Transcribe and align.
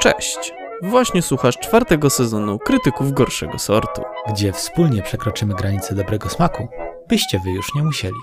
Cześć! 0.00 0.52
Właśnie 0.82 1.22
słuchasz 1.22 1.58
czwartego 1.58 2.10
sezonu 2.10 2.58
Krytyków 2.58 3.12
Gorszego 3.12 3.58
Sortu. 3.58 4.02
gdzie 4.28 4.52
wspólnie 4.52 5.02
przekroczymy 5.02 5.54
granice 5.54 5.94
dobrego 5.94 6.28
smaku, 6.28 6.68
byście 7.08 7.40
wy 7.44 7.50
już 7.50 7.74
nie 7.74 7.82
musieli. 7.82 8.20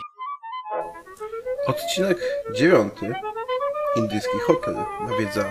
Odcinek 1.68 2.18
dziewiąty. 2.54 3.14
Indyjski 3.96 4.38
hotel 4.48 4.76
nawiedza 5.08 5.44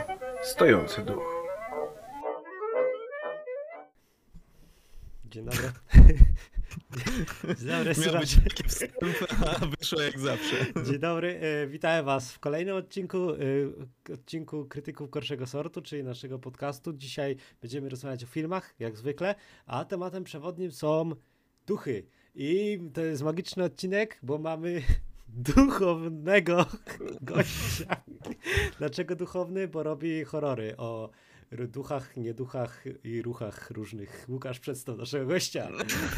stojący 0.43 1.03
duch. 1.03 1.36
Dzień 7.45 7.69
dobry, 7.69 7.95
Miał 8.07 8.21
być 8.21 8.63
wstęp, 8.67 8.93
a 9.47 9.67
wyszło 9.67 10.01
jak 10.01 10.19
zawsze. 10.19 10.57
Dzień 10.87 10.99
dobry, 10.99 11.41
e, 11.41 11.67
witam 11.67 12.05
was 12.05 12.33
w 12.33 12.39
kolejnym 12.39 12.77
odcinku, 12.77 13.31
e, 13.31 14.13
odcinku 14.15 14.65
Krytyków 14.65 15.11
Gorszego 15.11 15.47
Sortu, 15.47 15.83
czyli 15.83 16.05
naszego 16.05 16.39
podcastu. 16.39 16.93
Dzisiaj 16.93 17.37
będziemy 17.61 17.89
rozmawiać 17.89 18.25
o 18.25 18.27
filmach, 18.27 18.75
jak 18.79 18.97
zwykle, 18.97 19.35
a 19.67 19.85
tematem 19.85 20.25
przewodnim 20.25 20.73
są 20.73 21.11
duchy. 21.67 22.07
I 22.35 22.81
to 22.95 23.01
jest 23.01 23.23
magiczny 23.23 23.65
odcinek, 23.65 24.19
bo 24.23 24.39
mamy 24.39 24.83
duchownego 25.29 26.67
gościa. 27.21 28.05
Dlaczego 28.79 29.17
duchowny? 29.17 29.69
Bo 29.69 29.83
robi 29.83 30.25
horrory 30.25 30.77
o 30.77 31.11
duchach, 31.53 32.17
nieduchach 32.17 32.85
i 33.05 33.23
ruchach 33.23 33.71
różnych. 33.71 34.27
Łukasz, 34.29 34.61
przedstaw 34.61 34.99
naszego 34.99 35.27
gościa. 35.27 35.69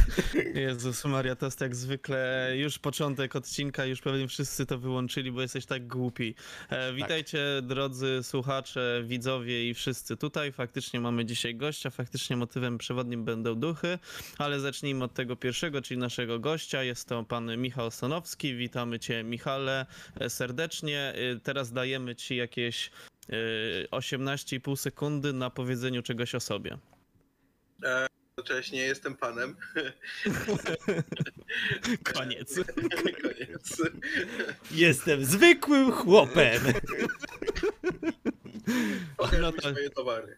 Jezus 0.55 1.05
Maria, 1.05 1.37
to 1.37 1.47
jest 1.47 1.61
jak 1.61 1.77
zwykle 1.77 2.53
już 2.57 2.79
początek 2.79 3.37
odcinka, 3.37 3.85
już 3.85 4.01
pewnie 4.01 4.29
wszyscy 4.29 4.67
to 4.67 4.79
wyłączyli, 4.79 5.33
bo 5.33 5.43
jesteś 5.43 5.67
tak 5.67 5.87
głupi. 5.87 6.35
E, 6.69 6.93
witajcie 6.93 7.39
drodzy 7.63 8.21
słuchacze, 8.23 9.03
widzowie 9.07 9.69
i 9.69 9.75
wszyscy 9.75 10.17
tutaj. 10.17 10.53
Faktycznie 10.53 11.01
mamy 11.01 11.25
dzisiaj 11.25 11.55
gościa, 11.55 11.91
faktycznie 11.91 12.37
motywem 12.37 12.79
przewodnim 12.79 13.25
będą 13.25 13.55
duchy, 13.55 13.99
ale 14.39 14.61
zacznijmy 14.61 15.05
od 15.05 15.15
tego 15.15 15.37
pierwszego, 15.37 15.83
czyli 15.83 16.01
naszego 16.01 16.39
gościa. 16.39 16.83
Jest 16.83 17.09
to 17.09 17.25
pan 17.25 17.57
Michał 17.59 17.91
Stanowski. 17.91 18.57
Witamy 18.57 18.99
cię 18.99 19.25
Michale 19.25 19.87
e, 20.21 20.31
serdecznie. 20.31 21.15
E, 21.35 21.41
Teraz 21.41 21.73
dajemy 21.73 22.17
ci 22.17 22.37
jakieś 22.37 22.91
18,5 23.91 24.77
sekundy 24.77 25.33
na 25.33 25.51
powiedzeniu 25.51 26.03
czegoś 26.03 26.35
o 26.35 26.41
sobie. 26.41 26.79
Cześć, 28.45 28.73
nie 28.73 28.81
jestem 28.81 29.17
panem. 29.17 29.55
Koniec. 32.15 32.55
Koniec. 33.23 33.83
Jestem 34.71 35.25
zwykłym 35.25 35.93
chłopem. 35.93 36.63
Pokaż 39.17 39.41
No 39.41 39.53
mi 39.53 39.59
to- 39.59 39.71
swoje 39.71 39.91
towary. 39.91 40.37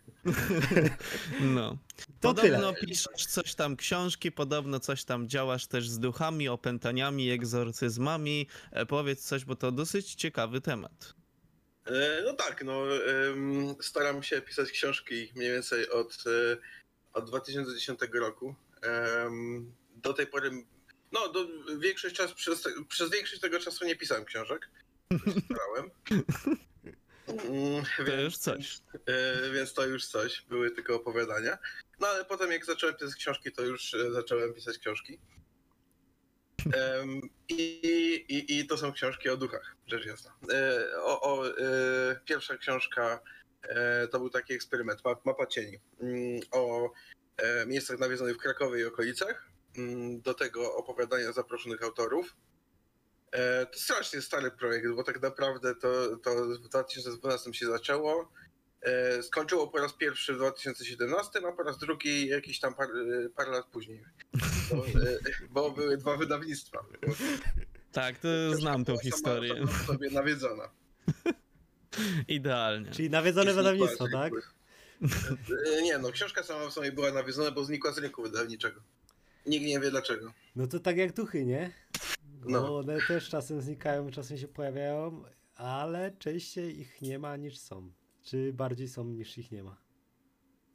No. 1.41 1.79
To 2.21 2.35
podobno 2.35 2.73
tyle. 2.73 2.87
piszesz 2.87 3.27
coś 3.27 3.55
tam 3.55 3.77
książki, 3.77 4.33
podobno 4.33 4.81
coś 4.81 5.05
tam 5.05 5.29
działasz 5.29 5.67
też 5.67 5.89
z 5.89 5.99
duchami, 5.99 6.49
opętaniami, 6.49 7.31
egzorcyzmami. 7.31 8.47
E, 8.71 8.87
powiedz 8.87 9.25
coś, 9.25 9.45
bo 9.45 9.57
to 9.57 9.73
dosyć 9.73 10.15
ciekawy 10.15 10.61
temat. 10.61 11.15
E, 11.91 12.23
No 12.25 12.33
tak, 12.35 12.65
no 12.65 12.83
staram 13.81 14.23
się 14.23 14.41
pisać 14.43 14.71
książki 14.71 15.33
mniej 15.37 15.53
więcej 15.53 15.91
od, 15.91 16.25
e, 16.27 16.57
od 17.13 17.27
2010 17.27 18.01
roku. 18.13 18.55
Do 19.97 20.13
tej 20.13 20.27
pory, 20.27 20.51
no 21.13 21.29
do, 21.29 21.47
większość 21.79 22.15
czasu, 22.17 22.35
przez, 22.35 22.65
przez 22.89 23.11
większość 23.11 23.41
tego 23.41 23.61
czasu 23.61 23.85
nie 23.85 23.97
pisałem 23.97 24.25
książek. 24.25 24.71
Starałem. 25.45 25.91
Mm, 27.29 27.85
To 27.97 28.05
więc- 28.05 28.23
już 28.23 28.37
coś. 28.37 28.79
E, 29.07 29.51
więc 29.51 29.73
to 29.75 29.87
już 29.87 30.07
coś, 30.07 30.43
były 30.49 30.71
tylko 30.71 30.95
opowiadania. 30.95 31.59
No 32.01 32.07
ale 32.07 32.25
potem 32.25 32.53
jak 32.53 32.65
zacząłem 32.65 32.97
pisać 32.97 33.15
książki, 33.15 33.53
to 33.53 33.63
już 33.63 33.97
zacząłem 34.13 34.55
pisać 34.55 34.79
książki. 34.79 35.19
I, 37.49 37.55
i, 38.29 38.59
I 38.59 38.67
to 38.67 38.77
są 38.77 38.93
książki 38.93 39.29
o 39.29 39.37
duchach, 39.37 39.77
rzecz 39.87 40.07
jasna. 40.07 40.33
E, 40.53 40.85
o, 41.03 41.21
o, 41.23 41.49
e, 41.49 41.53
pierwsza 42.25 42.57
książka 42.57 43.21
e, 43.63 44.09
to 44.09 44.19
był 44.19 44.31
taki 44.31 44.55
eksperyment, 44.55 45.05
ma- 45.05 45.17
Mapa 45.25 45.47
Cieni, 45.47 45.79
mm, 46.01 46.41
o 46.51 46.91
miejscach 47.67 47.99
nawiedzonych 47.99 48.37
w 48.37 48.41
Krakowie 48.41 48.81
i 48.81 48.85
okolicach. 48.85 49.49
Mm, 49.79 50.21
Do 50.21 50.35
tego 50.35 50.75
opowiadania 50.77 51.33
zaproszonych 51.33 51.83
autorów. 51.83 52.37
To 53.73 53.79
strasznie 53.79 54.23
stary 54.23 54.51
projekt, 54.51 54.89
bo 54.97 55.05
tak 55.05 55.23
naprawdę 55.23 55.75
to, 55.75 56.17
to 56.17 56.45
w 56.47 56.59
2012 56.59 57.55
się 57.55 57.67
zaczęło. 57.67 58.33
Skończyło 59.23 59.69
po 59.69 59.79
raz 59.79 59.93
pierwszy 59.93 60.35
w 60.35 60.37
2017, 60.37 61.41
a 61.49 61.53
po 61.53 61.63
raz 61.63 61.79
drugi 61.79 62.27
jakiś 62.29 62.61
tam 62.61 62.75
par, 62.75 62.89
parę 63.37 63.51
lat 63.51 63.67
później. 63.67 64.05
Bo, 64.71 64.87
e, 64.87 65.19
bo 65.51 65.71
były 65.71 65.97
dwa 65.97 66.17
wydawnictwa. 66.17 66.85
Tak, 67.93 68.19
to 68.19 68.29
znam 68.55 68.85
tą 68.85 68.93
sama- 68.93 69.03
historię. 69.03 69.55
sama 69.55 69.67
w 69.73 69.87
sobie 69.87 70.11
nawiedzona. 70.11 70.71
Idealnie. 72.29 72.91
Czyli 72.91 73.11
nawiedzone 73.11 73.55
wydawnictwo, 73.55 74.07
tak? 74.13 74.33
E, 75.79 75.83
Nie 75.83 75.99
no, 75.99 76.11
książka 76.13 76.43
sama 76.43 76.69
w 76.69 76.73
sobie 76.73 76.93
była 76.93 77.13
nawiedzona, 77.13 77.51
bo 77.51 77.65
znikła 77.65 77.93
z 77.93 77.99
rynku 77.99 78.23
wydawniczego. 78.23 78.81
Nikt 79.47 79.67
nie 79.67 79.81
wie 79.81 79.91
dlaczego. 79.91 80.33
No 80.57 80.67
to 80.67 80.81
tak 80.81 80.97
jak 80.97 81.13
duchy, 81.13 81.45
nie? 81.47 81.73
No. 82.47 82.61
No. 82.63 82.77
One 82.79 82.99
też 83.09 83.29
czasem 83.29 83.61
znikają, 83.61 84.11
czasem 84.11 84.39
się 84.39 84.49
pojawiają, 84.49 85.25
ale 85.55 86.11
częściej 86.19 86.81
ich 86.81 87.03
nie 87.03 87.19
ma 87.19 87.37
niż 87.37 87.59
są. 87.59 87.93
Czy 88.23 88.53
bardziej 88.53 88.89
są 88.89 89.05
niż 89.05 89.39
ich 89.39 89.51
nie 89.53 89.63
ma? 89.63 89.77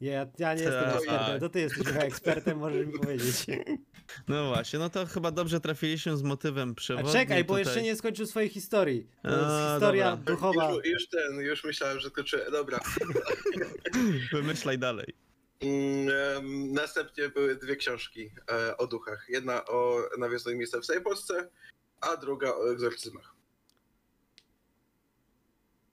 Nie, 0.01 0.11
ja, 0.11 0.27
ja 0.37 0.53
nie 0.53 0.61
jestem 0.63 0.83
Tak. 0.83 0.95
ekspertem, 0.95 1.39
to 1.39 1.49
ty 1.49 1.59
jesteś 1.59 1.87
chyba 1.87 1.99
ekspertem, 1.99 2.57
możesz 2.57 2.87
mi 2.87 2.93
powiedzieć. 2.99 3.45
No 4.27 4.47
właśnie, 4.47 4.79
no 4.79 4.89
to 4.89 5.05
chyba 5.05 5.31
dobrze 5.31 5.59
trafiliśmy 5.59 6.17
z 6.17 6.23
motywem 6.23 6.71
A 6.71 6.73
przewodnim. 6.73 7.13
czekaj, 7.13 7.43
bo 7.43 7.47
tutaj. 7.53 7.63
jeszcze 7.65 7.81
nie 7.81 7.95
skończył 7.95 8.25
swojej 8.25 8.49
historii. 8.49 9.07
To 9.23 9.29
jest 9.29 9.43
A, 9.43 9.71
historia 9.73 10.15
dobra. 10.17 10.33
duchowa. 10.35 10.71
Już, 10.71 10.85
już 10.85 11.07
ten, 11.09 11.35
już 11.39 11.63
myślałem, 11.63 11.99
że 11.99 12.09
skończyłem. 12.09 12.51
Dobra. 12.51 12.79
Wymyślaj 14.33 14.79
dalej. 14.79 15.13
Mm, 15.61 16.09
em, 16.37 16.73
Następnie 16.73 17.29
były 17.29 17.55
dwie 17.55 17.75
książki 17.75 18.31
e, 18.51 18.77
o 18.77 18.87
duchach. 18.87 19.25
Jedna 19.29 19.65
o 19.65 20.01
nawiedzonych 20.17 20.57
miejscach 20.59 20.81
w 20.81 20.85
całej 20.85 21.01
Polsce, 21.01 21.49
a 22.01 22.17
druga 22.17 22.49
o 22.53 22.71
egzorcyzmach. 22.71 23.35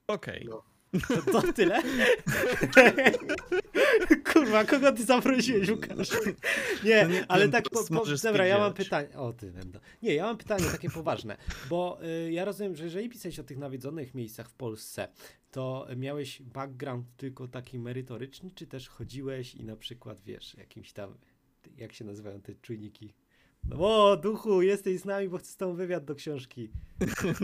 Okej. 0.06 0.46
No. 0.50 0.62
To, 1.00 1.42
to 1.42 1.52
tyle? 1.52 1.82
Kurwa, 4.32 4.64
kogo 4.64 4.92
ty 4.92 5.04
zaprosiłeś, 5.04 5.70
Łukasz? 5.70 6.10
Nie, 6.84 7.04
No 7.04 7.10
nie 7.10 7.26
ale 7.28 7.42
wiem, 7.42 7.52
tak, 7.52 7.64
po, 7.70 7.84
po, 7.84 8.04
dobra, 8.22 8.46
ja 8.46 8.58
mam 8.58 8.74
pytanie. 8.74 9.08
O, 9.16 9.32
ty 9.32 9.52
będę. 9.52 9.80
Nie, 10.02 10.14
ja 10.14 10.24
mam 10.24 10.38
pytanie 10.38 10.64
takie 10.72 10.90
poważne, 10.90 11.36
bo 11.70 11.98
y, 12.26 12.32
ja 12.32 12.44
rozumiem, 12.44 12.76
że 12.76 12.84
jeżeli 12.84 13.08
pisałeś 13.08 13.38
o 13.38 13.44
tych 13.44 13.58
nawiedzonych 13.58 14.14
miejscach 14.14 14.48
w 14.48 14.54
Polsce, 14.54 15.08
to 15.50 15.86
miałeś 15.96 16.42
background 16.42 17.06
tylko 17.16 17.48
taki 17.48 17.78
merytoryczny, 17.78 18.50
czy 18.54 18.66
też 18.66 18.88
chodziłeś 18.88 19.54
i 19.54 19.64
na 19.64 19.76
przykład, 19.76 20.22
wiesz, 20.22 20.54
jakimś 20.54 20.92
tam, 20.92 21.18
jak 21.76 21.92
się 21.92 22.04
nazywają 22.04 22.40
te 22.40 22.54
czujniki? 22.54 23.14
No, 23.64 23.76
o, 23.78 24.16
duchu, 24.16 24.62
jesteś 24.62 25.00
z 25.00 25.04
nami, 25.04 25.28
bo 25.28 25.38
chcę 25.38 25.52
z 25.52 25.56
tobą 25.56 25.74
wywiad 25.74 26.04
do 26.04 26.14
książki. 26.14 26.70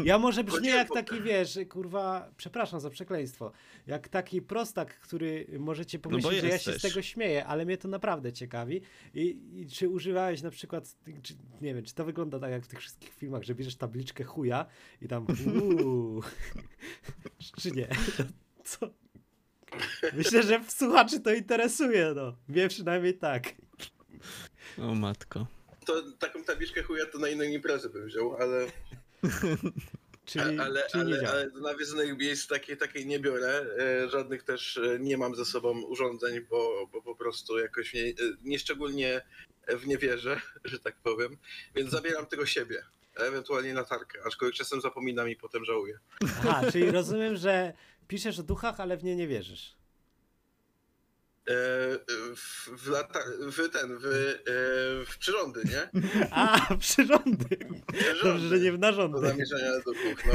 Ja 0.04 0.18
może 0.18 0.44
brzmię 0.44 0.70
jak 0.80 0.88
taki, 0.88 1.20
wiesz, 1.20 1.58
kurwa, 1.68 2.30
przepraszam 2.36 2.80
za 2.80 2.90
przekleństwo, 2.90 3.52
jak 3.86 4.08
taki 4.08 4.42
prostak, 4.42 5.00
który 5.00 5.46
możecie 5.58 5.98
pomyśleć, 5.98 6.40
że 6.40 6.48
ja 6.48 6.58
się 6.58 6.72
z 6.72 6.82
tego 6.82 7.02
śmieję, 7.02 7.46
ale 7.46 7.64
mnie 7.64 7.78
to 7.78 7.88
naprawdę 7.88 8.32
ciekawi. 8.32 8.80
I, 9.14 9.38
I 9.54 9.66
czy 9.66 9.88
używałeś 9.88 10.42
na 10.42 10.50
przykład, 10.50 10.96
czy, 11.22 11.34
nie 11.60 11.74
wiem, 11.74 11.84
czy 11.84 11.94
to 11.94 12.04
wygląda 12.04 12.38
tak 12.38 12.50
jak 12.50 12.64
w 12.64 12.68
tych 12.68 12.78
wszystkich 12.78 13.14
filmach, 13.14 13.42
że 13.42 13.54
bierzesz 13.54 13.76
tabliczkę 13.76 14.24
chuja 14.24 14.66
i 15.02 15.08
tam 15.08 15.26
uuu, 15.54 16.22
czy 17.60 17.70
nie? 17.70 17.88
Co? 18.64 18.90
Myślę, 20.12 20.42
że 20.42 20.60
słuchaczy 20.68 21.20
to 21.20 21.34
interesuje, 21.34 22.12
no. 22.16 22.37
Mnie 22.48 22.69
przynajmniej 22.69 23.14
tak. 23.14 23.54
O 24.78 24.94
matko. 24.94 25.57
To 25.88 26.02
taką 26.19 26.44
tabliczkę 26.44 26.82
chuja 26.82 27.06
to 27.06 27.19
na 27.19 27.29
inną 27.29 27.44
imprezę 27.44 27.88
bym 27.88 28.06
wziął, 28.06 28.37
ale, 28.37 28.67
Czyli, 30.25 30.58
ale, 30.58 30.82
czyli 30.93 31.12
nie 31.12 31.19
ale, 31.19 31.31
ale 31.31 31.50
do 31.50 31.61
nawiedzonych 31.61 32.19
miejsc 32.19 32.46
takiej, 32.46 32.76
takiej 32.76 33.06
nie 33.06 33.20
biorę. 33.20 33.67
E, 33.79 34.08
Żadnych 34.08 34.43
też 34.43 34.76
e, 34.76 34.99
nie 35.00 35.19
mam 35.19 35.35
ze 35.35 35.44
sobą 35.44 35.82
urządzeń, 35.82 36.40
bo, 36.50 36.88
bo 36.93 37.02
po 37.02 37.14
prostu 37.14 37.58
jakoś 37.58 37.94
nie, 37.94 38.02
e, 38.02 38.14
nieszczególnie 38.43 39.20
w 39.69 39.87
nie 39.87 39.99
wierzę, 39.99 40.40
że 40.64 40.79
tak 40.79 40.96
powiem. 41.02 41.37
Więc 41.75 41.91
zabieram 41.91 42.26
tego 42.26 42.46
siebie. 42.46 42.84
Ewentualnie 43.17 43.75
latarkę, 43.75 44.19
aczkolwiek 44.26 44.56
czasem 44.56 44.81
zapominam 44.81 45.31
i 45.31 45.37
potem 45.37 45.64
żałuję. 45.64 45.99
Aha, 46.23 46.62
czyli 46.73 46.91
rozumiem, 46.91 47.37
że 47.37 47.73
piszesz 48.08 48.38
o 48.38 48.43
duchach, 48.43 48.81
ale 48.81 48.96
w 48.96 49.05
nie 49.05 49.17
nie 49.17 49.29
wierzysz. 49.29 49.77
E, 51.48 51.54
w, 52.76 52.86
lata, 52.88 53.20
w 53.40 53.68
ten, 53.72 53.98
w, 53.98 54.04
e, 54.04 55.04
w 55.06 55.16
przyrządy, 55.18 55.62
nie? 55.64 56.02
A, 56.30 56.74
przyrządy. 56.78 57.46
Przyrządy 57.92 58.22
Dobrze, 58.24 58.48
że 58.48 58.58
nie 58.58 58.72
w 58.72 58.74
do 58.74 58.80
narządy. 58.80 59.20
zamierzenia 59.28 59.70
duchów, 59.84 60.24
no. 60.26 60.32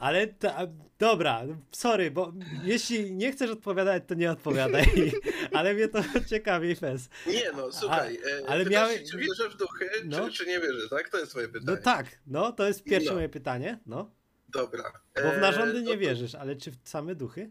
Ale 0.00 0.26
ta, 0.26 0.66
dobra, 0.98 1.42
sorry, 1.72 2.10
bo 2.10 2.32
jeśli 2.64 3.12
nie 3.12 3.32
chcesz 3.32 3.50
odpowiadać, 3.50 4.02
to 4.06 4.14
nie 4.14 4.30
odpowiadaj. 4.30 4.84
Ale 5.52 5.74
mnie 5.74 5.88
to 5.88 6.02
ciekawi, 6.28 6.76
Fez. 6.76 7.08
Nie 7.26 7.52
no, 7.56 7.72
słuchaj, 7.72 8.16
e, 8.16 8.48
ale 8.50 8.64
miałeś- 8.66 8.98
się, 9.00 9.04
czy 9.10 9.18
wierzę 9.18 9.48
w 9.50 9.56
duchy, 9.56 9.90
No. 10.04 10.28
czy, 10.28 10.32
czy 10.36 10.46
nie 10.46 10.60
wierzę, 10.60 10.88
tak? 10.88 11.08
To 11.08 11.18
jest 11.18 11.30
twoje 11.30 11.46
No 11.46 11.52
pytanie. 11.52 11.78
tak, 11.78 12.06
no 12.26 12.52
to 12.52 12.66
jest 12.66 12.84
pierwsze 12.84 13.08
No. 13.10 13.14
moje 13.16 13.28
pytanie. 13.28 13.78
No. 13.86 14.10
Dobra. 14.48 14.92
Bo 15.24 15.30
w 15.32 15.38
narządy 15.38 15.74
no 15.74 15.80
nie 15.80 15.94
to 15.94 15.98
wierzysz, 16.00 16.34
ale 16.34 16.56
czy 16.56 16.70
w 16.70 16.76
same 16.84 17.14
duchy? 17.14 17.50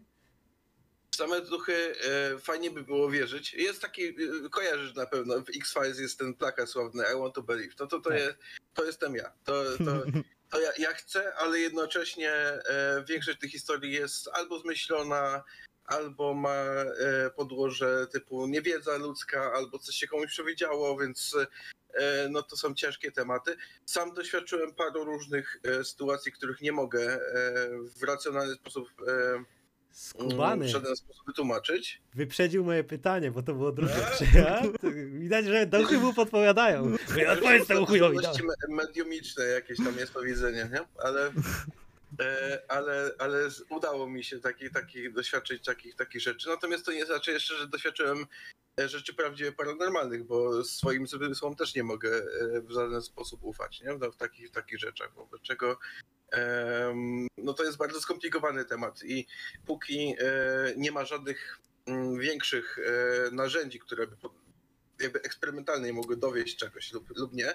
Same 1.20 1.40
duchy 1.40 1.94
e, 2.34 2.38
fajnie 2.38 2.70
by 2.70 2.82
było 2.82 3.10
wierzyć. 3.10 3.54
Jest 3.54 3.82
taki, 3.82 4.08
e, 4.08 4.14
kojarzysz 4.50 4.94
na 4.94 5.06
pewno, 5.06 5.40
w 5.40 5.48
X-Files 5.56 5.98
jest 5.98 6.18
ten 6.18 6.34
plakat 6.34 6.68
sławny 6.68 7.04
I 7.14 7.20
want 7.20 7.34
to 7.34 7.42
believe. 7.42 7.74
To, 7.74 7.86
to, 7.86 8.00
to, 8.00 8.10
Tak. 8.10 8.18
jest, 8.18 8.36
to 8.74 8.84
jestem 8.84 9.14
ja. 9.14 9.32
To, 9.44 9.64
to, 9.78 10.02
to 10.50 10.60
ja, 10.60 10.72
ja 10.78 10.92
chcę, 10.94 11.34
ale 11.34 11.58
jednocześnie 11.58 12.32
e, 12.32 13.04
większość 13.08 13.38
tych 13.38 13.50
historii 13.50 13.92
jest 13.92 14.28
albo 14.32 14.58
zmyślona, 14.58 15.44
albo 15.84 16.34
ma 16.34 16.64
podłoże 17.36 18.06
typu 18.06 18.46
niewiedza 18.46 18.96
ludzka, 18.96 19.52
albo 19.52 19.78
coś 19.78 19.94
się 19.94 20.08
komuś 20.08 20.30
przewidziało, 20.30 20.98
więc 20.98 21.36
no 22.30 22.42
to 22.42 22.56
są 22.56 22.74
ciężkie 22.74 23.12
tematy. 23.12 23.56
Sam 23.86 24.14
doświadczyłem 24.14 24.74
paru 24.74 25.04
różnych 25.04 25.60
sytuacji, 25.82 26.32
których 26.32 26.60
nie 26.60 26.72
mogę 26.72 27.20
w 27.98 28.02
racjonalny 28.02 28.54
sposób 28.54 28.88
Skubany. 29.90 30.64
w 30.64 30.68
żaden 30.68 30.96
sposób 30.96 31.26
wytłumaczyć. 31.26 32.02
Wyprzedził 32.14 32.64
moje 32.64 32.84
pytanie, 32.84 33.30
bo 33.30 33.42
to 33.42 33.54
było 33.54 33.72
drugie. 33.72 33.94
Ja? 34.34 34.62
Widać, 35.20 35.46
że 35.46 35.66
duchy 35.66 35.98
mu 35.98 36.14
podpowiadają. 36.14 36.96
Odpowiedz 37.32 37.66
temu 37.66 37.86
chujowi. 37.86 38.18
mediumiczne 38.68 39.44
jakieś 39.44 39.78
tam 39.78 39.96
jest 39.98 40.12
to 40.12 40.20
widzenie, 40.20 40.68
nie? 40.72 40.80
Ale, 41.04 41.32
e, 42.20 42.62
ale, 42.68 43.10
ale 43.18 43.48
udało 43.68 44.08
mi 44.08 44.24
się 44.24 44.40
taki, 44.40 44.70
taki, 44.70 45.12
doświadczyć 45.12 45.64
takich, 45.64 45.94
takich 45.94 46.22
rzeczy. 46.22 46.48
Natomiast 46.48 46.84
to 46.84 46.92
nie 46.92 47.06
znaczy 47.06 47.32
jeszcze, 47.32 47.56
że 47.56 47.68
doświadczyłem 47.68 48.26
e, 48.80 48.88
rzeczy 48.88 49.14
prawdziwie 49.14 49.52
paranormalnych, 49.52 50.24
bo 50.24 50.64
swoim 50.64 51.06
zmysłom 51.06 51.56
też 51.56 51.74
nie 51.74 51.84
mogę 51.84 52.10
e, 52.16 52.60
w 52.60 52.70
żaden 52.70 53.02
sposób 53.02 53.44
ufać, 53.44 53.80
nie? 53.80 53.94
No, 54.00 54.10
w, 54.10 54.16
takich, 54.16 54.48
w 54.48 54.52
takich 54.52 54.78
rzeczach, 54.78 55.14
wobec 55.14 55.40
czego 55.42 55.78
no 57.38 57.54
to 57.54 57.64
jest 57.64 57.78
bardzo 57.78 58.00
skomplikowany 58.00 58.64
temat 58.64 59.04
i 59.04 59.26
póki 59.66 60.14
e, 60.18 60.74
nie 60.76 60.92
ma 60.92 61.04
żadnych 61.04 61.58
mm, 61.86 62.18
większych 62.18 62.78
e, 62.78 63.30
narzędzi, 63.30 63.78
które 63.78 64.06
by 64.06 64.16
jakby 65.00 65.22
eksperymentalnie 65.22 65.92
mogły 65.92 66.16
dowieść 66.16 66.56
czegoś 66.56 66.92
lub, 66.92 67.16
lub 67.16 67.32
nie, 67.32 67.48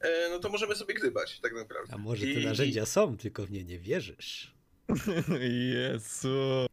e, 0.00 0.30
no 0.30 0.38
to 0.38 0.48
możemy 0.48 0.74
sobie 0.74 0.94
gdybać 0.94 1.40
tak 1.40 1.52
naprawdę. 1.54 1.94
A 1.94 1.98
może 1.98 2.22
te 2.26 2.32
I- 2.32 2.44
narzędzia 2.44 2.86
są, 2.86 3.16
tylko 3.16 3.46
w 3.46 3.50
nie 3.50 3.64
nie 3.64 3.78
wierzysz. 3.78 4.54
Jezu. 5.74 6.66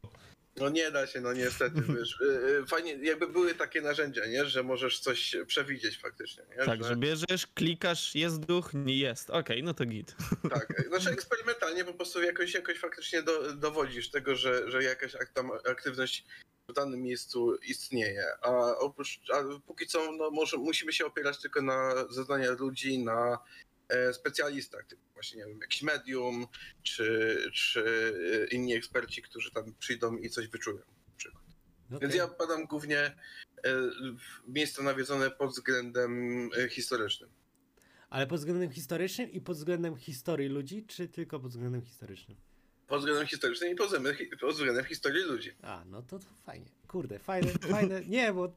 No 0.57 0.69
nie 0.69 0.91
da 0.91 1.07
się, 1.07 1.21
no 1.21 1.33
niestety, 1.33 1.81
wiesz. 1.97 2.21
e, 2.21 2.59
e, 2.59 2.65
Fajnie, 2.65 2.93
jakby 2.93 3.27
były 3.27 3.55
takie 3.55 3.81
narzędzia, 3.81 4.25
nie? 4.25 4.45
Że 4.45 4.63
możesz 4.63 4.99
coś 4.99 5.35
przewidzieć 5.47 5.97
faktycznie, 5.99 6.43
nie? 6.57 6.65
Tak, 6.65 6.83
że 6.83 6.95
bierzesz, 6.95 7.47
klikasz, 7.55 8.15
jest 8.15 8.39
duch, 8.39 8.69
nie 8.73 8.97
jest. 8.97 9.29
Okej, 9.29 9.63
no 9.63 9.73
to 9.73 9.85
git. 9.85 10.15
Tak, 10.53 10.83
znaczy 10.87 11.09
eksperymentalnie 11.09 11.85
po 11.85 11.93
prostu 11.93 12.23
jakoś, 12.23 12.53
jakoś 12.53 12.79
faktycznie 12.79 13.21
do, 13.23 13.53
dowodzisz 13.53 14.09
tego, 14.11 14.35
że, 14.35 14.71
że 14.71 14.83
jakaś 14.83 15.15
ak- 15.15 15.33
tam 15.33 15.51
aktywność 15.69 16.25
w 16.69 16.73
danym 16.73 17.01
miejscu 17.01 17.55
istnieje. 17.55 18.25
A 18.41 18.77
oprócz, 18.77 19.19
a 19.33 19.43
póki 19.67 19.87
co 19.87 20.11
no, 20.11 20.31
może, 20.31 20.57
musimy 20.57 20.93
się 20.93 21.05
opierać 21.05 21.41
tylko 21.41 21.61
na 21.61 22.05
zeznaniach 22.09 22.59
ludzi, 22.59 22.99
na 22.99 23.39
specjalistach, 24.13 24.85
typu 24.85 25.01
właśnie 25.13 25.37
nie 25.37 25.45
wiem, 25.45 25.59
jakiś 25.61 25.81
medium, 25.81 26.47
czy, 26.83 27.37
czy 27.53 28.13
e, 28.43 28.55
inni 28.55 28.73
eksperci, 28.75 29.21
którzy 29.21 29.51
tam 29.51 29.73
przyjdą 29.79 30.17
i 30.17 30.29
coś 30.29 30.47
wyczują. 30.47 30.77
na 30.77 31.17
przykład. 31.17 31.43
No 31.89 31.99
Więc 31.99 32.15
ja 32.15 32.27
badam 32.27 32.65
głównie 32.65 32.99
e, 32.99 33.13
miejsca 34.47 34.83
nawiedzone 34.83 35.31
pod 35.31 35.51
względem 35.51 36.49
e, 36.57 36.69
historycznym. 36.69 37.29
Ale 38.09 38.27
pod 38.27 38.39
względem 38.39 38.71
historycznym 38.71 39.31
i 39.31 39.41
pod 39.41 39.57
względem 39.57 39.97
historii 39.97 40.49
ludzi, 40.49 40.85
czy 40.85 41.07
tylko 41.07 41.39
pod 41.39 41.51
względem 41.51 41.81
historycznym? 41.81 42.37
Pod 42.87 42.99
względem 42.99 43.27
historycznym 43.27 43.71
i 43.71 43.75
pod 43.75 43.87
względem, 43.87 44.15
pod 44.39 44.53
względem 44.55 44.85
historii 44.85 45.23
ludzi. 45.23 45.51
A, 45.61 45.83
no 45.85 46.01
to, 46.01 46.19
to 46.19 46.25
fajnie. 46.45 46.65
Kurde, 46.87 47.19
fajne, 47.19 47.51
fajne. 47.51 48.01
Nie, 48.05 48.33
bo 48.33 48.55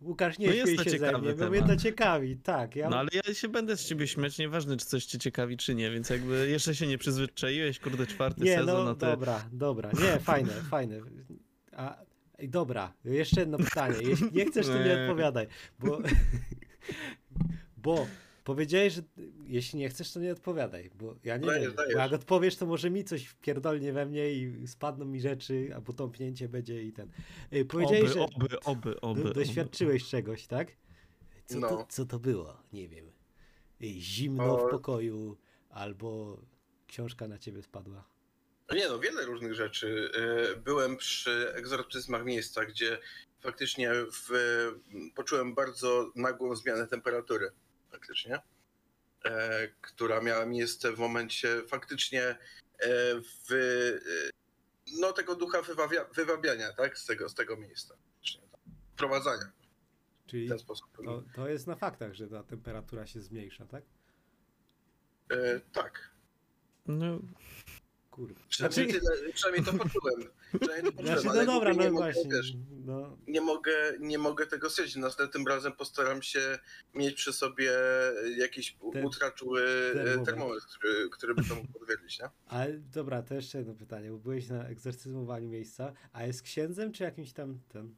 Łukasz 0.00 0.38
nie 0.38 0.46
No 0.46 0.52
jest 0.52 0.72
śmiej 0.72 0.84
się 0.84 0.90
ze 0.90 0.98
ciekawy 0.98 1.26
mnie, 1.26 1.34
bo 1.34 1.50
mnie 1.50 1.62
to 1.62 1.76
ciekawi. 1.76 2.36
Tak, 2.36 2.76
ja... 2.76 2.88
No 2.88 2.98
ale 2.98 3.08
ja 3.26 3.34
się 3.34 3.48
będę 3.48 3.76
z 3.76 3.84
ciebie 3.84 4.06
śmiać, 4.06 4.38
nieważne 4.38 4.76
czy 4.76 4.86
coś 4.86 5.04
cię 5.04 5.18
ciekawi, 5.18 5.56
czy 5.56 5.74
nie, 5.74 5.90
więc 5.90 6.10
jakby 6.10 6.48
jeszcze 6.48 6.74
się 6.74 6.86
nie 6.86 6.98
przyzwyczaiłeś, 6.98 7.78
kurde, 7.78 8.06
czwarty 8.06 8.44
Nie, 8.44 8.56
sezon, 8.56 8.76
no 8.76 8.84
no 8.84 8.94
to... 8.94 9.06
dobra, 9.06 9.48
dobra. 9.52 9.90
Nie, 9.92 10.18
fajne, 10.18 10.52
fajne. 10.70 11.00
A, 11.72 11.96
dobra, 12.38 12.92
jeszcze 13.04 13.40
jedno 13.40 13.58
pytanie. 13.58 13.96
Jeśli 14.02 14.32
nie 14.32 14.44
chcesz, 14.46 14.66
to 14.66 14.78
nie 14.78 14.84
Nie. 14.84 15.02
odpowiadaj, 15.02 15.46
bo... 15.78 15.98
bo 17.76 18.06
powiedziałeś, 18.46 18.92
że 18.92 19.02
jeśli 19.46 19.78
nie 19.78 19.88
chcesz, 19.88 20.12
to 20.12 20.20
nie 20.20 20.32
odpowiadaj, 20.32 20.90
bo 20.94 21.16
ja 21.24 21.36
nie 21.36 21.46
Dajesz, 21.46 21.62
wiem. 21.62 21.70
Bo 21.72 21.76
dajesz. 21.76 21.94
jak 21.96 22.12
odpowiesz, 22.12 22.56
to 22.56 22.66
może 22.66 22.90
mi 22.90 23.04
coś 23.04 23.26
wpierdolnie 23.26 23.92
we 23.92 24.06
mnie 24.06 24.32
i 24.32 24.66
spadną 24.66 25.04
mi 25.04 25.20
rzeczy, 25.20 25.70
albo 25.74 25.92
tąpnięcie 25.92 26.48
będzie 26.48 26.82
i 26.82 26.92
ten... 26.92 27.10
Ej, 27.52 27.64
Powiedziałeś, 27.64 28.02
Oby, 28.02 28.12
że 28.12 28.20
oby, 28.20 28.60
oby, 28.60 29.00
oby, 29.00 29.22
do, 29.22 29.28
oby. 29.30 29.34
doświadczyłeś 29.34 30.08
czegoś, 30.08 30.46
tak? 30.46 30.68
Co, 31.46 31.60
to, 31.60 31.70
No. 31.70 31.86
co 31.88 32.04
to 32.06 32.18
było? 32.18 32.62
Nie 32.72 32.88
wiem. 32.88 33.10
Ej, 33.80 34.00
Zimno 34.00 34.56
w 34.56 34.60
O. 34.60 34.68
pokoju, 34.68 35.36
albo 35.70 36.40
książka 36.86 37.28
na 37.28 37.38
ciebie 37.38 37.62
spadła. 37.62 38.04
Nie 38.74 38.88
no, 38.88 38.98
wiele 38.98 39.24
różnych 39.26 39.54
rzeczy. 39.54 40.10
E, 40.54 40.56
Byłem 40.56 40.96
przy 40.96 41.52
egzorcyzmach 41.54 42.24
miejsca, 42.24 42.64
gdzie 42.64 42.98
faktycznie 43.40 43.90
w, 44.12 44.30
poczułem 45.14 45.54
bardzo 45.54 46.10
nagłą 46.16 46.56
zmianę 46.56 46.86
temperatury. 46.86 47.50
Faktycznie. 47.96 48.38
E, 49.24 49.68
która 49.80 50.20
miała 50.20 50.46
miejsce 50.46 50.92
w 50.92 50.98
momencie 50.98 51.62
faktycznie 51.68 52.22
e, 52.22 52.36
w, 53.20 53.52
e, 53.52 54.30
no, 55.00 55.12
tego 55.12 55.34
ducha 55.34 55.62
wywawia, 55.62 56.04
wywabiania, 56.04 56.72
tak? 56.72 56.98
Z 56.98 57.06
tego, 57.06 57.28
z 57.28 57.34
tego 57.34 57.56
miejsca. 57.56 57.94
Faktycznie. 57.96 58.42
Wprowadzania 58.92 59.52
Czyli 60.26 60.46
w 60.46 60.48
ten 60.48 60.58
sposób. 60.58 60.86
to, 61.04 61.22
to 61.34 61.48
jest 61.48 61.66
na 61.66 61.76
faktach, 61.76 62.14
że 62.14 62.28
ta 62.28 62.42
temperatura 62.42 63.06
się 63.06 63.20
zmniejsza, 63.20 63.66
tak? 63.66 63.84
E, 65.30 65.60
tak. 65.60 66.10
No, 66.86 67.18
Przynajmniej, 68.48 68.90
Znaczy, 69.00 69.06
tyle, 69.16 69.32
przynajmniej 69.32 69.64
to 69.66 69.72
poczułem. 69.72 70.30
Przynajmniej 70.60 70.92
to 70.92 70.96
poczułem, 70.96 71.20
znaczy 71.20 71.38
no 71.46 71.52
dobra, 71.52 71.74
no 71.74 71.82
nie 71.82 71.90
mogę, 71.90 72.04
właśnie. 72.04 72.30
wiesz, 72.30 72.52
No, 72.70 73.18
nie 73.26 73.40
mogę, 73.40 73.72
nie 74.00 74.18
mogę 74.18 74.46
tego 74.46 74.70
stwierdzić. 74.70 74.96
Następnym 74.96 75.46
razem 75.46 75.72
postaram 75.72 76.22
się 76.22 76.58
mieć 76.94 77.14
przy 77.14 77.32
sobie 77.32 77.70
jakiś 78.36 78.76
Ten- 78.92 79.04
ultraczuły 79.04 79.62
termometr. 79.94 80.24
termometr, 80.24 80.66
który, 80.66 81.10
który 81.10 81.34
by 81.34 81.44
to 81.48 81.54
mógł 81.54 81.72
potwierdzić, 81.78 82.18
nie? 82.20 82.28
ale 82.46 82.72
dobra, 82.78 83.22
to 83.22 83.34
jeszcze 83.34 83.58
jedno 83.58 83.74
pytanie, 83.74 84.10
bo 84.10 84.18
byłeś 84.18 84.48
na 84.48 84.68
egzorcyzmowaniu 84.68 85.48
miejsca, 85.48 85.92
a 86.12 86.24
jest 86.26 86.42
księdzem 86.42 86.92
czy 86.92 87.02
jakimś 87.04 87.32
tam 87.32 87.60
ten? 87.68 87.94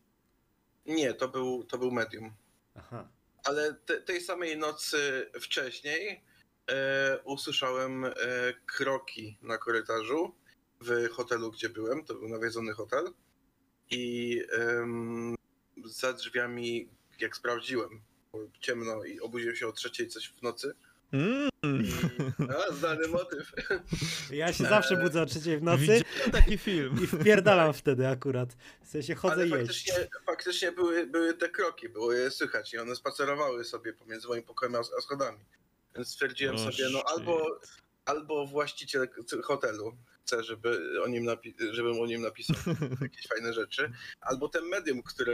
Nie, 0.87 1.15
to 1.15 1.29
był, 1.29 1.65
to 1.65 1.79
był 1.79 1.91
medium. 1.91 2.33
Aha. 2.75 3.09
Ale 3.45 3.75
te, 3.75 4.01
tej 4.01 4.21
samej 4.21 4.59
nocy 4.59 5.31
wcześniej 5.41 6.21
e, 6.69 7.19
usłyszałem 7.25 8.05
e, 8.05 8.13
kroki 8.67 9.39
na 9.43 9.59
korytarzu 9.59 10.35
w 10.81 11.09
hotelu, 11.09 11.51
gdzie 11.51 11.69
byłem. 11.69 12.05
To 12.05 12.15
był 12.15 12.29
nawiedzony 12.29 12.73
hotel. 12.73 13.05
I 13.91 14.43
em, 14.53 15.35
za 15.85 16.13
drzwiami, 16.13 16.89
jak 17.21 17.37
sprawdziłem, 17.37 18.01
było 18.33 18.45
ciemno 18.61 19.05
i 19.05 19.21
obudziłem 19.21 19.57
się 19.57 19.69
o 19.69 19.73
trzeciej 19.73 20.09
coś 20.09 20.29
w 20.29 20.43
nocy. 20.43 20.75
mm, 21.13 21.49
I, 21.85 21.93
znany 22.79 23.09
motyw. 23.09 23.53
Ja 24.31 24.53
się 24.53 24.65
zawsze 24.65 24.97
budzę 24.97 25.23
o 25.23 25.27
trzeciej 25.27 25.59
w 25.59 25.63
nocy 25.63 25.81
widziałem 25.81 26.31
taki 26.33 26.59
film. 26.59 26.97
i 27.03 27.07
wpierdalam 27.07 27.73
wtedy 27.73 28.09
akurat. 28.09 28.57
W 28.85 28.89
sensie 28.89 29.15
chodzę 29.15 29.35
Ale 29.35 29.49
jeść. 29.49 29.57
faktycznie, 29.61 30.09
faktycznie 30.27 30.73
były, 30.73 31.07
były 31.07 31.35
te 31.35 31.49
kroki, 31.49 31.89
było 31.89 32.13
je 32.13 32.31
słychać 32.31 32.75
i 32.75 32.79
one 32.79 32.97
spacerowały 32.97 33.65
sobie 33.65 33.93
pomiędzy 33.93 34.29
moim 34.29 34.43
pokojem 34.43 34.75
a, 34.75 34.79
a 34.79 35.01
schodami. 35.01 35.39
Więc 35.99 36.09
stwierdziłem 36.09 36.55
O, 36.55 36.59
sobie, 36.59 36.85
no 36.93 36.99
shit. 36.99 37.09
albo, 37.09 37.61
albo 38.05 38.47
właściciel 38.47 39.09
hotelu 39.45 39.97
chce, 40.23 40.45
żeby 40.45 41.03
o 41.03 41.09
nim 41.09 41.25
napi- 41.25 41.73
żebym 41.73 42.01
o 42.01 42.07
nim 42.07 42.23
napisał 42.23 42.57
jakieś 43.03 43.27
fajne 43.27 43.53
rzeczy, 43.55 43.93
albo 44.21 44.49
ten 44.49 44.65
medium, 44.65 45.03
który, 45.03 45.33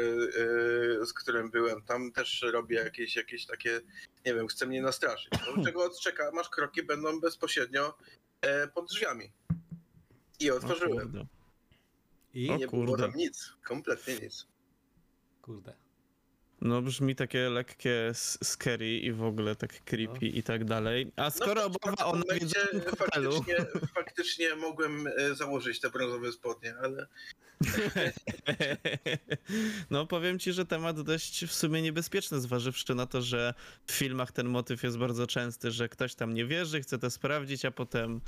yy, 0.99 1.07
z 1.07 1.13
którym 1.13 1.51
byłem, 1.51 1.83
tam 1.83 2.13
też 2.13 2.43
robi 2.53 2.75
jakieś, 2.75 3.17
jakieś 3.17 3.47
takie, 3.47 3.81
nie 4.27 4.35
wiem, 4.35 4.49
chce 4.49 4.67
mnie 4.67 4.83
nastraszyć. 4.83 5.33
No, 5.57 5.63
czego 5.65 5.85
odczeka, 5.85 6.31
masz 6.35 6.49
kroki, 6.49 6.83
będą 6.83 7.21
bezpośrednio 7.21 7.99
e, 8.41 8.69
pod 8.69 8.89
drzwiami. 8.89 9.33
I 10.41 10.51
O 10.51 10.57
otworzyłem. 10.57 11.27
I? 12.35 12.51
O 12.51 12.57
nie 12.57 12.69
było 12.69 12.97
tam 12.97 13.13
nic, 13.15 13.53
kompletnie 13.65 14.15
nic. 14.19 14.47
Kurde. 15.43 15.75
No 16.61 16.83
brzmi 16.83 17.17
takie 17.17 17.51
lekkie 17.51 18.13
scary 18.43 18.99
i 18.99 19.13
w 19.13 19.23
ogóle 19.23 19.57
tak 19.57 19.85
creepy 19.85 20.27
i 20.27 20.43
tak 20.43 20.65
dalej. 20.65 21.13
A 21.17 21.31
skoro 21.31 21.55
no, 21.55 21.71
mowa 21.87 22.05
o 22.05 22.17
w 22.17 22.99
hotelu... 22.99 23.33
faktycznie, 23.33 23.67
faktycznie 23.95 24.57
mogłem 24.57 25.07
e, 25.07 25.35
założyć 25.35 25.81
te 25.81 25.91
brązowe 25.91 26.33
spodnie, 26.33 26.75
ale 26.83 27.07
No 29.91 30.07
powiem 30.07 30.39
ci, 30.39 30.53
że 30.53 30.67
temat 30.67 31.01
dość 31.01 31.45
w 31.45 31.53
sumie 31.53 31.83
niebezpieczny, 31.83 32.41
zważywszy 32.41 32.95
na 32.95 33.07
to, 33.07 33.23
że 33.23 33.55
w 33.87 33.93
filmach 33.93 34.33
ten 34.33 34.49
motyw 34.49 34.83
jest 34.83 34.99
bardzo 34.99 35.27
częsty, 35.27 35.71
że 35.71 35.89
ktoś 35.89 36.15
tam 36.15 36.35
nie 36.35 36.47
wierzy, 36.47 36.81
chce 36.81 36.99
to 36.99 37.11
sprawdzić, 37.11 37.65
a 37.65 37.71
potem 37.71 38.21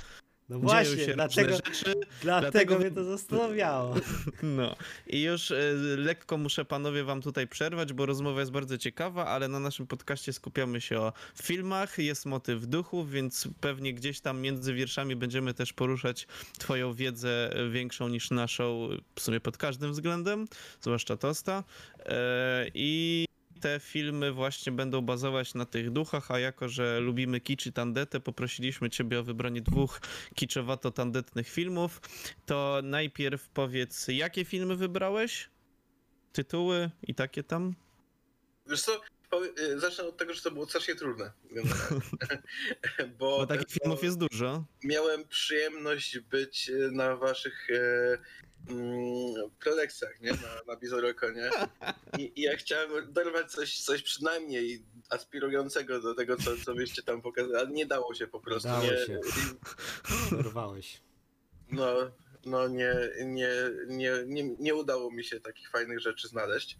No 0.49 0.59
właśnie, 0.59 1.13
dlatego, 1.13 1.55
rzeczy. 1.55 1.93
dlatego 2.21 2.51
dlatego- 2.51 2.79
mnie 2.79 2.91
to 2.91 3.03
zastanawiało. 3.03 3.95
No 4.43 4.75
i 5.07 5.21
już 5.21 5.51
y, 5.51 5.95
lekko 5.97 6.37
muszę 6.37 6.65
panowie 6.65 7.03
wam 7.03 7.21
tutaj 7.21 7.47
przerwać, 7.47 7.93
bo 7.93 8.05
rozmowa 8.05 8.39
jest 8.39 8.51
bardzo 8.51 8.77
ciekawa, 8.77 9.25
ale 9.25 9.47
na 9.47 9.59
naszym 9.59 9.87
podcaście 9.87 10.33
skupiamy 10.33 10.81
się 10.81 10.99
o 10.99 11.13
filmach, 11.43 11.97
jest 11.97 12.25
motyw 12.25 12.65
duchów, 12.65 13.11
więc 13.11 13.47
pewnie 13.61 13.93
gdzieś 13.93 14.19
tam 14.19 14.41
między 14.41 14.73
wierszami 14.73 15.15
będziemy 15.15 15.53
też 15.53 15.73
poruszać 15.73 16.27
twoją 16.59 16.93
wiedzę 16.93 17.49
większą 17.71 18.07
niż 18.07 18.31
naszą, 18.31 18.89
w 19.15 19.21
sumie 19.21 19.39
pod 19.39 19.57
każdym 19.57 19.91
względem, 19.91 20.47
zwłaszcza 20.81 21.17
Tosta. 21.17 21.63
E, 22.05 22.65
I 22.73 23.25
te 23.57 23.79
filmy 23.79 24.31
właśnie 24.31 24.71
będą 24.71 25.01
bazować 25.01 25.53
na 25.53 25.65
tych 25.65 25.91
duchach, 25.91 26.31
a 26.31 26.39
jako, 26.39 26.69
że 26.69 26.99
lubimy 26.99 27.39
kicz 27.39 27.65
i 27.65 27.73
tandetę, 27.73 28.19
poprosiliśmy 28.19 28.89
ciebie 28.89 29.19
o 29.19 29.23
wybranie 29.23 29.61
dwóch 29.61 30.01
kiczowato-tandetnych 30.35 31.49
filmów. 31.49 32.01
To 32.45 32.79
najpierw 32.83 33.49
powiedz, 33.49 34.07
jakie 34.07 34.45
filmy 34.45 34.75
wybrałeś? 34.75 35.49
Tytuły 36.33 36.91
i 37.03 37.15
takie 37.15 37.43
tam? 37.43 37.75
wiesz 38.69 38.81
co, 38.81 39.01
e, 39.57 39.79
zacznę 39.79 40.03
od 40.03 40.17
tego, 40.17 40.33
że 40.33 40.41
to 40.41 40.51
było 40.51 40.65
strasznie 40.65 40.95
trudne. 40.95 41.31
Bo, 43.19 43.37
Bo 43.37 43.47
takich 43.47 43.67
filmów 43.69 44.03
jest 44.03 44.17
dużo. 44.17 44.65
miałem 44.83 45.27
przyjemność 45.27 46.19
być 46.19 46.69
e, 46.69 46.73
na 46.91 47.15
waszych 47.15 47.67
prelekcjach, 49.59 50.21
nie? 50.21 50.31
Na, 50.31 50.61
na 50.67 50.75
Bizorokonie. 50.75 51.49
I, 52.17 52.31
I 52.35 52.41
ja 52.41 52.57
chciałem 52.57 53.13
dorwać 53.13 53.51
coś, 53.51 53.79
coś 53.79 54.03
przynajmniej 54.03 54.85
aspirującego 55.09 56.01
do 56.01 56.15
tego, 56.15 56.37
co, 56.37 56.51
co 56.65 56.73
byście 56.73 57.03
tam 57.03 57.21
pokazali, 57.21 57.55
ale 57.55 57.69
nie 57.69 57.85
dało 57.85 58.13
się 58.13 58.27
po 58.27 58.39
prostu. 58.39 58.69
Dało 58.69 58.83
nie, 58.83 59.05
się. 59.05 59.19
Dorwałeś. 60.31 61.01
No, 61.71 62.11
no 62.45 62.67
nie, 62.67 62.93
nie, 63.25 63.49
nie, 63.87 64.11
nie, 64.25 64.43
nie 64.59 64.75
udało 64.75 65.11
mi 65.11 65.23
się 65.23 65.39
takich 65.39 65.69
fajnych 65.69 65.99
rzeczy 65.99 66.27
znaleźć. 66.27 66.77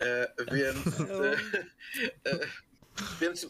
E, 0.00 0.34
więc 0.52 0.86
e, 1.00 1.32
e, 2.30 2.38
więc 3.20 3.44
e, 3.44 3.48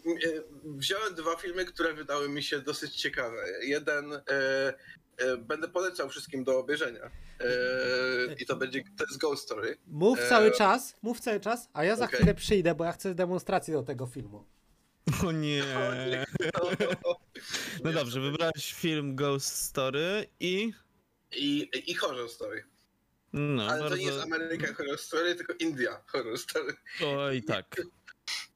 wziąłem 0.65 1.15
dwa 1.15 1.37
filmy, 1.37 1.65
które 1.65 1.95
wydały 1.95 2.29
mi 2.29 2.43
się 2.43 2.61
dosyć 2.61 2.97
ciekawe. 2.97 3.45
Jeden 3.63 4.21
będę 5.39 5.69
polecał 5.69 6.09
wszystkim 6.09 6.45
do 6.45 6.59
obejrzenia. 6.59 7.11
E, 7.41 8.35
I 8.39 8.47
to 8.47 8.57
będzie, 8.57 8.83
to 8.97 9.05
jest 9.05 9.19
Ghost 9.19 9.43
Story. 9.45 9.79
Mów 9.87 10.19
E, 10.19 10.29
cały 10.29 10.53
czas, 10.53 10.97
mów 11.03 11.21
cały 11.21 11.41
czas, 11.41 11.69
a 11.73 11.85
ja 11.85 11.97
za 11.97 12.05
okej. 12.05 12.17
chwilę 12.17 12.35
przyjdę, 12.35 12.75
bo 12.75 12.85
ja 12.85 12.93
chcę 12.93 13.15
demonstrację 13.15 13.75
do 13.75 13.83
tego 13.83 14.07
filmu. 14.07 14.45
O 15.27 15.33
nie. 15.33 15.63
No 17.05 17.17
No 17.85 17.93
dobrze, 17.93 18.21
wybrałeś 18.21 18.75
film 18.75 19.17
Ghost 19.17 19.57
Story 19.63 20.27
i... 20.41 20.73
I, 21.37 21.71
I 21.87 21.95
Horror 21.95 22.29
Story. 22.29 22.65
No, 23.33 23.63
Ale 23.63 23.79
to 23.79 23.83
bardzo... 23.83 23.97
nie 23.97 24.05
jest 24.05 24.19
Ameryka 24.23 24.75
Horror 24.75 24.99
Story, 24.99 25.35
tylko 25.35 25.53
India 25.59 26.01
Horror 26.07 26.39
Story. 26.39 26.75
Oj, 27.07 27.43
tak. 27.43 27.77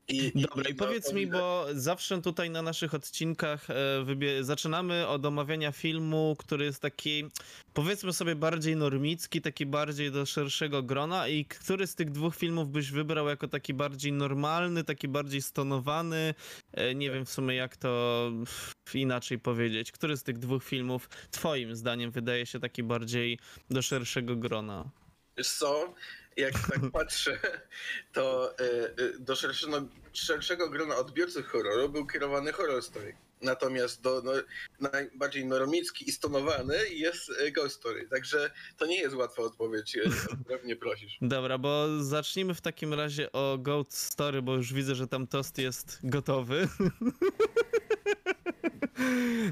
I, 0.08 0.32
Dobra, 0.34 0.70
i 0.70 0.74
powiedz 0.74 1.12
mi, 1.12 1.26
bo 1.26 1.66
zawsze 1.74 2.22
tutaj 2.22 2.50
na 2.50 2.62
naszych 2.62 2.94
odcinkach 2.94 3.70
e, 3.70 3.74
wybie- 4.04 4.42
zaczynamy 4.42 5.06
od 5.06 5.26
omawiania 5.26 5.72
filmu, 5.72 6.36
który 6.38 6.64
jest 6.64 6.82
taki, 6.82 7.24
powiedzmy 7.74 8.12
sobie, 8.12 8.36
bardziej 8.36 8.76
normicki, 8.76 9.42
taki 9.42 9.66
bardziej 9.66 10.12
do 10.12 10.26
szerszego 10.26 10.82
grona. 10.82 11.28
I 11.28 11.44
który 11.44 11.86
z 11.86 11.94
tych 11.94 12.10
dwóch 12.10 12.36
filmów 12.36 12.70
byś 12.70 12.90
wybrał 12.90 13.28
jako 13.28 13.48
taki 13.48 13.74
bardziej 13.74 14.12
normalny, 14.12 14.84
taki 14.84 15.08
bardziej 15.08 15.42
stonowany? 15.42 16.34
E, 16.72 16.94
nie 16.94 17.10
wiem 17.10 17.26
w 17.26 17.30
sumie, 17.30 17.54
jak 17.54 17.76
to 17.76 18.30
inaczej 18.94 19.38
powiedzieć. 19.38 19.92
Który 19.92 20.16
z 20.16 20.22
tych 20.22 20.38
dwóch 20.38 20.64
filmów, 20.64 21.08
Twoim 21.30 21.76
zdaniem, 21.76 22.10
wydaje 22.10 22.46
się 22.46 22.60
taki 22.60 22.82
bardziej 22.82 23.38
do 23.70 23.82
szerszego 23.82 24.36
grona? 24.36 24.90
Wiesz 25.36 25.48
co, 25.48 25.94
jak 26.38 26.52
tak 26.52 26.80
patrzę, 26.92 27.38
to 28.12 28.54
y, 28.60 28.64
y, 29.02 29.18
do 29.18 29.36
szerszego, 29.36 29.82
szerszego 30.12 30.70
grona 30.70 30.96
odbiorców 30.96 31.46
horroru 31.46 31.88
był 31.88 32.06
kierowany 32.06 32.52
horror 32.52 32.82
story. 32.82 33.16
Natomiast 33.42 34.02
do 34.02 34.22
no, 34.24 34.32
najbardziej 34.90 35.46
normicki 35.46 36.08
i 36.08 36.12
stonowany 36.12 36.88
jest 36.88 37.30
y, 37.30 37.52
Ghost 37.52 37.76
Story. 37.76 38.08
Także 38.08 38.50
to 38.76 38.86
nie 38.86 39.00
jest 39.00 39.14
łatwa 39.14 39.42
odpowiedź, 39.42 39.98
mnie 40.64 40.76
prosisz. 40.76 41.18
Dobra, 41.22 41.58
bo 41.58 42.02
zacznijmy 42.02 42.54
w 42.54 42.60
takim 42.60 42.94
razie 42.94 43.32
o 43.32 43.58
Goat 43.58 43.94
Story, 43.94 44.42
bo 44.42 44.54
już 44.54 44.72
widzę, 44.72 44.94
że 44.94 45.06
tam 45.06 45.26
tost 45.26 45.58
jest 45.58 45.98
gotowy. 46.02 46.68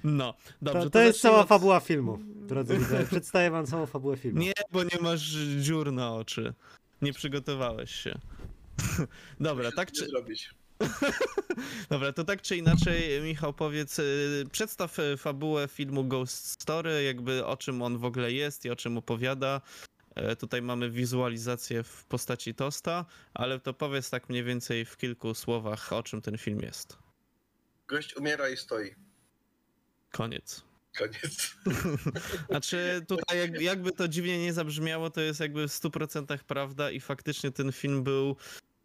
No, 0.04 0.34
dobrze. 0.62 0.82
To, 0.82 0.90
to 0.90 1.00
jest 1.00 1.18
zacznijmy 1.18 1.32
cała 1.34 1.42
od- 1.42 1.48
fabuła 1.48 1.80
filmu, 1.80 2.18
drodzy 2.24 2.78
widzowie. 2.78 3.04
Przedstawię 3.06 3.50
wam 3.50 3.66
całą 3.66 3.86
fabułę 3.86 4.16
filmu. 4.16 4.40
Nie, 4.40 4.52
bo 4.72 4.82
nie 4.82 4.98
masz 5.00 5.20
dziur 5.60 5.92
na 5.92 6.14
oczy. 6.14 6.54
Nie 7.02 7.12
przygotowałeś 7.12 7.90
się. 7.90 8.18
Dobra, 9.40 9.72
tak 9.72 9.92
czy... 9.92 10.06
zrobić. 10.06 10.54
Dobra, 11.90 12.12
to 12.12 12.24
tak 12.24 12.42
czy 12.42 12.56
inaczej, 12.56 13.20
Michał, 13.22 13.52
powiedz, 13.52 13.98
y, 13.98 14.44
przedstaw 14.52 14.98
y, 14.98 15.16
fabułę 15.16 15.68
filmu 15.68 16.04
Ghost 16.04 16.46
Story, 16.62 17.02
jakby 17.04 17.46
o 17.46 17.56
czym 17.56 17.82
on 17.82 17.98
w 17.98 18.04
ogóle 18.04 18.32
jest 18.32 18.64
i 18.64 18.70
o 18.70 18.76
czym 18.76 18.98
opowiada. 18.98 19.60
E, 20.14 20.36
Tutaj 20.36 20.62
mamy 20.62 20.90
wizualizację 20.90 21.82
w 21.82 22.04
postaci 22.04 22.54
tosta, 22.54 23.04
ale 23.34 23.60
to 23.60 23.74
powiedz 23.74 24.10
tak 24.10 24.28
mniej 24.28 24.44
więcej 24.44 24.84
w 24.84 24.96
kilku 24.96 25.34
słowach, 25.34 25.92
o 25.92 26.02
czym 26.02 26.22
ten 26.22 26.38
film 26.38 26.60
jest. 26.60 26.98
Gość 27.88 28.16
umiera 28.16 28.48
i 28.48 28.56
stoi. 28.56 28.94
Koniec. 30.16 30.62
Koniec. 30.98 31.56
Znaczy, 32.50 33.04
tutaj 33.08 33.38
jak, 33.38 33.60
jakby 33.60 33.92
to 33.92 34.08
dziwnie 34.08 34.38
nie 34.38 34.52
zabrzmiało, 34.52 35.10
to 35.10 35.20
jest 35.20 35.40
jakby 35.40 35.68
w 35.68 35.70
100% 35.70 36.38
prawda 36.38 36.90
i 36.90 37.00
faktycznie 37.00 37.50
ten 37.50 37.72
film 37.72 38.02
był 38.02 38.36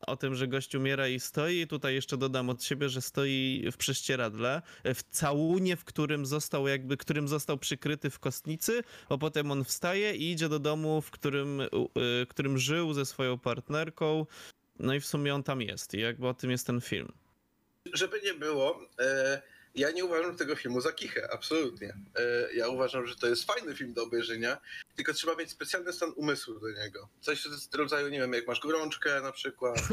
o 0.07 0.15
tym, 0.17 0.35
że 0.35 0.47
gość 0.47 0.75
umiera 0.75 1.07
i 1.07 1.19
stoi. 1.19 1.67
Tutaj 1.67 1.93
jeszcze 1.93 2.17
dodam 2.17 2.49
od 2.49 2.63
siebie, 2.63 2.89
że 2.89 3.01
stoi 3.01 3.69
w 3.71 3.77
prześcieradle, 3.77 4.61
w 4.95 5.03
całunie, 5.03 5.75
w 5.75 5.83
którym 5.83 6.25
został 6.25 6.67
jakby, 6.67 6.97
którym 6.97 7.27
został 7.27 7.57
przykryty 7.57 8.09
w 8.09 8.19
kostnicy, 8.19 8.83
a 9.09 9.17
potem 9.17 9.51
on 9.51 9.63
wstaje 9.63 10.15
i 10.15 10.31
idzie 10.31 10.49
do 10.49 10.59
domu, 10.59 11.01
w 11.01 11.11
którym, 11.11 11.61
y, 11.61 11.67
którym 12.29 12.57
żył 12.57 12.93
ze 12.93 13.05
swoją 13.05 13.39
partnerką. 13.39 14.25
No 14.79 14.93
i 14.93 14.99
w 14.99 15.05
sumie 15.05 15.35
on 15.35 15.43
tam 15.43 15.61
jest 15.61 15.93
i 15.93 15.99
jakby 15.99 16.27
o 16.27 16.33
tym 16.33 16.51
jest 16.51 16.67
ten 16.67 16.81
film. 16.81 17.11
Żeby 17.93 18.21
nie 18.23 18.33
było, 18.33 18.79
e, 18.99 19.41
ja 19.75 19.91
nie 19.91 20.05
uważam 20.05 20.37
tego 20.37 20.55
filmu 20.55 20.81
za 20.81 20.91
kichę, 20.91 21.29
absolutnie. 21.33 21.87
E, 22.15 22.53
ja 22.53 22.67
uważam, 22.67 23.07
że 23.07 23.15
to 23.15 23.27
jest 23.27 23.43
fajny 23.43 23.75
film 23.75 23.93
do 23.93 24.03
obejrzenia, 24.03 24.57
tylko 24.95 25.13
trzeba 25.13 25.35
mieć 25.35 25.49
specjalny 25.49 25.93
stan 25.93 26.11
umysłu 26.15 26.59
do 26.59 26.71
niego. 26.71 27.09
Coś 27.21 27.43
z 27.43 27.75
rodzaju, 27.75 28.09
nie 28.09 28.19
wiem, 28.19 28.33
jak 28.33 28.47
masz 28.47 28.59
gorączkę 28.59 29.21
na 29.21 29.31
przykład. 29.31 29.81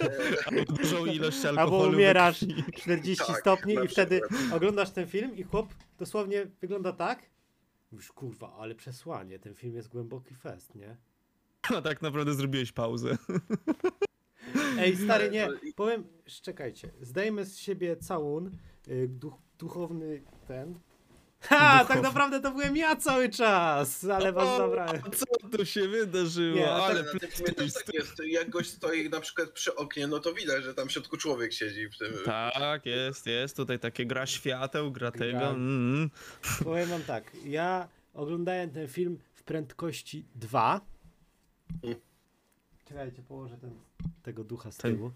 E, 0.00 0.46
Albo 0.46 0.72
dużą 0.72 1.06
ilość 1.06 1.44
alkoholu. 1.44 1.82
Albo 1.82 1.96
umierasz 1.96 2.38
krwi. 2.38 2.64
40 2.76 3.24
Tak, 3.26 3.40
stopni 3.40 3.74
i 3.84 3.88
wtedy 3.88 4.20
oglądasz 4.52 4.90
ten 4.90 5.06
film 5.06 5.36
i 5.36 5.42
chłop 5.42 5.68
dosłownie 5.98 6.46
wygląda 6.60 6.92
tak. 6.92 7.22
Już 7.92 8.12
kurwa, 8.12 8.56
ale 8.58 8.74
przesłanie, 8.74 9.38
ten 9.38 9.54
film 9.54 9.74
jest 9.74 9.88
głęboki 9.88 10.34
fest, 10.34 10.74
nie? 10.74 10.96
A 11.76 11.82
tak 11.82 12.02
naprawdę 12.02 12.34
zrobiłeś 12.34 12.72
pauzę. 12.72 13.16
Ej, 14.78 14.96
stary, 14.96 15.30
nie, 15.30 15.48
powiem, 15.76 16.04
czekajcie, 16.42 16.90
zdejmę 17.00 17.44
z 17.44 17.58
siebie 17.58 17.96
całun, 17.96 18.50
duch, 19.08 19.34
duchowny 19.58 20.22
ten. 20.48 20.78
Ha, 21.40 21.56
tak 21.78 21.82
Duchowny. 21.86 22.02
naprawdę 22.02 22.40
to 22.40 22.50
byłem 22.50 22.76
ja 22.76 22.96
cały 22.96 23.28
czas, 23.28 24.04
ale 24.04 24.32
was 24.32 24.58
zabrałem. 24.58 25.02
Co 25.02 25.48
tu 25.58 25.66
się 25.66 25.88
wydarzyło? 25.88 26.56
Nie, 26.56 26.70
ale 26.72 27.04
filmie 27.04 27.52
też 27.52 27.72
tak 27.72 27.94
jest. 27.94 28.22
Jak 28.26 28.50
gość 28.50 28.70
stoi 28.70 29.10
na 29.10 29.20
przykład 29.20 29.50
przy 29.50 29.74
oknie, 29.74 30.06
no 30.06 30.18
to 30.18 30.34
widać, 30.34 30.64
że 30.64 30.74
tam 30.74 30.88
w 30.88 30.92
środku 30.92 31.16
człowiek 31.16 31.52
siedzi 31.52 31.88
w 31.88 31.98
tym. 31.98 32.12
Tak, 32.24 32.86
jest, 32.86 33.26
jest. 33.26 33.56
Tutaj 33.56 33.78
takie 33.78 34.06
gra 34.06 34.26
świateł, 34.26 34.92
gra 34.92 35.10
tego. 35.12 35.48
Mm. 35.48 36.10
Powiem 36.64 36.88
wam 36.88 37.02
tak, 37.02 37.32
ja 37.44 37.88
oglądałem 38.14 38.70
ten 38.70 38.88
film 38.88 39.18
w 39.34 39.42
prędkości 39.42 40.24
2. 40.34 40.80
Mm. 41.82 41.96
Czekajcie, 42.84 43.22
położę 43.22 43.56
ten, 43.56 43.70
tego 44.22 44.44
ducha 44.44 44.70
z 44.72 44.76
Ten- 44.76 44.96
tyłu. 44.96 45.10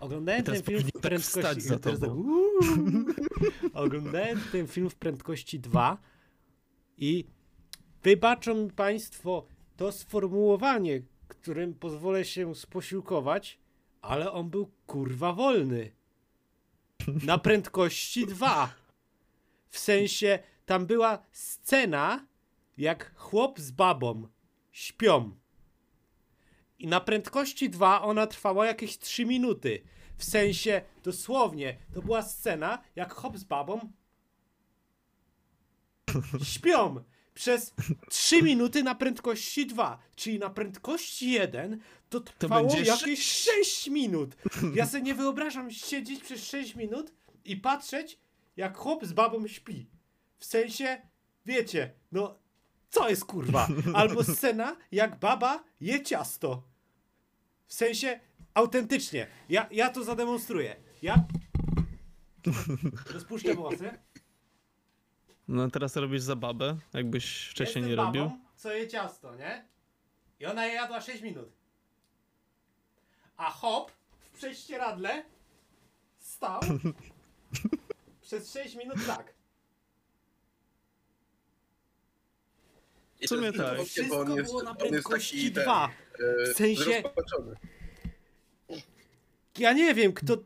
Oglądałem 0.00 0.44
Teraz 0.44 0.62
ten 0.62 0.74
film 0.76 0.88
w 0.88 0.92
tak 0.92 1.02
prędkości... 1.02 1.60
za 1.60 1.78
teraz 1.78 2.00
tak. 2.00 2.10
Oglądałem 3.74 4.40
ten 4.52 4.66
film 4.66 4.90
w 4.90 4.94
prędkości 4.94 5.60
2 5.60 5.98
i 6.98 7.24
wybaczą 8.02 8.54
mi 8.54 8.70
państwo 8.70 9.46
to 9.76 9.92
sformułowanie, 9.92 11.02
którym 11.28 11.74
pozwolę 11.74 12.24
się 12.24 12.54
sposiłkować, 12.54 13.58
ale 14.02 14.32
on 14.32 14.50
był 14.50 14.70
kurwa 14.86 15.32
wolny. 15.32 15.92
Na 17.24 17.38
prędkości 17.38 18.26
2. 18.26 18.74
W 19.68 19.78
sensie, 19.78 20.38
tam 20.66 20.86
była 20.86 21.18
scena, 21.32 22.26
jak 22.78 23.14
chłop 23.16 23.60
z 23.60 23.70
babą 23.70 24.28
śpią. 24.70 25.39
I 26.80 26.86
na 26.86 27.00
prędkości 27.00 27.70
2 27.70 28.02
ona 28.02 28.26
trwała 28.26 28.66
jakieś 28.66 28.98
3 28.98 29.26
minuty. 29.26 29.82
W 30.16 30.24
sensie, 30.24 30.82
dosłownie, 31.02 31.76
to 31.94 32.02
była 32.02 32.22
scena, 32.22 32.82
jak 32.96 33.14
chłop 33.14 33.38
z 33.38 33.44
babą 33.44 33.92
śpią 36.44 37.04
przez 37.34 37.74
3 38.08 38.42
minuty 38.42 38.82
na 38.82 38.94
prędkości 38.94 39.66
2. 39.66 39.98
Czyli 40.16 40.38
na 40.38 40.50
prędkości 40.50 41.30
1 41.30 41.80
to 42.08 42.20
trwało 42.20 42.68
będzie 42.68 42.90
jakieś 42.90 43.32
6 43.32 43.88
minut. 43.88 44.36
Ja 44.74 44.86
sobie 44.86 45.02
nie 45.02 45.14
wyobrażam 45.14 45.70
siedzieć 45.70 46.22
przez 46.22 46.44
6 46.44 46.74
minut 46.74 47.12
i 47.44 47.56
patrzeć, 47.56 48.18
jak 48.56 48.76
chłop 48.76 49.04
z 49.04 49.12
babą 49.12 49.48
śpi. 49.48 49.90
W 50.38 50.44
sensie, 50.44 51.02
wiecie, 51.46 51.94
no 52.12 52.38
co 52.90 53.08
jest 53.08 53.24
kurwa? 53.24 53.68
Albo 53.94 54.24
scena, 54.24 54.76
jak 54.92 55.18
baba 55.18 55.64
je 55.80 56.02
ciasto. 56.02 56.69
W 57.70 57.74
sensie, 57.74 58.20
autentycznie. 58.54 59.26
Ja, 59.48 59.68
ja 59.70 59.90
to 59.90 60.04
zademonstruję. 60.04 60.76
Ja 61.02 61.24
rozpuszczę 63.12 63.54
włosy. 63.54 63.90
No 65.48 65.70
teraz 65.70 65.96
robisz 65.96 66.22
zabawę, 66.22 66.76
jakbyś 66.92 67.46
wcześniej 67.48 67.82
Jestem 67.82 67.90
nie 67.90 67.96
robił. 67.96 68.24
babą, 68.24 68.38
co 68.56 68.72
je 68.72 68.88
ciasto, 68.88 69.34
nie? 69.36 69.64
I 70.40 70.46
ona 70.46 70.66
je 70.66 70.74
jadła 70.74 71.00
6 71.00 71.22
minut. 71.22 71.48
A 73.36 73.50
hop 73.50 73.92
w 74.20 74.30
prześcieradle 74.30 75.24
stał 76.18 76.60
przez 78.22 78.52
6 78.52 78.74
minut 78.76 78.96
tak. 79.06 79.34
I 83.20 83.26
W 83.26 83.28
sumie 83.28 83.52
to 83.52 83.74
jest 83.74 83.94
tak. 83.96 84.04
istotnie, 84.04 84.08
bo 84.08 84.20
on 84.20 84.26
Wszystko 84.26 84.36
jest- 84.38 84.50
było 84.50 84.62
na 84.62 84.70
on 84.70 84.76
jest 84.78 84.90
prędkości 84.90 85.36
taki 85.42 85.52
ten, 85.54 85.64
2. 85.64 85.90
W 86.20 86.56
sensie-. 86.56 87.02
Ja 89.58 89.72
nie 89.72 89.94
wiem, 89.94 90.12
kto... 90.12 90.36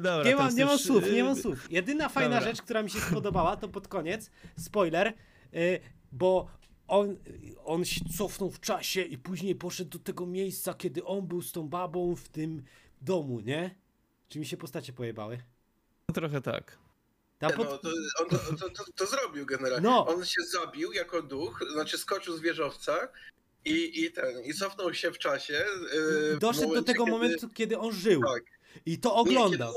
dobra, 0.00 0.24
Nie, 0.24 0.36
ma, 0.36 0.38
teraz 0.38 0.54
nie 0.54 0.64
mam 0.64 0.72
już, 0.72 0.82
słów, 0.82 1.04
nie 1.12 1.20
y, 1.20 1.24
mam 1.24 1.36
słów. 1.36 1.72
Jedyna 1.72 2.08
fajna 2.08 2.36
dobra. 2.36 2.50
rzecz, 2.50 2.62
która 2.62 2.82
mi 2.82 2.90
się 2.90 3.00
spodobała, 3.00 3.56
to 3.56 3.68
pod 3.68 3.88
koniec, 3.88 4.30
spoiler, 4.58 5.14
y, 5.54 5.80
bo 6.12 6.48
on, 6.88 7.16
on 7.64 7.84
się 7.84 8.00
cofnął 8.18 8.50
w 8.50 8.60
czasie 8.60 9.02
i 9.02 9.18
później 9.18 9.54
poszedł 9.54 9.90
do 9.90 9.98
tego 9.98 10.26
miejsca, 10.26 10.74
kiedy 10.74 11.04
on 11.04 11.26
był 11.26 11.42
z 11.42 11.52
tą 11.52 11.68
babą 11.68 12.16
w 12.16 12.28
tym 12.28 12.62
domu, 13.00 13.40
nie? 13.40 13.74
Czy 14.28 14.38
mi 14.38 14.46
się 14.46 14.56
postacie 14.56 14.92
pojebały? 14.92 15.38
Trochę 16.14 16.40
tak. 16.40 16.78
Pod... 17.40 17.58
No, 17.58 17.78
to, 17.78 17.88
on 18.22 18.28
to, 18.28 18.38
to, 18.38 18.70
to, 18.70 18.84
to 18.96 19.06
zrobił 19.06 19.46
generalnie. 19.46 19.88
No. 19.88 20.06
On 20.06 20.24
się 20.24 20.42
zabił 20.52 20.92
jako 20.92 21.22
duch, 21.22 21.64
znaczy 21.72 21.98
skoczył 21.98 22.36
z 22.36 22.40
wieżowca 22.40 23.08
i, 23.64 24.04
i 24.04 24.12
ten, 24.12 24.44
i 24.44 24.54
cofnął 24.54 24.94
się 24.94 25.12
w 25.12 25.18
czasie. 25.18 25.64
w 26.34 26.38
Doszedł 26.40 26.62
do 26.62 26.68
momencie, 26.68 26.92
tego 26.92 27.04
kiedy- 27.04 27.16
momentu, 27.16 27.48
kiedy 27.48 27.78
on 27.78 27.92
żył. 27.92 28.22
Tak. 28.34 28.42
I 28.86 28.98
to 28.98 29.14
oglądał. 29.14 29.74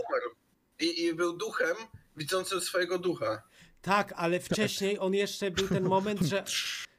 I, 0.79 1.03
I 1.03 1.13
był 1.13 1.38
duchem 1.38 1.75
widzącym 2.17 2.62
swojego 2.62 2.98
ducha. 3.00 3.43
Tak, 3.82 4.13
ale 4.15 4.39
wcześniej 4.39 5.00
on 5.00 5.13
jeszcze 5.13 5.51
był 5.51 5.67
ten 5.67 5.84
moment, 5.84 6.22
że, 6.22 6.43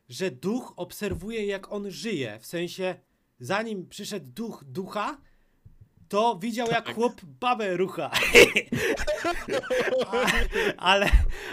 że 0.09 0.31
duch 0.31 0.73
obserwuje, 0.77 1.47
jak 1.47 1.73
on 1.73 1.91
żyje. 1.91 2.39
W 2.41 2.47
sensie, 2.47 3.01
zanim 3.41 3.89
przyszedł 3.89 4.27
duch 4.27 4.65
ducha, 4.67 5.21
to 6.09 6.39
widział, 6.39 6.69
jak 6.69 6.95
chłop 6.95 7.25
babę 7.25 7.77
rucha. 7.77 8.11
Ale, 10.77 11.11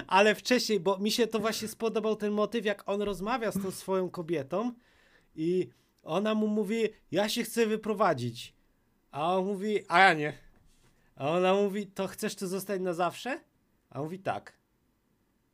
ale 0.07 0.35
wcześniej, 0.35 0.79
bo 0.79 0.97
mi 0.97 1.11
się 1.11 1.27
to 1.27 1.39
właśnie 1.39 1.67
spodobał 1.67 2.15
ten 2.15 2.31
motyw, 2.31 2.65
jak 2.65 2.89
on 2.89 3.01
rozmawia 3.01 3.51
z 3.51 3.61
tą 3.61 3.71
swoją 3.71 4.09
kobietą 4.09 4.73
i 5.35 5.69
ona 6.03 6.35
mu 6.35 6.47
mówi, 6.47 6.89
ja 7.11 7.29
się 7.29 7.43
chcę 7.43 7.65
wyprowadzić. 7.65 8.53
A 9.11 9.37
on 9.37 9.45
mówi, 9.45 9.79
a 9.87 9.99
ja 9.99 10.13
nie. 10.13 10.33
A 11.15 11.29
ona 11.29 11.53
mówi, 11.53 11.87
to 11.87 12.07
chcesz 12.07 12.35
tu 12.35 12.47
zostać 12.47 12.81
na 12.81 12.93
zawsze? 12.93 13.39
A 13.89 13.99
on 13.99 14.03
mówi 14.03 14.19
tak. 14.19 14.53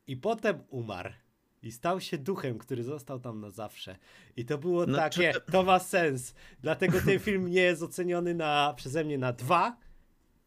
I 0.06 0.16
potem 0.16 0.64
umarł. 0.68 1.12
I 1.62 1.72
stał 1.72 2.00
się 2.00 2.18
duchem, 2.18 2.58
który 2.58 2.82
został 2.84 3.20
tam 3.20 3.40
na 3.40 3.50
zawsze. 3.50 3.96
I 4.36 4.44
to 4.44 4.58
było 4.58 4.86
No, 4.86 4.96
takie, 4.98 5.32
czy- 5.32 5.40
to 5.52 5.62
ma 5.62 5.78
sens. 5.78 6.34
Dlatego 6.62 7.00
ten 7.00 7.18
film 7.18 7.48
nie 7.50 7.60
jest 7.60 7.82
oceniony 7.82 8.34
na, 8.34 8.74
przeze 8.76 9.04
mnie 9.04 9.18
na 9.18 9.32
dwa, 9.32 9.76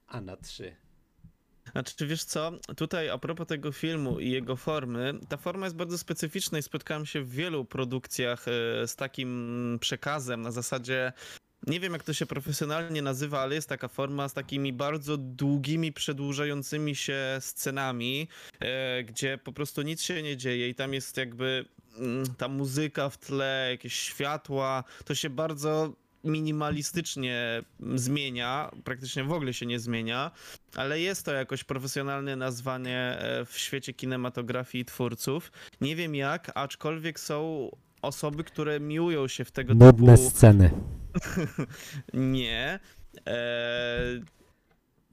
a 0.08 0.22
na 0.22 0.38
trzy. 0.38 0.76
Znaczy, 1.72 1.96
czy 1.96 2.08
wiesz 2.08 2.24
co, 2.24 2.52
tutaj 2.78 3.10
a 3.10 3.18
propos 3.18 3.48
tego 3.48 3.72
filmu 3.72 4.20
i 4.20 4.32
jego 4.32 4.56
formy, 4.56 5.14
ta 5.30 5.38
forma 5.38 5.66
jest 5.66 5.76
bardzo 5.76 5.98
specyficzna 5.98 6.58
i 6.58 6.62
spotkałem 6.64 7.06
się 7.06 7.22
w 7.22 7.30
wielu 7.30 7.66
produkcjach 7.66 8.46
e, 8.48 8.88
z 8.88 8.96
takim 8.96 9.78
przekazem 9.82 10.42
na 10.42 10.52
zasadzie, 10.52 11.14
nie 11.68 11.80
wiem 11.80 11.94
jak 11.94 12.04
to 12.04 12.14
się 12.14 12.26
profesjonalnie 12.26 13.02
nazywa, 13.02 13.40
ale 13.40 13.56
jest 13.56 13.70
taka 13.70 13.88
forma 13.88 14.30
z 14.30 14.34
takimi 14.34 14.74
bardzo 14.74 15.18
długimi, 15.18 15.94
przedłużającymi 15.94 16.96
się 16.96 17.38
scenami, 17.40 18.28
e, 18.60 19.04
gdzie 19.04 19.38
po 19.38 19.54
prostu 19.54 19.82
nic 19.82 20.02
się 20.02 20.24
nie 20.24 20.38
dzieje 20.38 20.70
i 20.70 20.76
tam 20.76 20.94
jest 20.94 21.18
jakby 21.18 21.66
mm, 21.98 22.26
ta 22.38 22.48
muzyka 22.48 23.10
w 23.10 23.18
tle, 23.18 23.68
jakieś 23.72 23.94
światła, 23.94 24.84
to 25.06 25.16
się 25.16 25.30
bardzo 25.30 25.94
minimalistycznie 26.24 27.64
zmienia, 27.96 28.72
praktycznie 28.84 29.24
w 29.24 29.32
ogóle 29.32 29.54
się 29.54 29.66
nie 29.66 29.80
zmienia, 29.80 30.32
ale 30.76 31.00
jest 31.00 31.26
to 31.26 31.32
jakoś 31.32 31.64
profesjonalne 31.64 32.36
nazwanie 32.36 32.98
e, 32.98 33.46
w 33.46 33.58
świecie 33.58 33.94
kinematografii 33.94 34.82
i 34.82 34.86
twórców. 34.86 35.52
Nie 35.82 35.96
wiem 35.96 36.16
jak, 36.16 36.52
aczkolwiek 36.56 37.20
są 37.20 37.70
osoby, 38.02 38.44
które 38.44 38.80
miłują 38.80 39.28
się 39.28 39.46
w 39.46 39.52
tego 39.52 39.76
typu... 40.18 40.30
sceny. 40.30 40.72
Nie. 42.14 42.80
E... 43.28 44.00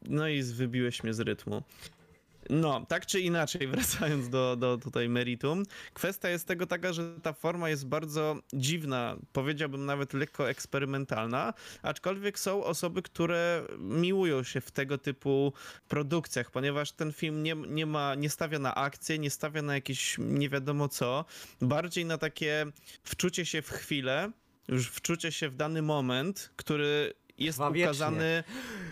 No 0.09 0.29
i 0.29 0.43
wybiłeś 0.43 1.03
mnie 1.03 1.15
z 1.15 1.21
rytmu. 1.21 1.63
No, 2.51 2.87
tak 2.89 3.07
czy 3.07 3.21
inaczej, 3.21 3.69
wracając 3.73 4.29
do, 4.29 4.57
do 4.57 4.79
tutaj 4.79 5.09
meritum, 5.09 5.63
kwestia 5.95 6.29
jest 6.29 6.47
tego 6.47 6.67
taka, 6.67 6.93
że 6.93 7.21
ta 7.21 7.33
forma 7.33 7.69
jest 7.69 7.87
bardzo 7.87 8.37
dziwna, 8.53 9.17
powiedziałbym 9.33 9.87
nawet 9.87 10.13
lekko 10.13 10.51
eksperymentalna, 10.51 11.55
aczkolwiek 11.83 12.39
są 12.39 12.65
osoby, 12.65 13.03
które 13.03 13.63
miłują 13.79 14.43
się 14.43 14.61
w 14.61 14.71
tego 14.71 14.99
typu 14.99 15.53
produkcjach, 15.89 16.51
ponieważ 16.51 16.93
ten 16.93 17.13
film 17.13 17.43
nie, 17.43 17.55
nie 17.55 17.87
ma, 17.87 18.15
nie 18.15 18.31
stawia 18.31 18.59
na 18.59 18.75
akcję, 18.75 19.19
nie 19.19 19.31
stawia 19.31 19.63
na 19.63 19.75
jakieś 19.75 20.17
nie 20.19 20.49
wiadomo 20.49 20.89
co, 20.89 21.25
bardziej 21.61 22.05
na 22.05 22.19
takie 22.19 22.67
wczucie 23.03 23.47
się 23.47 23.63
w 23.63 23.71
chwilę, 23.71 24.33
już 24.69 24.89
wczucie 24.89 25.33
się 25.33 25.49
w 25.49 25.55
dany 25.55 25.83
moment, 25.83 26.51
który 26.57 27.15
jest 27.39 27.59
wiecznie. 27.59 27.83
ukazany. 27.83 28.45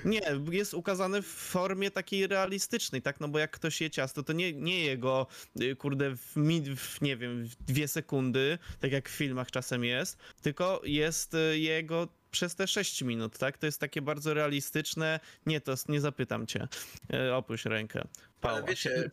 Nie, 0.04 0.20
jest 0.50 0.74
ukazany 0.74 1.22
w 1.22 1.26
formie 1.26 1.90
takiej 1.90 2.26
realistycznej, 2.26 3.02
tak? 3.02 3.20
No 3.20 3.28
bo 3.28 3.38
jak 3.38 3.50
ktoś 3.50 3.80
je 3.80 3.90
ciasto, 3.90 4.22
to 4.22 4.32
nie, 4.32 4.52
nie 4.52 4.80
jego, 4.80 5.26
y, 5.60 5.76
kurde, 5.76 6.16
w, 6.16 6.34
w 6.76 7.00
nie 7.00 7.16
wiem, 7.16 7.44
w 7.44 7.56
dwie 7.56 7.88
sekundy, 7.88 8.58
tak 8.80 8.92
jak 8.92 9.08
w 9.08 9.12
filmach 9.12 9.50
czasem 9.50 9.84
jest, 9.84 10.18
tylko 10.42 10.80
jest 10.84 11.34
y, 11.34 11.58
jego 11.58 12.08
przez 12.36 12.54
te 12.54 12.66
6 12.66 13.02
minut, 13.02 13.38
tak? 13.38 13.58
To 13.58 13.66
jest 13.66 13.80
takie 13.80 14.02
bardzo 14.02 14.34
realistyczne. 14.34 15.20
Nie, 15.46 15.60
to 15.60 15.74
nie 15.88 16.00
zapytam 16.00 16.46
cię. 16.46 16.68
E, 17.12 17.36
opuść 17.36 17.64
rękę. 17.64 18.00
Ale 18.00 18.54
Pała. 18.54 18.62
wiecie, 18.68 18.90
e, 18.90 19.10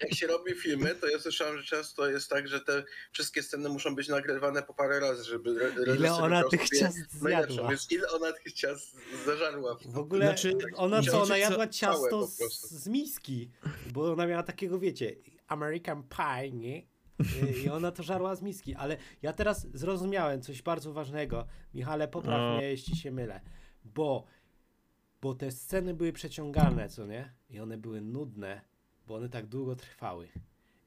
jak 0.00 0.14
się 0.14 0.26
robi 0.26 0.54
filmy, 0.54 0.94
to 0.94 1.06
ja 1.06 1.18
słyszałem, 1.18 1.58
że 1.58 1.64
często 1.64 2.10
jest 2.10 2.30
tak, 2.30 2.48
że 2.48 2.60
te 2.60 2.84
wszystkie 3.12 3.42
sceny 3.42 3.68
muszą 3.68 3.94
być 3.94 4.08
nagrywane 4.08 4.62
po 4.62 4.74
parę 4.74 5.00
razy, 5.00 5.24
żeby 5.24 5.72
Ile 5.96 6.14
ona 6.14 6.42
tych 6.48 6.68
ciast 6.68 6.98
zjadła? 7.20 7.68
Więc 7.68 7.90
ile 7.90 8.08
ona 8.08 8.32
tych 8.32 8.52
ciast 8.52 8.96
zażarła? 9.26 9.76
W 9.84 9.98
ogóle 9.98 10.26
Znaczy, 10.26 10.52
ona 10.76 11.02
co, 11.02 11.22
ona 11.22 11.38
jadła 11.38 11.68
ciasto 11.68 12.26
z, 12.26 12.70
z 12.70 12.88
miski, 12.88 13.50
bo 13.92 14.12
ona 14.12 14.26
miała 14.26 14.42
takiego, 14.42 14.78
wiecie, 14.78 15.16
American 15.48 16.02
Pie, 16.02 16.52
nie? 16.52 16.95
I- 17.64 17.68
ona 17.70 17.92
to 17.92 18.02
żarła 18.02 18.34
z 18.34 18.42
miski, 18.42 18.74
ale 18.74 18.96
ja 19.22 19.32
teraz 19.32 19.66
zrozumiałem 19.74 20.42
coś 20.42 20.62
bardzo 20.62 20.92
ważnego. 20.92 21.46
Michale, 21.74 22.08
popraw 22.08 22.40
No. 22.40 22.56
mnie, 22.56 22.66
jeśli 22.68 22.96
się 22.96 23.10
mylę, 23.10 23.40
bo, 23.84 24.24
bo 25.22 25.34
te 25.34 25.50
sceny 25.50 25.94
były 25.94 26.12
przeciągane, 26.12 26.88
co 26.88 27.06
nie? 27.06 27.32
I 27.50 27.60
one 27.60 27.78
były 27.78 28.00
nudne, 28.00 28.60
bo 29.06 29.14
one 29.14 29.28
tak 29.28 29.46
długo 29.46 29.76
trwały. 29.76 30.28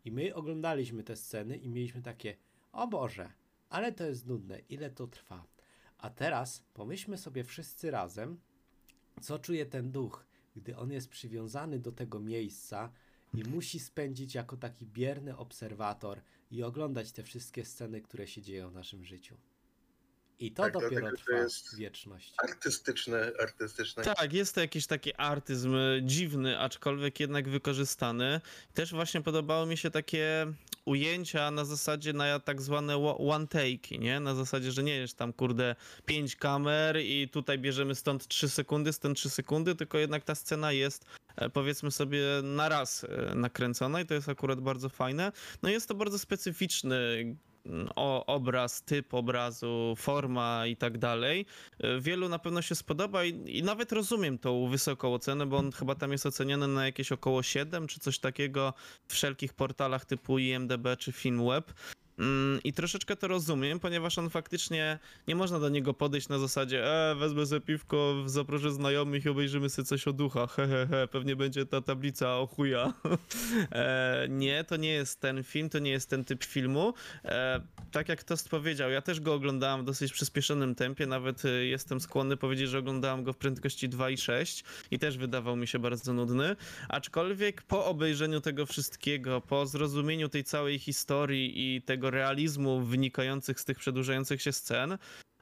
I 0.05 0.11
my 0.11 0.35
oglądaliśmy 0.35 1.03
te 1.03 1.15
sceny 1.15 1.57
i 1.57 1.69
mieliśmy 1.69 2.01
takie, 2.01 2.35
o 2.71 2.87
Boże, 2.87 3.29
ale 3.69 3.91
to 3.91 4.05
jest 4.05 4.27
nudne, 4.27 4.59
ile 4.59 4.89
to 4.89 5.07
trwa. 5.07 5.45
A 5.97 6.09
teraz 6.09 6.63
pomyślmy 6.73 7.17
sobie 7.17 7.43
wszyscy 7.43 7.91
razem, 7.91 8.39
co 9.21 9.39
czuje 9.39 9.65
ten 9.65 9.91
duch, 9.91 10.25
gdy 10.55 10.77
on 10.77 10.91
jest 10.91 11.09
przywiązany 11.09 11.79
do 11.79 11.91
tego 11.91 12.19
miejsca 12.19 12.91
i 13.33 13.43
musi 13.43 13.79
spędzić 13.79 14.35
jako 14.35 14.57
taki 14.57 14.85
bierny 14.85 15.37
obserwator 15.37 16.21
i 16.51 16.63
oglądać 16.63 17.11
te 17.11 17.23
wszystkie 17.23 17.65
sceny, 17.65 18.01
które 18.01 18.27
się 18.27 18.41
dzieją 18.41 18.69
w 18.69 18.73
naszym 18.73 19.05
życiu. 19.05 19.37
I 20.39 20.51
to 20.51 20.63
Tak, 20.63 20.73
dopiero 20.73 20.89
dlatego 20.91 21.17
to 21.17 21.23
trwa 21.23 21.37
jest- 21.37 21.77
wieczność. 21.77 22.33
Artystyczne, 22.43 23.31
artystyczne. 23.39 24.03
Tak, 24.03 24.33
jest 24.33 24.55
to 24.55 24.61
jakiś 24.61 24.87
taki 24.87 25.15
artyzm 25.15 25.75
e, 25.75 25.79
dziwny, 26.03 26.59
aczkolwiek 26.59 27.19
jednak 27.19 27.49
wykorzystany. 27.49 28.41
Też 28.73 28.91
właśnie 28.91 29.21
podobały 29.21 29.67
mi 29.67 29.77
się 29.77 29.91
takie 29.91 30.53
ujęcia 30.85 31.51
na 31.51 31.65
zasadzie 31.65 32.13
na 32.13 32.39
tak 32.39 32.61
zwane 32.61 32.99
wa- 32.99 33.17
one 33.17 33.45
take'i, 33.45 33.99
nie? 33.99 34.19
Na 34.19 34.35
zasadzie, 34.35 34.71
że 34.71 34.83
nie 34.83 34.95
jest 34.95 35.17
tam 35.17 35.33
kurde 35.33 35.75
pięć 36.05 36.35
kamer 36.35 36.97
i 37.01 37.29
tutaj 37.29 37.59
bierzemy 37.59 37.95
stąd 37.95 38.27
3 38.27 38.49
sekundy, 38.49 38.93
stąd 38.93 39.17
3 39.17 39.29
sekundy, 39.29 39.75
tylko 39.75 39.97
jednak 39.97 40.23
ta 40.23 40.35
scena 40.35 40.71
jest 40.71 41.05
e, 41.35 41.49
powiedzmy 41.49 41.91
sobie 41.91 42.21
na 42.43 42.69
raz 42.69 43.03
e, 43.03 43.35
nakręcona 43.35 44.01
i 44.01 44.05
to 44.05 44.13
jest 44.13 44.29
akurat 44.29 44.61
bardzo 44.61 44.89
fajne. 44.89 45.31
No 45.63 45.69
jest 45.69 45.87
to 45.87 45.95
bardzo 45.95 46.19
specyficzny 46.19 47.35
o, 47.95 48.25
obraz, 48.25 48.83
typ 48.83 49.13
obrazu, 49.13 49.93
forma 49.97 50.67
i 50.67 50.75
tak 50.75 50.97
dalej. 50.97 51.45
E, 51.79 51.99
Wielu 52.01 52.29
na 52.29 52.39
pewno 52.39 52.61
się 52.61 52.75
spodoba 52.75 53.23
i, 53.23 53.57
i 53.57 53.63
nawet 53.63 53.91
rozumiem 53.91 54.37
tą 54.37 54.69
wysoką 54.69 55.13
ocenę, 55.13 55.45
bo 55.45 55.57
on 55.57 55.71
chyba 55.71 55.95
tam 55.95 56.11
jest 56.11 56.25
oceniany 56.25 56.67
na 56.67 56.85
jakieś 56.85 57.11
około 57.11 57.43
7 57.43 57.87
czy 57.87 57.99
coś 57.99 58.19
takiego 58.19 58.73
w 59.07 59.13
wszelkich 59.13 59.53
portalach 59.53 60.05
typu 60.05 60.39
IMDB 60.39 60.87
czy 60.97 61.11
Filmweb. 61.11 61.73
Mm, 62.19 62.59
I 62.63 62.73
troszeczkę 62.73 63.15
to 63.15 63.27
rozumiem, 63.27 63.79
ponieważ 63.79 64.17
on 64.17 64.29
faktycznie 64.29 64.99
nie 65.27 65.35
można 65.35 65.59
do 65.59 65.69
niego 65.69 65.93
podejść 65.93 66.29
na 66.29 66.39
zasadzie 66.39 66.85
e, 67.11 67.15
wezmę 67.15 67.45
sobie 67.45 67.61
piwko, 67.61 68.15
zaproszę 68.25 68.71
znajomych 68.71 69.25
i 69.25 69.29
obejrzymy 69.29 69.69
sobie 69.69 69.85
coś 69.85 70.07
o 70.07 70.13
duchach, 70.13 70.51
he, 70.55 70.67
he, 70.67 70.87
he, 70.87 71.07
pewnie 71.07 71.35
będzie 71.35 71.65
ta 71.65 71.81
tablica 71.81 72.37
o 72.37 72.47
chuja. 72.47 72.93
e, 73.71 74.27
nie, 74.29 74.63
to 74.63 74.77
nie 74.77 74.89
jest 74.89 75.21
ten 75.21 75.43
film, 75.43 75.69
to 75.69 75.79
nie 75.79 75.91
jest 75.91 76.09
ten 76.09 76.25
typ 76.25 76.43
filmu. 76.43 76.93
E, 77.25 77.61
tak 77.91 78.09
jak 78.09 78.23
Tost 78.23 78.49
powiedział, 78.49 78.91
ja 78.91 79.01
też 79.01 79.19
go 79.19 79.33
oglądałem 79.33 79.81
w 79.81 79.85
dosyć 79.85 80.13
przyspieszonym 80.13 80.75
tempie, 80.75 81.07
nawet 81.07 81.45
e, 81.45 81.49
jestem 81.49 81.99
skłonny 81.99 82.37
powiedzieć, 82.37 82.69
że 82.69 82.79
oglądałem 82.79 83.23
go 83.23 83.33
w 83.33 83.37
prędkości 83.37 83.89
2,6 83.89 84.63
i 84.91 84.99
też 84.99 85.17
wydawał 85.17 85.55
mi 85.55 85.67
się 85.67 85.79
bardzo 85.79 86.13
nudny, 86.13 86.55
aczkolwiek 86.89 87.61
po 87.61 87.85
obejrzeniu 87.85 88.41
tego 88.41 88.65
wszystkiego, 88.65 89.41
po 89.41 89.65
zrozumieniu 89.65 90.29
tej 90.29 90.43
całej 90.43 90.79
historii 90.79 91.75
i 91.75 91.81
tego 91.81 92.08
realizmu 92.09 92.81
wynikających 92.81 93.59
z 93.59 93.65
tych 93.65 93.79
przedłużających 93.79 94.41
się 94.41 94.51
scen, 94.51 94.97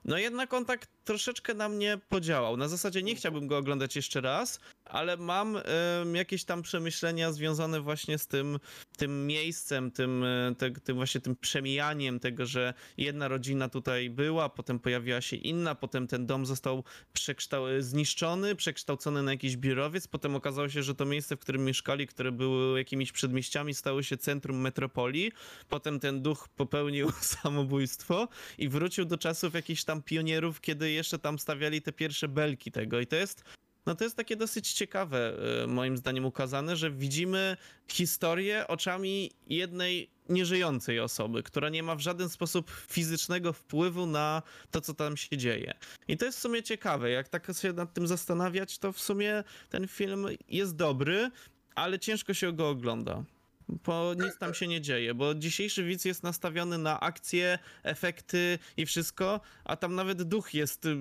no 0.06 0.18
jednak 0.18 0.54
on 0.54 0.66
tak 0.66 0.88
troszeczkę 1.08 1.54
na 1.54 1.70
mnie 1.70 2.00
podziałał. 2.10 2.58
Na 2.58 2.68
zasadzie 2.68 3.04
nie 3.04 3.16
chciałbym 3.16 3.48
go 3.48 3.58
oglądać 3.58 3.96
jeszcze 3.96 4.22
raz, 4.22 4.60
ale 4.86 5.18
mam 5.18 5.58
em, 5.58 6.16
jakieś 6.16 6.44
tam 6.44 6.62
przemyślenia 6.62 7.32
związane 7.32 7.82
właśnie 7.82 8.18
z 8.18 8.28
tym, 8.28 8.60
tym 8.98 9.28
miejscem, 9.28 9.92
tym, 9.92 10.24
e, 10.24 10.56
te, 10.58 10.72
tym 10.72 10.96
właśnie 10.96 11.22
tym 11.22 11.36
przemijaniem 11.36 12.20
tego, 12.20 12.46
że 12.46 12.74
jedna 12.98 13.28
rodzina 13.28 13.70
tutaj 13.70 14.10
była, 14.10 14.50
potem 14.50 14.80
pojawiła 14.80 15.22
się 15.22 15.36
inna, 15.36 15.76
potem 15.76 16.08
ten 16.08 16.26
dom 16.26 16.46
został 16.46 16.84
przekształ- 17.14 17.82
zniszczony, 17.82 18.56
przekształcony 18.56 19.24
na 19.24 19.32
jakiś 19.32 19.58
biurowiec, 19.58 20.08
potem 20.08 20.36
okazało 20.36 20.70
się, 20.70 20.84
że 20.84 20.96
to 20.96 21.06
miejsce, 21.06 21.36
w 21.36 21.40
którym 21.40 21.66
mieszkali, 21.66 22.08
które 22.08 22.32
było 22.32 22.78
jakimiś 22.78 23.12
przedmieściami, 23.12 23.74
stało 23.74 24.04
się 24.04 24.18
centrum 24.18 24.58
metropolii, 24.58 25.32
potem 25.70 26.00
ten 26.00 26.22
duch 26.22 26.48
popełnił 26.56 27.12
samobójstwo 27.42 28.28
i 28.58 28.70
wrócił 28.70 29.06
do 29.06 29.18
czasów 29.18 29.54
jakichś 29.54 29.84
tam 29.84 30.04
pionierów, 30.04 30.62
kiedy 30.62 30.97
jeszcze 30.98 31.20
tam 31.20 31.40
stawiali 31.40 31.82
te 31.82 31.92
pierwsze 31.92 32.28
belki 32.28 32.72
tego 32.72 33.00
i 33.00 33.08
to 33.08 33.16
jest 33.16 33.44
no 33.88 33.96
to 33.96 34.04
jest 34.04 34.18
takie 34.18 34.36
dosyć 34.36 34.74
ciekawe, 34.74 35.34
e, 35.64 35.68
moim 35.68 35.98
zdaniem, 35.98 36.26
ukazane, 36.26 36.76
że 36.76 36.92
widzimy 36.92 37.58
historię 37.88 38.68
oczami 38.68 39.32
jednej 39.48 40.10
nieżyjącej 40.30 41.00
osoby, 41.00 41.44
która 41.44 41.70
nie 41.70 41.84
ma 41.84 41.96
w 41.96 42.00
żaden 42.00 42.30
sposób 42.30 42.72
fizycznego 42.72 43.54
wpływu 43.54 44.06
na 44.06 44.42
to, 44.72 44.82
co 44.82 44.94
tam 44.94 45.18
się 45.18 45.38
dzieje. 45.38 45.74
I 46.08 46.18
to 46.18 46.26
jest 46.26 46.38
w 46.38 46.42
sumie 46.42 46.64
ciekawe. 46.64 47.10
Jak 47.10 47.30
tak 47.30 47.48
się 47.62 47.74
nad 47.74 47.94
tym 47.94 48.08
zastanawiać, 48.08 48.78
to 48.78 48.92
w 48.92 49.00
sumie 49.00 49.44
ten 49.70 49.88
film 49.88 50.28
jest 50.48 50.76
dobry, 50.76 51.32
ale 51.76 52.00
ciężko 52.00 52.34
się 52.34 52.54
go 52.54 52.70
ogląda. 52.70 53.24
Bo 53.70 54.14
nic 54.14 54.38
tam 54.38 54.54
się 54.54 54.68
nie 54.68 54.82
dzieje, 54.82 55.14
bo 55.14 55.36
dzisiejszy 55.36 55.84
widz 55.84 56.06
jest 56.06 56.24
nastawiony 56.24 56.78
na 56.78 57.00
akcje, 57.00 57.60
efekty 57.84 58.60
i 58.78 58.86
wszystko, 58.86 59.42
a 59.64 59.76
tam 59.76 59.96
nawet 59.96 60.24
duch 60.24 60.54
jest, 60.54 60.86
y, 60.86 60.98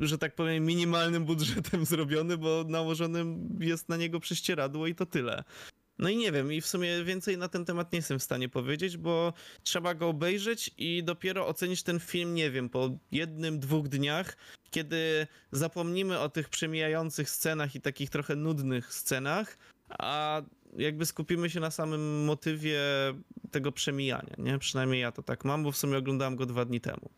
że 0.00 0.18
tak 0.18 0.34
powiem, 0.34 0.66
minimalnym 0.66 1.24
budżetem 1.24 1.84
zrobiony, 1.94 2.36
bo 2.36 2.64
nałożonym 2.68 3.58
jest 3.60 3.88
na 3.88 3.96
niego 3.96 4.20
prześcieradło 4.20 4.86
i 4.86 4.94
to 4.94 5.06
tyle. 5.06 5.44
No 5.98 6.08
i 6.08 6.16
nie 6.16 6.32
wiem, 6.32 6.52
i 6.52 6.60
w 6.60 6.66
sumie 6.66 7.04
więcej 7.04 7.38
na 7.38 7.48
ten 7.48 7.64
temat 7.64 7.92
nie 7.92 7.96
jestem 7.96 8.18
w 8.18 8.22
stanie 8.22 8.48
powiedzieć, 8.48 8.96
bo 8.96 9.32
trzeba 9.62 9.94
go 9.94 10.08
obejrzeć 10.08 10.70
i 10.78 11.04
dopiero 11.04 11.46
ocenić 11.46 11.82
ten 11.82 12.00
film, 12.00 12.34
nie 12.34 12.50
wiem, 12.50 12.68
po 12.68 12.90
jednym, 13.12 13.60
dwóch 13.60 13.88
dniach, 13.88 14.36
kiedy 14.70 15.26
zapomnimy 15.52 16.18
o 16.18 16.28
tych 16.28 16.48
przemijających 16.48 17.30
scenach 17.30 17.74
i 17.74 17.80
takich 17.80 18.10
trochę 18.10 18.36
nudnych 18.36 18.94
scenach, 18.94 19.58
a 19.88 20.42
jakby 20.78 21.06
skupimy 21.06 21.50
się 21.50 21.60
na 21.60 21.70
samym 21.70 22.24
motywie 22.24 22.80
tego 23.50 23.72
przemijania, 23.72 24.34
nie? 24.38 24.58
Przynajmniej 24.58 25.00
ja 25.00 25.12
to 25.12 25.22
tak 25.22 25.44
mam, 25.44 25.64
bo 25.64 25.72
w 25.72 25.76
sumie 25.76 25.98
oglądałem 25.98 26.36
go 26.36 26.46
dwa 26.46 26.64
dni 26.64 26.80
temu. 26.80 27.10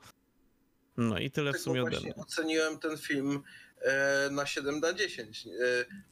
No 0.96 1.18
i 1.18 1.30
tyle 1.30 1.50
w 1.50 1.54
Tylko 1.54 1.64
sumie 1.64 1.82
ode 1.82 2.00
mnie. 2.00 2.14
oceniłem 2.16 2.78
ten 2.78 2.98
film 2.98 3.42
e, 3.82 4.28
na 4.30 4.46
7 4.46 4.80
na 4.80 4.92
10. 4.92 5.46
E, 5.46 5.50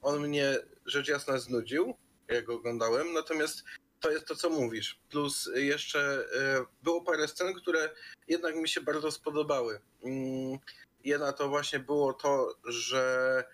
on 0.03 0.29
mnie 0.29 0.57
rzecz 0.87 1.09
jasna 1.09 1.39
znudził, 1.39 1.95
jak 2.29 2.45
go 2.45 2.55
oglądałem, 2.55 3.13
natomiast 3.13 3.65
to 4.01 4.11
jest 4.11 4.27
to, 4.27 4.37
co 4.37 4.51
mówisz. 4.51 5.01
Plus 5.11 5.51
jeszcze 5.55 6.01
e, 6.61 6.65
było 6.83 7.03
parę 7.03 7.29
scen, 7.29 7.55
które 7.55 7.91
jednak 8.29 8.57
mi 8.57 8.69
się 8.69 8.81
bardzo 8.81 9.11
spodobały. 9.11 9.81
Mm, 10.05 10.59
Jedna 11.05 11.33
to 11.33 11.49
właśnie 11.49 11.79
było 11.79 12.13
to, 12.13 12.55
że 12.69 13.45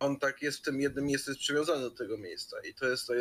on 0.00 0.18
tak 0.18 0.42
jest 0.42 0.58
w 0.58 0.62
tym 0.62 0.80
jednym 0.80 1.04
miejscu 1.04 1.30
jest 1.30 1.40
przywiązany 1.40 1.80
do 1.80 1.90
tego 1.90 2.18
miejsca 2.18 2.56
i 2.60 2.74
to 2.74 2.88
jest 2.88 3.10
e, 3.10 3.14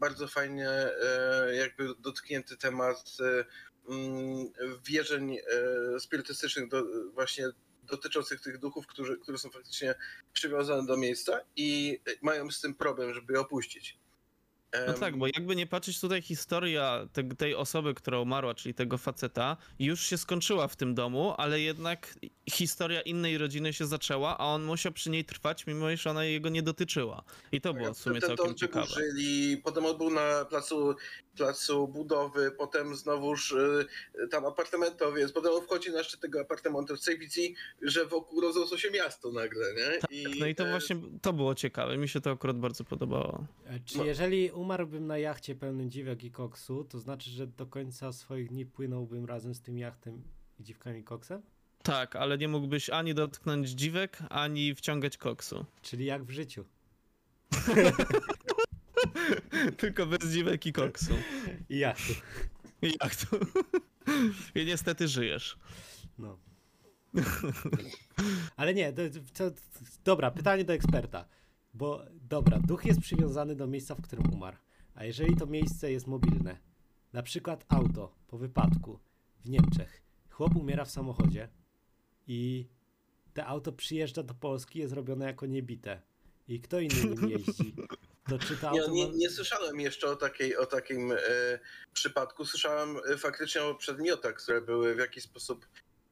bardzo 0.00 0.28
fajnie 0.28 0.68
e, 0.70 1.54
jakby 1.54 1.94
dotknięty 1.98 2.56
temat 2.56 3.16
e, 3.20 3.44
mm, 3.92 4.52
wierzeń 4.86 5.38
spirytystycznych 5.98 6.68
do, 6.68 6.84
właśnie 7.12 7.48
dotyczących 7.82 8.40
tych 8.40 8.58
duchów, 8.58 8.86
którzy, 8.86 9.18
które 9.18 9.38
są 9.38 9.50
faktycznie 9.50 9.94
przywiązane 10.32 10.86
do 10.86 10.96
miejsca 10.96 11.40
i 11.56 12.00
mają 12.22 12.50
z 12.50 12.60
tym 12.60 12.74
problem, 12.74 13.14
żeby 13.14 13.32
je 13.32 13.40
opuścić. 13.40 13.98
No 14.86 14.92
tak, 14.94 15.16
bo 15.16 15.26
jakby 15.26 15.56
nie 15.56 15.66
patrzeć 15.66 16.00
tutaj 16.00 16.22
historia 16.22 17.08
te, 17.12 17.24
tej 17.24 17.54
osoby, 17.54 17.94
która 17.94 18.18
umarła, 18.20 18.54
czyli 18.54 18.74
tego 18.74 18.98
faceta, 18.98 19.56
już 19.78 20.00
się 20.00 20.18
skończyła 20.18 20.68
w 20.68 20.76
tym 20.76 20.94
domu, 20.94 21.34
ale 21.36 21.60
jednak 21.60 22.14
historia 22.50 23.00
innej 23.00 23.38
rodziny 23.38 23.72
się 23.72 23.86
zaczęła, 23.86 24.38
a 24.38 24.44
on 24.44 24.64
musiał 24.64 24.92
przy 24.92 25.10
niej 25.10 25.24
trwać, 25.24 25.66
mimo 25.66 25.90
iż 25.90 26.06
ona 26.06 26.24
jego 26.24 26.48
nie 26.48 26.62
dotyczyła. 26.62 27.22
I 27.52 27.60
to 27.60 27.74
było 27.74 27.94
w 27.94 27.98
sumie 27.98 28.20
Potem 28.20 28.36
całkiem 28.36 28.54
to 28.54 28.60
ciekawe. 28.60 28.86
wyburzyli, 28.86 29.56
potem 29.56 29.86
on 29.86 29.98
był 29.98 30.10
na 30.10 30.44
placu, 30.44 30.94
placu 31.36 31.88
budowy, 31.88 32.50
potem 32.58 32.96
znowuż 32.96 33.52
y, 33.52 33.86
tam 34.30 34.46
apartamentowiec, 34.46 35.32
potem 35.32 35.52
on 35.52 35.62
wchodzi 35.62 35.90
na 35.90 36.02
szczyt 36.04 36.20
tego 36.20 36.40
apartamentu 36.40 36.96
w 36.96 37.18
widzi, 37.18 37.54
że 37.82 38.06
wokół 38.06 38.40
rozrosło 38.40 38.78
się 38.78 38.90
miasto 38.90 39.32
nagle, 39.32 39.66
nie? 39.74 40.18
I, 40.18 40.40
No 40.40 40.46
i 40.46 40.54
to 40.54 40.66
e, 40.66 40.70
właśnie, 40.70 40.96
to 41.22 41.32
było 41.32 41.54
ciekawe, 41.54 41.96
mi 41.96 42.08
się 42.08 42.20
to 42.20 42.30
akurat 42.30 42.58
bardzo 42.58 42.84
podobało. 42.84 43.46
E, 43.66 43.80
Czy 43.84 43.98
No. 43.98 44.04
jeżeli 44.04 44.50
umarłbym 44.64 45.06
na 45.06 45.18
jachcie 45.18 45.54
pełnym 45.54 45.90
dziwek 45.90 46.24
i 46.24 46.30
koksu, 46.30 46.84
to 46.84 46.98
znaczy, 46.98 47.30
że 47.30 47.46
do 47.46 47.66
końca 47.66 48.12
swoich 48.12 48.48
dni 48.48 48.66
płynąłbym 48.66 49.24
razem 49.24 49.54
z 49.54 49.62
tym 49.62 49.78
jachtem 49.78 50.22
i 50.60 50.64
dziwkami 50.64 51.00
i 51.00 51.04
koksem? 51.04 51.42
Tak, 51.82 52.16
ale 52.16 52.38
nie 52.38 52.48
mógłbyś 52.48 52.90
ani 52.90 53.14
dotknąć 53.14 53.68
dziwek, 53.68 54.18
ani 54.30 54.74
wciągać 54.74 55.16
koksu. 55.16 55.64
Czyli 55.82 56.04
jak 56.04 56.24
w 56.24 56.30
życiu. 56.30 56.64
Tylko 59.76 60.06
bez 60.06 60.32
dziwek 60.32 60.66
i 60.66 60.72
koksu. 60.72 61.14
I 61.68 61.78
jachtu. 61.78 62.12
I 62.82 62.94
jak 63.02 63.16
to? 63.16 63.36
I 64.54 64.64
niestety 64.64 65.08
żyjesz. 65.08 65.58
No. 66.18 66.38
Ale 68.56 68.74
nie, 68.74 68.92
to, 68.92 69.02
to, 69.34 69.50
dobra, 70.04 70.30
pytanie 70.30 70.64
do 70.64 70.72
eksperta. 70.72 71.24
Bo 71.74 72.04
dobra, 72.12 72.58
duch 72.58 72.84
jest 72.84 73.00
przywiązany 73.00 73.56
do 73.56 73.66
miejsca, 73.66 73.94
w 73.94 74.02
którym 74.02 74.32
umarł. 74.32 74.56
A 74.94 75.04
jeżeli 75.04 75.36
to 75.36 75.46
miejsce 75.46 75.92
jest 75.92 76.06
mobilne, 76.06 76.58
na 77.12 77.22
przykład 77.22 77.64
auto 77.68 78.14
po 78.26 78.38
wypadku 78.38 78.98
w 79.40 79.50
Niemczech, 79.50 80.02
chłop 80.30 80.56
umiera 80.56 80.84
w 80.84 80.90
samochodzie 80.90 81.48
i 82.26 82.68
te 83.34 83.46
auto 83.46 83.72
przyjeżdża 83.72 84.22
do 84.22 84.34
Polski, 84.34 84.78
jest 84.78 84.92
robione 84.92 85.26
jako 85.26 85.46
niebite. 85.46 86.02
I 86.48 86.60
kto 86.60 86.80
inny 86.80 87.04
nim 87.04 87.30
jeździ? 87.38 87.74
To 88.28 88.38
czy 88.38 88.56
to 88.56 88.72
Nie, 88.72 88.80
auto 88.80 88.92
nie, 88.92 89.06
ma... 89.06 89.12
nie 89.14 89.30
słyszałem 89.30 89.80
jeszcze 89.80 90.06
o, 90.06 90.16
takiej, 90.16 90.56
o 90.56 90.66
takim 90.66 91.12
e, 91.12 91.16
przypadku. 91.92 92.44
Słyszałem 92.44 92.96
e, 93.08 93.16
faktycznie 93.16 93.62
o 93.62 93.74
przedmiotach, 93.74 94.34
które 94.34 94.60
były 94.60 94.94
w 94.94 94.98
jakiś 94.98 95.24
sposób 95.24 95.66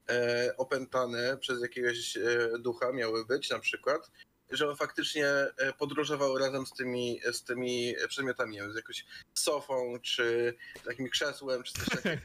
e, 0.08 0.54
opętane 0.56 1.36
przez 1.36 1.62
jakiegoś 1.62 2.16
e, 2.16 2.50
ducha, 2.58 2.92
miały 2.92 3.26
być 3.26 3.50
na 3.50 3.58
przykład. 3.58 4.10
Że 4.52 4.70
on 4.70 4.76
faktycznie 4.76 5.26
e, 5.26 5.72
podróżował 5.78 6.38
razem 6.38 6.66
z 6.66 6.72
tymi, 6.72 7.20
z 7.32 7.44
tymi 7.44 7.94
przedmiotami, 8.08 8.58
z 8.72 8.76
jakąś 8.76 9.04
sofą, 9.34 9.98
czy 10.02 10.54
takim 10.84 11.08
krzesłem, 11.08 11.62
czy 11.62 11.72
coś 11.72 11.88
takiego. 11.88 12.16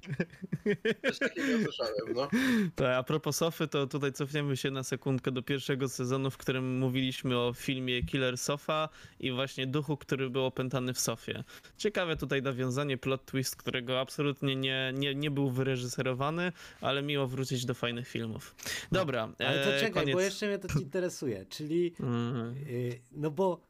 Coś 1.07 1.19
takiego 1.19 1.63
słyszałem, 1.63 2.13
no. 2.15 2.29
Tak, 2.75 2.95
a 2.97 3.03
propos 3.03 3.37
Sofy, 3.37 3.67
to 3.67 3.87
tutaj 3.87 4.13
cofniemy 4.13 4.57
się 4.57 4.71
na 4.71 4.83
sekundkę 4.83 5.31
do 5.31 5.41
pierwszego 5.41 5.89
sezonu, 5.89 6.31
w 6.31 6.37
którym 6.37 6.77
mówiliśmy 6.77 7.39
o 7.39 7.53
filmie 7.53 8.03
Killer 8.03 8.37
Sofa 8.37 8.89
i 9.19 9.31
właśnie 9.31 9.67
duchu, 9.67 9.97
który 9.97 10.29
był 10.29 10.45
opętany 10.45 10.93
w 10.93 10.99
Sofie. 10.99 11.43
Ciekawe 11.77 12.17
tutaj 12.17 12.41
nawiązanie, 12.41 12.97
plot 12.97 13.25
twist, 13.25 13.55
którego 13.55 13.99
absolutnie 13.99 14.55
nie, 14.55 14.93
nie, 14.95 15.15
nie 15.15 15.31
był 15.31 15.49
wyreżyserowany, 15.51 16.51
ale 16.81 17.01
miło 17.01 17.27
wrócić 17.27 17.65
do 17.65 17.73
fajnych 17.73 18.07
filmów. 18.07 18.55
Dobra, 18.91 19.33
Ale 19.39 19.63
to 19.63 19.73
e, 19.73 19.79
czekaj, 19.79 19.91
koniec. 19.91 20.15
bo 20.15 20.21
jeszcze 20.21 20.47
mnie 20.47 20.59
to 20.59 20.79
interesuje, 20.79 21.45
czyli 21.49 21.93
Mhm. 22.17 22.55
y, 22.69 23.01
no 23.11 23.31
bo 23.31 23.61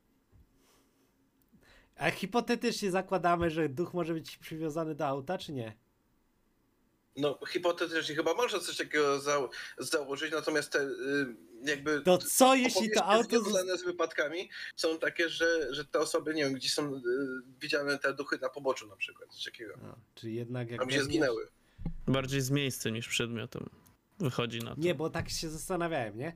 a 1.98 2.12
hipotetycznie 2.12 2.92
zakładamy, 2.92 3.50
że 3.50 3.70
duch 3.70 3.94
może 3.94 4.14
być 4.14 4.38
przywiązany 4.38 4.96
do 4.96 5.08
auta, 5.08 5.38
czy 5.38 5.54
nie? 5.54 5.74
No, 7.16 7.40
hipotetycznie 7.48 8.16
chyba 8.16 8.34
można 8.34 8.60
coś 8.60 8.78
takiego 8.78 9.20
za, 9.20 9.50
założyć, 9.78 10.32
natomiast 10.32 10.72
te 10.72 10.80
y, 10.82 11.36
jakby 11.64 12.02
To 12.02 12.18
co 12.18 12.56
jeśli 12.56 12.92
to 12.92 13.06
auto... 13.06 13.42
związane 13.42 13.78
z 13.78 13.84
wypadkami 13.84 14.50
są 14.76 15.00
takie, 15.00 15.30
że, 15.30 15.74
że 15.74 15.86
te 15.86 16.00
osoby, 16.00 16.34
nie 16.34 16.44
wiem, 16.44 16.54
gdzie 16.54 16.70
są 16.70 16.96
y, 16.96 17.02
widziane 17.62 18.00
te 18.00 18.14
duchy 18.14 18.38
na 18.42 18.50
poboczu 18.50 18.88
na 18.88 18.96
przykład, 18.96 19.30
coś 19.34 19.44
takiego. 19.44 19.74
No, 19.84 19.96
czyli 20.16 20.36
jednak 20.36 20.72
jak 20.72 20.80
Tam 20.80 20.92
się 20.92 21.04
zginęły. 21.04 21.48
Bardziej 22.08 22.42
z 22.42 22.52
miejsca 22.52 22.90
niż 22.90 23.08
przedmiotem. 23.08 23.70
Wychodzi 24.20 24.60
na 24.60 24.76
to. 24.76 24.82
Nie, 24.82 24.96
bo 24.96 25.10
tak 25.10 25.30
się 25.30 25.50
zastanawiałem, 25.50 26.18
nie? 26.18 26.36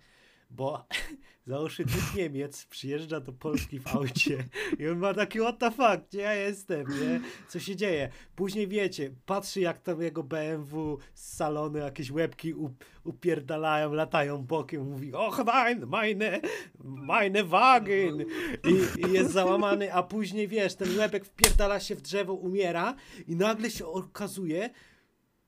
Bo 0.51 0.85
załóżmy 1.47 1.85
duch 1.85 2.15
Niemiec 2.15 2.65
przyjeżdża 2.65 3.19
do 3.19 3.33
Polski 3.33 3.79
w 3.79 3.87
aucie 3.87 4.43
i 4.79 4.87
on 4.87 4.97
ma 4.97 5.13
taki 5.13 5.39
what 5.39 5.59
the 5.59 5.71
fuck, 5.71 6.09
gdzie 6.09 6.19
ja 6.19 6.33
jestem, 6.33 6.87
nie? 6.87 7.21
Co 7.47 7.59
się 7.59 7.75
dzieje? 7.75 8.09
Później 8.35 8.67
wiecie, 8.67 9.11
patrzy 9.25 9.61
jak 9.61 9.79
tam 9.79 10.01
jego 10.01 10.23
BMW 10.23 10.97
z 11.13 11.33
salonu 11.35 11.77
jakieś 11.77 12.11
łebki 12.11 12.53
up, 12.53 12.85
upierdalają, 13.03 13.93
latają 13.93 14.37
bokiem, 14.37 14.89
mówi 14.89 15.13
och 15.13 15.45
nein, 15.45 15.85
meine, 15.85 16.41
meine 16.83 17.43
Wagen 17.43 18.21
I, 18.63 19.01
i 19.07 19.11
jest 19.11 19.31
załamany, 19.31 19.93
a 19.93 20.03
później 20.03 20.47
wiesz, 20.47 20.75
ten 20.75 20.97
łebek 20.97 21.25
wpierdala 21.25 21.79
się 21.79 21.95
w 21.95 22.01
drzewo, 22.01 22.33
umiera 22.33 22.95
i 23.27 23.35
nagle 23.35 23.69
się 23.69 23.85
okazuje, 23.85 24.69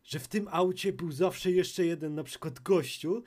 że 0.03 0.19
w 0.19 0.27
tym 0.27 0.47
aucie 0.51 0.93
był 0.93 1.11
zawsze 1.11 1.51
jeszcze 1.51 1.85
jeden 1.85 2.15
na 2.15 2.23
przykład 2.23 2.59
gościu 2.59 3.23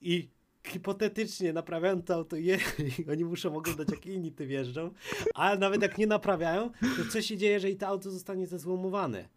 i 0.00 0.28
hipotetycznie 0.66 1.52
naprawiają 1.52 2.02
to 2.02 2.14
auto 2.14 2.36
je, 2.36 2.58
i 2.98 3.10
oni 3.10 3.24
muszą 3.24 3.56
oglądać 3.56 3.88
jak 3.90 4.06
inni 4.06 4.32
tym 4.32 4.50
jeżdżą, 4.50 4.90
ale 5.34 5.58
nawet 5.58 5.82
jak 5.82 5.98
nie 5.98 6.06
naprawiają, 6.06 6.70
to 6.80 7.12
co 7.12 7.22
się 7.22 7.36
dzieje, 7.36 7.52
jeżeli 7.52 7.76
to 7.76 7.86
auto 7.86 8.10
zostanie 8.10 8.46
zezłomowane? 8.46 9.28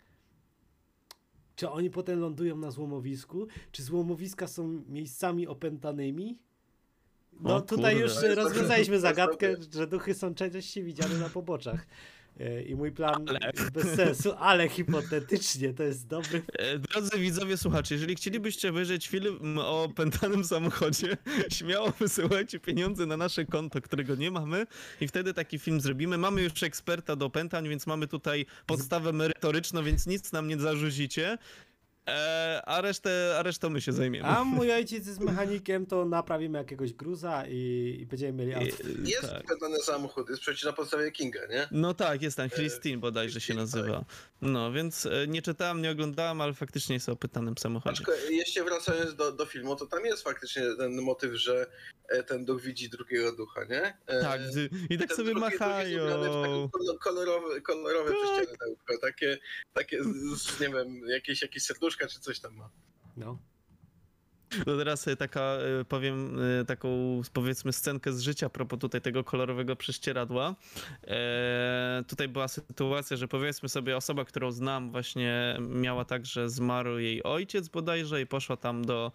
Czy 1.55 1.69
oni 1.69 1.89
potem 1.89 2.19
lądują 2.19 2.57
na 2.57 2.71
złomowisku? 2.71 3.47
Czy 3.71 3.83
złomowiska 3.83 4.47
są 4.47 4.83
miejscami 4.89 5.47
opętanymi? 5.47 6.39
No 7.39 7.55
O 7.55 7.61
tutaj 7.61 8.01
kurde. 8.01 8.27
już 8.27 8.37
rozwiązaliśmy 8.37 8.99
zagadkę, 8.99 9.55
że 9.73 9.87
duchy 9.87 10.13
są 10.13 10.35
częściej 10.35 10.83
widziane 10.83 11.17
na 11.17 11.29
poboczach. 11.29 11.85
E, 12.39 12.61
I 12.63 12.75
mój 12.75 12.91
plan 12.91 13.25
Ale- 13.29 13.39
jest 13.53 13.71
bez 13.71 13.95
sensu, 13.95 14.33
ale 14.39 14.69
hipotetycznie 14.69 15.73
to 15.73 15.83
jest 15.83 16.07
dobry 16.07 16.41
E, 16.59 16.79
Drodzy 16.79 17.17
widzowie, 17.19 17.57
słuchacze, 17.57 17.93
jeżeli 17.95 18.15
chcielibyście 18.15 18.69
obejrzeć 18.69 19.07
film 19.07 19.57
o 19.57 19.89
pętanym 19.95 20.43
samochodzie, 20.43 21.17
śmiało 21.57 21.91
wysyłajcie 21.99 22.59
pieniądze 22.59 23.05
na 23.05 23.17
nasze 23.17 23.45
konto, 23.45 23.81
którego 23.81 24.15
nie 24.15 24.31
mamy 24.31 24.65
i 25.01 25.07
wtedy 25.07 25.33
taki 25.33 25.59
film 25.59 25.81
zrobimy. 25.81 26.17
Mamy 26.17 26.41
już 26.41 26.63
eksperta 26.63 27.15
do 27.15 27.25
opętań, 27.25 27.69
więc 27.69 27.87
mamy 27.87 28.07
tutaj 28.07 28.45
podstawę 28.65 29.13
merytoryczną, 29.13 29.83
więc 29.83 30.07
nic 30.07 30.31
nam 30.31 30.47
nie 30.47 30.57
zarzucicie, 30.59 31.37
e, 32.07 32.61
a, 32.65 32.81
resztę, 32.81 33.35
a 33.39 33.43
resztą 33.43 33.69
my 33.69 33.81
się 33.81 33.91
zajmiemy. 33.93 34.27
A 34.27 34.43
mój 34.43 34.71
ojciec 34.71 35.07
jest 35.07 35.19
mechanikiem, 35.19 35.85
to 35.85 36.05
naprawimy 36.05 36.57
jakiegoś 36.57 36.93
gruza 36.93 37.43
i, 37.47 37.97
i 38.01 38.05
będziemy 38.05 38.33
mieli 38.33 38.51
E, 38.51 38.55
auto. 38.55 38.83
Jest 39.05 39.21
tak. 39.31 39.43
samochód, 39.83 40.29
jest 40.29 40.41
przecież 40.41 40.63
na 40.63 40.73
podstawie 40.73 41.11
Kinga, 41.11 41.47
nie? 41.49 41.67
No 41.71 41.93
tak, 41.93 42.21
jest 42.21 42.37
tam 42.37 42.49
Christine 42.49 42.97
bodajże 42.97 43.41
się 43.41 43.53
nazywa. 43.53 44.05
No, 44.41 44.71
więc 44.71 45.05
e, 45.05 45.27
nie 45.27 45.41
czytałem, 45.41 45.81
nie 45.81 45.91
oglądałem, 45.91 46.41
ale 46.41 46.53
faktycznie 46.53 46.93
jest 46.95 47.09
o 47.09 47.15
pytanym 47.15 47.57
samochodzie. 47.57 47.97
Aczkolwiek 47.99 48.29
jeszcze 48.31 48.63
wracając 48.63 49.15
do, 49.15 49.31
do 49.31 49.45
filmu, 49.45 49.75
to 49.75 49.85
tam 49.85 50.05
jest 50.05 50.23
faktycznie 50.23 50.63
ten 50.77 51.01
motyw, 51.01 51.33
że 51.33 51.65
e, 52.09 52.23
ten 52.23 52.45
duch 52.45 52.61
widzi 52.61 52.89
drugiego 52.89 53.31
ducha, 53.35 53.63
nie? 53.63 53.97
E, 54.07 54.21
Tak, 54.21 54.41
i 54.89 54.97
tak 54.97 55.13
sobie 55.13 55.23
drugi 55.33 55.39
machają. 55.41 56.05
kolo- 56.69 56.97
kolorowe, 56.99 57.61
kolorowe 57.61 58.11
Tak. 58.87 58.99
takie, 59.01 59.37
takie 59.73 60.03
z, 60.03 60.07
z, 60.41 60.59
nie 60.59 60.69
wiem, 60.69 61.01
jakieś, 61.07 61.41
jakieś 61.41 61.63
czy 62.07 62.19
coś 62.19 62.39
tam 62.39 62.55
ma. 62.55 62.69
No. 63.17 63.39
To 64.65 64.77
teraz 64.77 65.07
e, 65.07 65.15
taka, 65.15 65.41
e, 65.41 65.85
powiem 65.85 66.39
e, 66.61 66.65
taką 66.65 67.21
powiedzmy 67.33 67.73
scenkę 67.73 68.13
z 68.13 68.21
życia 68.21 68.45
a 68.45 68.49
propos 68.49 68.79
tutaj 68.79 69.01
tego 69.01 69.23
kolorowego 69.23 69.75
prześcieradła. 69.75 70.55
E, 71.07 72.03
tutaj 72.07 72.27
była 72.27 72.47
sytuacja, 72.47 73.17
że 73.17 73.27
powiedzmy 73.27 73.69
sobie 73.69 73.97
osoba, 73.97 74.25
którą 74.25 74.51
znam 74.51 74.91
właśnie 74.91 75.57
miała 75.59 76.05
tak, 76.05 76.25
że 76.25 76.49
zmarł 76.49 76.99
jej 76.99 77.23
ojciec 77.23 77.67
bodajże 77.67 78.21
i 78.21 78.27
poszła 78.27 78.57
tam 78.57 78.85
do 78.85 79.11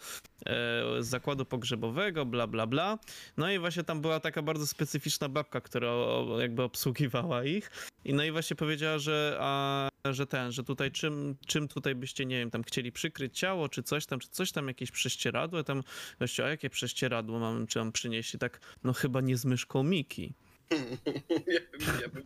e, 0.46 0.82
zakładu 1.00 1.44
pogrzebowego, 1.44 2.26
bla 2.26 2.46
bla 2.46 2.66
bla. 2.66 2.98
No 3.36 3.50
i 3.50 3.58
właśnie 3.58 3.84
tam 3.84 4.00
była 4.00 4.20
taka 4.20 4.42
bardzo 4.42 4.66
specyficzna 4.66 5.28
babka, 5.28 5.60
która 5.60 5.92
jakby 6.38 6.62
obsługiwała 6.62 7.44
ich. 7.44 7.70
I 8.04 8.14
no 8.14 8.24
i 8.24 8.30
właśnie 8.30 8.56
powiedziała, 8.56 8.98
że, 8.98 9.36
a, 9.40 9.88
że 10.04 10.26
ten, 10.26 10.52
że 10.52 10.64
tutaj 10.64 10.90
czym, 10.90 11.36
czym 11.46 11.68
tutaj 11.68 11.94
byście, 11.94 12.26
nie 12.26 12.38
wiem, 12.38 12.50
tam 12.50 12.62
chcieli 12.62 12.92
przykryć 12.92 13.38
ciało, 13.38 13.68
czy 13.68 13.82
coś 13.82 14.06
tam, 14.06 14.18
czy 14.18 14.28
coś 14.28 14.52
tam, 14.52 14.68
jakieś 14.68 14.90
prześcieradło, 14.90 15.27
tam 15.64 15.82
gościu, 16.20 16.44
a 16.44 16.48
jakie 16.48 16.70
prześcieradło 16.70 17.38
mam, 17.38 17.66
czy 17.66 17.78
mam 17.78 17.92
przynieść? 17.92 18.34
I 18.34 18.38
tak, 18.38 18.60
no 18.84 18.92
chyba 18.92 19.20
nie 19.20 19.36
z 19.36 19.44
myszką 19.44 19.82
Miki. 19.82 20.34
Ja, 20.70 21.60
bym- 21.72 22.02
ja 22.02 22.08
bym. 22.08 22.22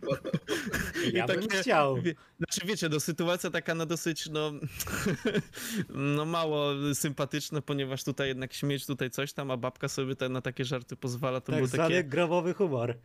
Ja 1.13 1.27
bym 1.27 1.47
takie- 1.47 1.61
chciał. 1.61 2.01
Wie, 2.01 2.15
znaczy 2.37 2.67
wiecie, 2.67 2.89
no 2.89 2.99
sytuacja 2.99 3.49
taka 3.49 3.75
no 3.75 3.85
dosyć, 3.85 4.29
no, 4.29 4.51
no 5.89 6.25
mało 6.25 6.71
sympatyczna, 6.93 7.61
ponieważ 7.61 8.03
tutaj 8.03 8.27
jednak 8.27 8.53
śmieć, 8.53 8.85
tutaj 8.85 9.09
coś 9.09 9.33
tam, 9.33 9.51
a 9.51 9.57
babka 9.57 9.87
sobie 9.87 10.15
te, 10.15 10.29
na 10.29 10.41
takie 10.41 10.65
żarty 10.65 10.95
pozwala, 10.95 11.41
to 11.41 11.45
Tak 11.47 11.55
było 11.55 11.67
zwany 11.67 11.95
takie, 11.95 12.03
grobowy 12.03 12.53
humor. 12.53 12.97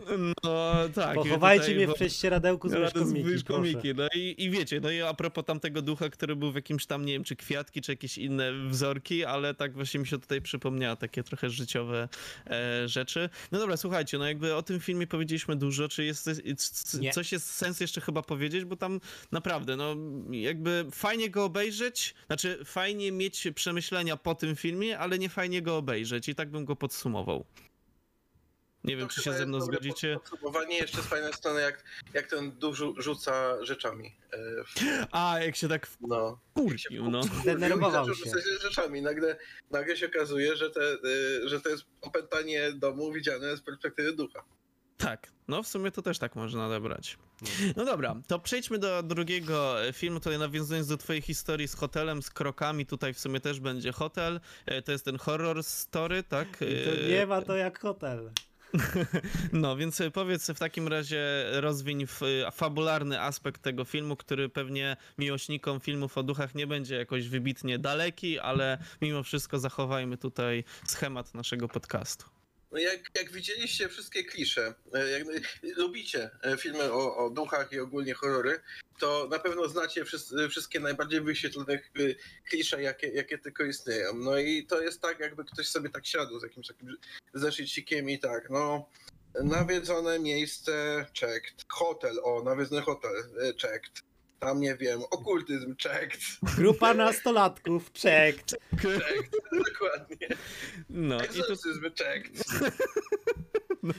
no 0.45 0.75
tak. 0.95 1.15
Pochowajcie 1.15 1.63
tutaj 1.65 1.77
mnie 1.77 1.87
w 1.89 1.95
prześcieradełku 1.95 2.69
z 2.69 3.13
myszką 3.13 3.59
Miki. 3.63 3.95
No 3.95 4.09
i, 4.15 4.35
i 4.39 4.51
wiecie, 4.51 4.81
no 4.81 4.91
i 4.91 5.01
a 5.01 5.15
propos 5.15 5.45
tamtego 5.45 5.83
ducha, 5.83 6.09
który 6.09 6.37
był 6.37 6.53
w 6.53 6.55
jakimś 6.55 6.87
tam, 6.87 7.05
nie 7.05 7.13
wiem, 7.13 7.25
czy 7.25 7.37
kwiatki, 7.37 7.81
czy 7.81 7.93
jakieś 7.93 8.19
inne 8.19 8.53
wzorki, 8.69 9.25
ale 9.25 9.55
tak 9.55 9.73
właśnie 9.75 10.01
mi 10.01 10.07
się 10.07 10.19
tutaj 10.19 10.43
przypomniało, 10.43 10.97
takie 10.97 11.23
trochę 11.23 11.51
życiowe 11.51 12.09
e, 12.47 12.89
rzeczy. 12.89 13.29
No 13.53 13.59
dobra, 13.59 13.77
słuchajcie, 13.77 14.19
no 14.19 14.27
jakby 14.27 14.55
o 14.55 14.63
tym 14.63 14.81
filmie 14.81 15.07
powiedzieliśmy 15.07 15.28
dużo, 15.57 15.89
czy 15.89 16.05
jest 16.05 16.29
coś 17.13 17.33
jest 17.33 17.51
sens 17.55 17.81
jeszcze 17.81 18.01
chyba 18.01 18.23
powiedzieć, 18.23 18.65
bo 18.65 18.77
tam 18.77 19.01
naprawdę, 19.33 19.77
no 19.77 19.97
jakby 20.31 20.87
fajnie 20.93 21.31
go 21.31 21.45
obejrzeć, 21.45 22.15
znaczy 22.27 22.65
fajnie 22.65 23.13
mieć 23.13 23.49
przemyślenia 23.55 24.17
po 24.17 24.35
tym 24.35 24.57
filmie, 24.57 24.99
ale 24.99 25.19
nie 25.19 25.29
fajnie 25.29 25.63
go 25.63 25.77
obejrzeć 25.77 26.29
i 26.29 26.35
tak 26.35 26.51
bym 26.51 26.65
go 26.65 26.77
podsumował. 26.77 27.45
Nie 28.85 28.97
wiem, 28.97 29.09
To 29.09 29.15
czy 29.15 29.23
chyba 29.23 29.35
się 29.35 29.39
ze 29.39 29.47
mną 29.47 29.61
zgodzicie. 29.61 30.15
Podsumowanie 30.31 30.77
jeszcze 30.79 31.03
z 31.03 31.07
fajnej 31.07 31.33
strony, 31.33 31.61
jak, 31.61 31.85
jak 32.15 32.27
ten 32.27 32.51
duch 32.59 32.75
rzu- 32.75 32.95
rzuca 32.99 33.65
rzeczami. 33.65 34.17
e, 34.33 34.39
w- 34.65 35.07
A, 35.11 35.39
jak 35.41 35.57
się 35.57 35.69
tak 35.69 35.89
No. 36.01 36.41
wkurwił, 36.51 37.11
no. 37.11 37.23
Zdenerwował 37.23 37.91
I 38.05 38.15
zaczął 38.15 38.15
się. 38.43 38.59
rzeczami. 38.63 39.03
Nagle, 39.03 39.37
nagle 39.71 39.97
się 39.97 40.07
okazuje, 40.07 40.57
że, 40.57 40.71
te, 40.71 40.81
y, 41.05 41.49
że 41.49 41.61
to 41.61 41.69
jest 41.69 41.85
opętanie 42.01 42.73
domu 42.73 43.13
widziane 43.13 43.57
z 43.57 43.61
perspektywy 43.61 44.13
ducha. 44.13 44.45
Tak, 44.99 45.33
no 45.49 45.63
w 45.63 45.69
sumie 45.69 45.91
to 45.91 46.03
też 46.03 46.19
tak 46.19 46.37
można 46.37 46.67
odebrać. 46.67 47.19
No 47.77 47.85
dobra, 47.85 48.17
to 48.27 48.39
przejdźmy 48.39 48.79
do 48.79 49.03
drugiego 49.03 49.87
e, 49.87 49.93
filmu, 49.93 50.21
tutaj 50.21 50.39
nawiązując 50.39 50.89
do 50.89 50.97
twojej 50.97 51.23
historii 51.23 51.69
z 51.69 51.75
hotelem, 51.75 52.23
z 52.23 52.31
krokami, 52.31 52.87
tutaj 52.87 53.15
w 53.15 53.19
sumie 53.19 53.41
też 53.41 53.61
będzie 53.61 53.93
hotel, 53.93 54.41
E, 54.67 54.83
to 54.83 54.93
jest 54.93 55.05
ten 55.05 55.19
horror 55.19 55.65
story, 55.65 56.23
tak? 56.23 56.49
To 56.57 57.05
E, 57.07 57.09
nie 57.09 57.27
ma 57.27 57.43
to 57.43 57.57
jak 57.57 57.81
hotel. 57.81 58.31
No, 59.53 59.77
więc 59.77 60.03
powiedz 60.13 60.51
w 60.51 60.59
takim 60.59 60.89
razie, 60.89 61.45
rozwiń 61.53 62.07
fabularny 62.53 63.21
aspekt 63.21 63.63
tego 63.63 63.85
filmu, 63.85 64.17
który 64.17 64.49
pewnie 64.49 64.97
miłośnikom 65.19 65.81
filmów 65.81 66.19
o 66.19 66.23
duchach 66.23 66.55
nie 66.55 66.67
będzie 66.67 66.97
jakoś 66.97 67.29
wybitnie 67.29 67.79
daleki, 67.79 68.39
ale 68.39 68.79
mimo 69.03 69.23
wszystko 69.23 69.59
zachowajmy 69.59 70.17
tutaj 70.17 70.65
schemat 70.87 71.35
naszego 71.35 71.69
podcastu. 71.69 72.38
No 72.73 72.79
jak, 72.79 73.01
jak 73.15 73.33
widzieliście 73.33 73.89
wszystkie 73.89 74.25
klisze, 74.25 74.75
e, 74.95 75.11
jak, 75.11 75.23
lubicie 75.77 76.31
e, 76.43 76.57
filmy 76.57 76.93
o, 76.93 77.17
o 77.17 77.31
duchach 77.31 77.73
i 77.73 77.81
ogólnie 77.81 78.15
horrory, 78.15 78.61
to 78.99 79.29
na 79.31 79.39
pewno 79.39 79.69
znacie 79.69 80.05
wszyscy, 80.05 80.49
wszystkie 80.49 80.81
najbardziej 80.81 81.21
wyświetlone 81.21 81.73
e, 81.75 81.79
klisze, 82.49 82.83
jakie, 82.83 83.09
jakie 83.09 83.39
tylko 83.39 83.65
istnieją. 83.65 84.15
No 84.15 84.39
i 84.39 84.67
to 84.67 84.83
jest 84.83 85.03
tak, 85.03 85.21
jakby 85.21 85.45
ktoś 85.45 85.69
sobie 85.69 85.91
tak 85.91 86.07
siadł 86.07 86.41
z 86.41 86.43
jakimś 86.43 86.67
takim 86.67 86.97
zeszycikiem 87.35 88.11
i 88.11 88.19
tak, 88.19 88.51
no 88.51 88.89
nawiedzone 89.45 90.19
miejsce, 90.19 91.07
checked. 91.21 91.65
Hotel, 91.69 92.19
o, 92.23 92.43
nawiedzony 92.43 92.83
hotel, 92.83 93.13
checked. 93.63 94.08
Tam 94.39 94.61
nie 94.61 94.77
wiem, 94.77 95.01
okultyzm, 95.11 95.75
checked. 95.83 96.21
Grupa 96.57 96.95
nastolatków, 96.95 97.93
checked. 97.93 98.57
checked. 98.83 99.37
Dokładnie. 99.73 100.29
No 100.91 101.17
i 101.17 101.19
to 101.19 101.25
Egzorcyzm, 101.25 101.83
checked. 101.83 102.45
no, 103.83 103.95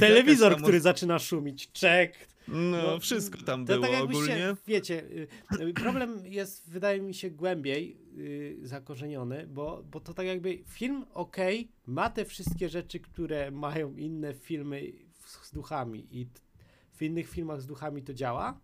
Telewizor, 0.00 0.56
który 0.62 0.80
zaczyna 0.80 1.18
szumić, 1.18 1.70
checked. 1.80 2.34
No, 2.48 2.82
No, 2.82 3.00
wszystko 3.00 3.42
tam 3.42 3.66
To 3.66 3.72
było 3.72 3.86
tak 3.86 3.92
jakbyście, 3.92 4.22
ogólnie. 4.22 4.56
wiecie, 4.66 5.04
y, 5.04 5.28
y, 5.60 5.72
problem 5.74 6.26
jest, 6.26 6.70
wydaje 6.70 7.00
mi 7.00 7.14
się, 7.14 7.30
głębiej 7.30 7.96
y, 8.18 8.56
zakorzeniony, 8.62 9.46
bo, 9.46 9.82
bo 9.90 10.00
to 10.00 10.14
tak 10.14 10.26
jakby 10.26 10.58
film, 10.68 11.04
ok, 11.14 11.36
ma 11.86 12.10
te 12.10 12.24
wszystkie 12.24 12.68
rzeczy, 12.68 13.00
które 13.00 13.50
mają 13.50 13.96
inne 13.96 14.34
filmy 14.34 14.82
z, 15.26 15.46
z 15.46 15.52
duchami 15.52 16.06
i 16.10 16.26
w 16.92 17.02
innych 17.02 17.28
filmach 17.30 17.60
z 17.60 17.66
duchami 17.66 18.02
to 18.02 18.14
działa, 18.14 18.60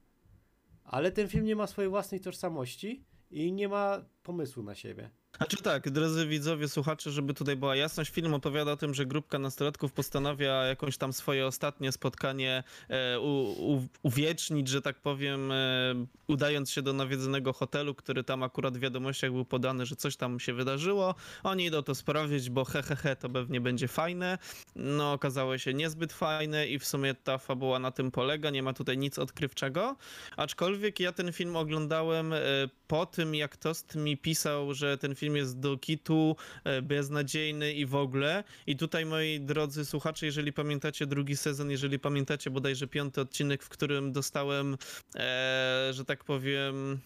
ale 0.84 1.12
ten 1.12 1.28
film 1.28 1.44
nie 1.44 1.56
ma 1.56 1.66
swojej 1.66 1.90
własnej 1.90 2.20
tożsamości 2.20 3.04
i 3.30 3.52
nie 3.52 3.68
ma 3.68 4.04
pomysłu 4.22 4.62
na 4.62 4.74
siebie. 4.74 5.10
Znaczy 5.36 5.56
tak, 5.56 5.90
drodzy 5.90 6.26
widzowie, 6.26 6.68
słuchacze, 6.68 7.10
żeby 7.10 7.34
tutaj 7.34 7.56
była 7.56 7.76
jasność, 7.76 8.10
film 8.10 8.34
opowiada 8.34 8.72
o 8.72 8.76
tym, 8.76 8.94
że 8.94 9.06
grupka 9.06 9.38
nastolatków 9.38 9.92
postanawia 9.92 10.64
jakąś 10.64 10.96
tam 10.96 11.12
swoje 11.12 11.46
ostatnie 11.46 11.92
spotkanie 11.92 12.62
e, 12.88 13.20
u, 13.20 13.24
u, 13.74 13.88
uwiecznić, 14.02 14.68
że 14.68 14.82
tak 14.82 15.00
powiem, 15.00 15.52
e, 15.52 15.94
udając 16.26 16.70
się 16.70 16.82
do 16.82 16.92
nawiedzonego 16.92 17.52
hotelu, 17.52 17.94
który 17.94 18.24
tam 18.24 18.42
akurat 18.42 18.76
w 18.76 18.80
wiadomościach 18.80 19.32
był 19.32 19.44
podany, 19.44 19.86
że 19.86 19.96
coś 19.96 20.16
tam 20.16 20.40
się 20.40 20.52
wydarzyło. 20.52 21.14
Oni 21.42 21.64
idą 21.64 21.82
to 21.82 21.94
sprawdzić, 21.94 22.50
bo 22.50 22.64
he, 22.64 22.82
he, 22.82 22.96
he, 22.96 23.16
to 23.16 23.28
pewnie 23.28 23.60
będzie 23.60 23.88
fajne. 23.88 24.38
No, 24.76 25.12
okazało 25.12 25.58
się 25.58 25.74
niezbyt 25.74 26.12
fajne 26.12 26.68
i 26.68 26.78
w 26.78 26.86
sumie 26.86 27.14
ta 27.14 27.38
fabuła 27.38 27.78
na 27.78 27.90
tym 27.90 28.10
polega, 28.10 28.50
nie 28.50 28.62
ma 28.62 28.72
tutaj 28.72 28.98
nic 28.98 29.18
odkrywczego. 29.18 29.96
Aczkolwiek 30.36 31.00
ja 31.00 31.12
ten 31.12 31.32
film 31.32 31.56
oglądałem 31.56 32.32
e, 32.32 32.38
po 32.86 33.06
tym, 33.06 33.34
jak 33.34 33.56
Tost 33.56 33.94
mi 33.94 34.16
pisał, 34.16 34.74
że 34.74 34.98
ten 34.98 35.14
film 35.14 35.19
jest 35.28 35.58
do 35.58 35.78
kitu, 35.78 36.36
e, 36.64 36.82
beznadziejny 36.82 37.72
i 37.72 37.86
w 37.86 37.94
ogóle. 37.94 38.44
I 38.66 38.76
tutaj, 38.76 39.06
moi 39.06 39.40
drodzy 39.40 39.84
słuchacze, 39.84 40.26
jeżeli 40.26 40.52
pamiętacie 40.52 41.06
drugi 41.06 41.36
sezon, 41.36 41.70
jeżeli 41.70 41.98
pamiętacie 41.98 42.50
bodajże 42.50 42.86
piąty 42.86 43.20
odcinek, 43.20 43.62
w 43.62 43.68
którym 43.68 44.12
dostałem, 44.12 44.76
e, 45.14 45.90
że 45.92 46.04
tak 46.04 46.24
powiem. 46.24 47.00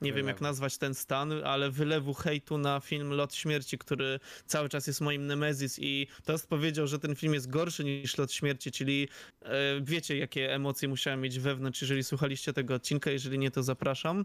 Nie 0.00 0.12
wiem, 0.12 0.26
jak 0.26 0.40
nazwać 0.40 0.78
ten 0.78 0.94
stan, 0.94 1.32
ale 1.44 1.70
wylewu 1.70 2.14
hejtu 2.14 2.58
na 2.58 2.80
film 2.80 3.10
Lot 3.10 3.34
Śmierci, 3.34 3.78
który 3.78 4.20
cały 4.46 4.68
czas 4.68 4.86
jest 4.86 5.00
moim 5.00 5.26
Nemezis 5.26 5.78
i 5.78 6.06
Tost 6.24 6.48
powiedział, 6.48 6.86
że 6.86 6.98
ten 6.98 7.16
film 7.16 7.34
jest 7.34 7.50
gorszy 7.50 7.84
niż 7.84 8.18
Lot 8.18 8.32
Śmierci, 8.32 8.72
czyli 8.72 9.08
e, 9.42 9.80
wiecie, 9.82 10.16
jakie 10.16 10.54
emocje 10.54 10.88
musiałem 10.88 11.20
mieć 11.20 11.38
wewnątrz, 11.38 11.80
jeżeli 11.80 12.04
słuchaliście 12.04 12.52
tego 12.52 12.74
odcinka, 12.74 13.10
jeżeli 13.10 13.38
nie, 13.38 13.50
to 13.50 13.62
zapraszam. 13.62 14.24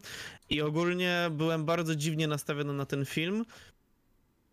I 0.50 0.62
ogólnie 0.62 1.30
byłem 1.32 1.66
bardzo 1.66 1.96
dziwnie 1.96 2.28
nastawiony 2.28 2.74
na 2.74 2.86
ten 2.86 3.06
film, 3.06 3.46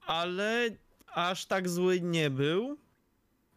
ale 0.07 0.71
aż 1.07 1.47
tak 1.47 1.69
zły 1.69 2.01
nie 2.01 2.31
był. 2.31 2.79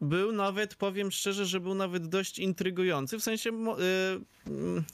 Był 0.01 0.31
nawet, 0.31 0.75
powiem 0.75 1.11
szczerze, 1.11 1.45
że 1.45 1.59
był 1.59 1.75
nawet 1.75 2.07
dość 2.07 2.39
intrygujący, 2.39 3.19
w 3.19 3.23
sensie 3.23 3.49
mm, 3.49 4.85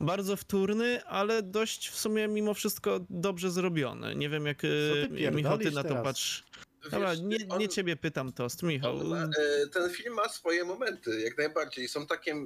bardzo 0.00 0.36
wtórny, 0.36 1.04
ale 1.04 1.42
dość 1.42 1.88
w 1.88 1.98
sumie 1.98 2.28
mimo 2.28 2.54
wszystko 2.54 3.00
dobrze 3.10 3.50
zrobiony. 3.50 4.14
Nie 4.16 4.28
wiem 4.28 4.46
jak 4.46 4.58
ty 4.60 5.08
Michał, 5.32 5.58
ty 5.58 5.70
na 5.70 5.82
to 5.82 5.88
teraz? 5.88 6.04
patrz. 6.04 6.44
Dobra, 6.90 7.10
Wiesz, 7.10 7.20
nie, 7.20 7.36
on- 7.48 7.58
nie 7.58 7.68
ciebie 7.68 7.96
pytam, 7.96 8.32
Tost, 8.32 8.62
Michał. 8.62 9.04
Ma, 9.04 9.22
e, 9.22 9.66
ten 9.72 9.90
film 9.90 10.14
ma 10.14 10.28
swoje 10.28 10.64
momenty, 10.64 11.20
jak 11.20 11.38
najbardziej. 11.38 11.88
Są 11.88 12.06
takie 12.06 12.32
e, 12.32 12.44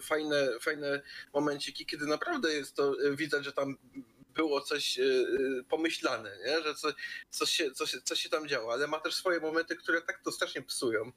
fajne, 0.00 0.48
fajne 0.60 1.02
momenciki, 1.34 1.86
kiedy 1.86 2.06
naprawdę 2.06 2.52
jest 2.52 2.74
to, 2.74 2.94
e, 3.12 3.16
widać, 3.16 3.44
że 3.44 3.52
tam 3.52 3.76
było 4.36 4.60
coś 4.60 4.98
e, 4.98 5.02
e, 5.02 5.62
pomyślane, 5.68 6.38
nie? 6.46 6.62
że 6.62 6.74
co, 6.74 6.88
coś, 7.30 7.50
się, 7.50 7.70
coś, 7.70 7.90
coś 8.04 8.20
się 8.20 8.28
tam 8.28 8.48
działo, 8.48 8.72
ale 8.72 8.86
ma 8.86 9.00
też 9.00 9.14
swoje 9.14 9.40
momenty, 9.40 9.76
które 9.76 10.02
tak 10.02 10.22
to 10.22 10.32
strasznie 10.32 10.62
psują. 10.62 11.12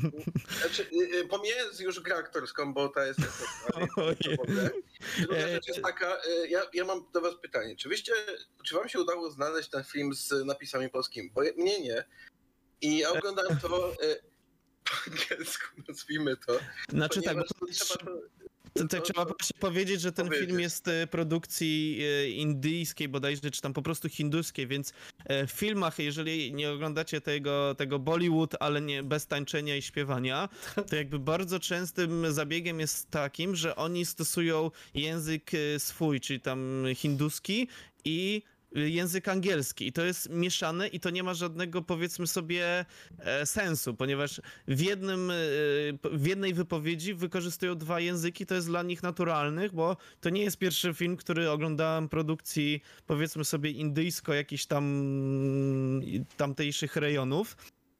Znaczy, 0.60 0.90
e, 1.20 1.24
pomijając 1.24 1.80
już 1.80 2.00
grę 2.00 2.16
aktorską, 2.16 2.74
bo 2.74 2.88
ta 2.88 3.06
jest. 3.06 3.20
Druga 5.18 5.48
rzecz 5.48 5.68
jest 5.68 5.82
taka, 5.82 6.18
ja, 6.48 6.62
ja 6.72 6.84
mam 6.84 7.06
do 7.12 7.20
was 7.20 7.34
pytanie, 7.42 7.76
czy 7.76 7.88
wyście, 7.88 8.12
czy 8.64 8.74
wam 8.74 8.88
się 8.88 9.00
udało 9.00 9.30
znaleźć 9.30 9.70
ten 9.70 9.84
film 9.84 10.14
z 10.14 10.44
napisami 10.44 10.90
polskimi? 10.90 11.30
Bo 11.30 11.40
mnie 11.40 11.80
nie. 11.80 12.04
I 12.80 12.98
ja 12.98 13.10
oglądałem 13.10 13.58
to 13.58 13.68
po 14.84 15.10
angielsku, 15.10 15.82
nazwijmy 15.88 16.36
to. 16.36 16.58
Znaczy 16.88 17.22
tak, 17.22 17.36
bo 17.36 17.44
to 17.44 17.66
trzeba 17.72 18.04
to, 18.04 18.20
To, 18.74 18.88
to- 18.88 19.00
trzeba 19.00 19.24
właśnie 19.24 19.60
powiedzieć, 19.60 20.00
że 20.00 20.12
ten 20.12 20.26
powiedzieć. 20.26 20.46
film 20.48 20.60
jest 20.60 20.88
e, 20.88 21.06
produkcji 21.06 21.98
e, 22.02 22.28
indyjskiej 22.30 23.08
bodajże, 23.08 23.50
czy 23.50 23.60
tam 23.60 23.72
po 23.72 23.82
prostu 23.82 24.08
hinduskiej, 24.08 24.66
więc 24.66 24.92
e, 25.24 25.46
w 25.46 25.50
filmach, 25.50 25.98
jeżeli 25.98 26.54
nie 26.54 26.70
oglądacie 26.70 27.20
tego, 27.20 27.74
tego 27.74 27.98
Bollywood, 27.98 28.54
ale 28.60 28.80
nie 28.80 29.02
bez 29.02 29.26
tańczenia 29.26 29.76
i 29.76 29.82
śpiewania, 29.82 30.48
to 30.88 30.96
jakby 30.96 31.18
bardzo 31.18 31.60
częstym 31.60 32.32
zabiegiem 32.32 32.80
jest 32.80 33.10
takim, 33.10 33.56
że 33.56 33.76
oni 33.76 34.06
stosują 34.06 34.70
język 34.94 35.50
swój, 35.78 36.20
czyli 36.20 36.40
tam 36.40 36.84
hinduski 36.94 37.68
i 38.04 38.42
język 38.74 39.28
angielski 39.28 39.86
i 39.86 39.92
to 39.92 40.04
jest 40.04 40.30
mieszane 40.30 40.88
i 40.88 41.00
to 41.00 41.10
nie 41.10 41.22
ma 41.22 41.34
żadnego 41.34 41.82
powiedzmy 41.82 42.26
sobie 42.26 42.84
e, 43.18 43.46
sensu, 43.46 43.94
ponieważ 43.94 44.40
w 44.68 44.80
jednym 44.80 45.30
e, 45.30 45.34
w 46.12 46.26
jednej 46.26 46.54
wypowiedzi 46.54 47.14
wykorzystują 47.14 47.74
dwa 47.74 48.00
języki, 48.00 48.46
to 48.46 48.54
jest 48.54 48.66
dla 48.66 48.82
nich 48.82 49.02
naturalnych, 49.02 49.72
bo 49.72 49.96
to 50.20 50.30
nie 50.30 50.42
jest 50.42 50.58
pierwszy 50.58 50.94
film, 50.94 51.16
który 51.16 51.50
oglądałem 51.50 52.08
produkcji 52.08 52.82
powiedzmy 53.06 53.44
sobie 53.44 53.70
indyjsko 53.70 54.34
jakichś 54.34 54.66
tam 54.66 54.82
tamtejszych 56.36 56.96
rejonów. 56.96 57.56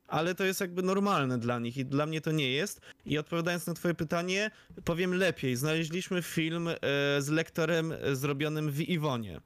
Ale 0.09 0.35
to 0.35 0.45
jest 0.45 0.61
jakby 0.61 0.83
normalne 0.83 1.39
dla 1.39 1.59
nich 1.59 1.77
i 1.77 1.85
dla 1.85 2.07
mnie 2.07 2.21
to 2.21 2.33
nie 2.33 2.51
jest. 2.51 2.81
I 3.07 3.19
odpowiadając 3.19 3.67
na 3.67 3.75
twoje 3.75 3.95
pytanie, 3.95 4.51
powiem 4.85 5.15
lepiej. 5.15 5.57
Znaleźliśmy 5.57 6.23
film 6.23 6.69
e, 6.69 6.75
z 7.19 7.29
lektorem 7.29 7.95
zrobionym 8.13 8.71
w 8.71 8.81
Iwonie. 8.81 9.41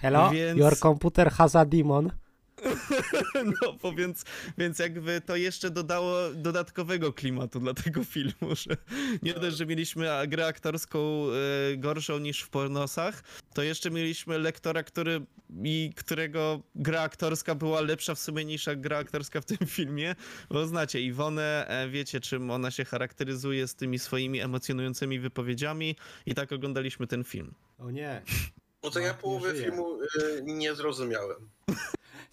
Hello, 0.00 0.30
Więc- 0.30 0.58
your 0.58 0.76
computer 0.76 1.30
has 1.30 1.56
a 1.56 1.64
demon. 1.64 2.10
No, 3.82 3.92
więc, 3.92 4.24
więc 4.58 4.78
jakby 4.78 5.20
to 5.20 5.36
jeszcze 5.36 5.70
dodało 5.70 6.30
dodatkowego 6.34 7.12
klimatu 7.12 7.60
dla 7.60 7.74
tego 7.74 8.04
filmu, 8.04 8.56
że 8.56 8.76
nie 9.22 9.34
dość, 9.34 9.56
że 9.56 9.66
mieliśmy 9.66 10.08
grę 10.28 10.46
aktorską 10.46 10.98
e, 11.72 11.76
gorszą 11.76 12.18
niż 12.18 12.40
w 12.40 12.48
pornosach, 12.48 13.22
to 13.54 13.62
jeszcze 13.62 13.90
mieliśmy 13.90 14.38
lektora, 14.38 14.82
który, 14.82 15.26
i 15.62 15.92
którego 15.96 16.62
gra 16.74 17.00
aktorska 17.00 17.54
była 17.54 17.80
lepsza 17.80 18.14
w 18.14 18.18
sumie 18.18 18.44
niż 18.44 18.68
gra 18.76 18.98
aktorska 18.98 19.40
w 19.40 19.44
tym 19.44 19.66
filmie, 19.76 20.14
bo 20.50 20.66
znacie 20.66 21.00
Iwonę, 21.00 21.66
e, 21.68 21.88
wiecie 21.88 22.20
czym 22.20 22.50
ona 22.50 22.70
się 22.70 22.84
charakteryzuje 22.84 23.68
z 23.68 23.74
tymi 23.74 23.98
swoimi 23.98 24.40
emocjonującymi 24.40 25.20
wypowiedziami 25.20 25.96
i 26.26 26.34
tak 26.34 26.52
oglądaliśmy 26.52 27.06
ten 27.06 27.24
film. 27.24 27.54
O 27.78 27.90
nie. 27.90 28.22
No 28.82 28.90
to 28.90 29.00
No, 29.00 29.06
ja 29.06 29.14
nie 29.14 29.14
połowy 29.14 29.54
filmu 29.54 29.98
e, 30.02 30.42
nie 30.42 30.74
zrozumiałem. 30.74 31.50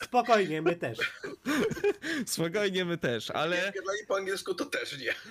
Spokojnie, 0.03 0.61
my 0.61 0.75
też. 0.75 0.97
Spokojnie 2.25 2.85
my 2.85 2.97
też, 2.97 3.31
ale... 3.31 3.57
Gadali 3.57 3.99
po 4.07 4.17
angielsku, 4.17 4.53
to 4.53 4.65
też 4.65 4.99
nie. 4.99 5.13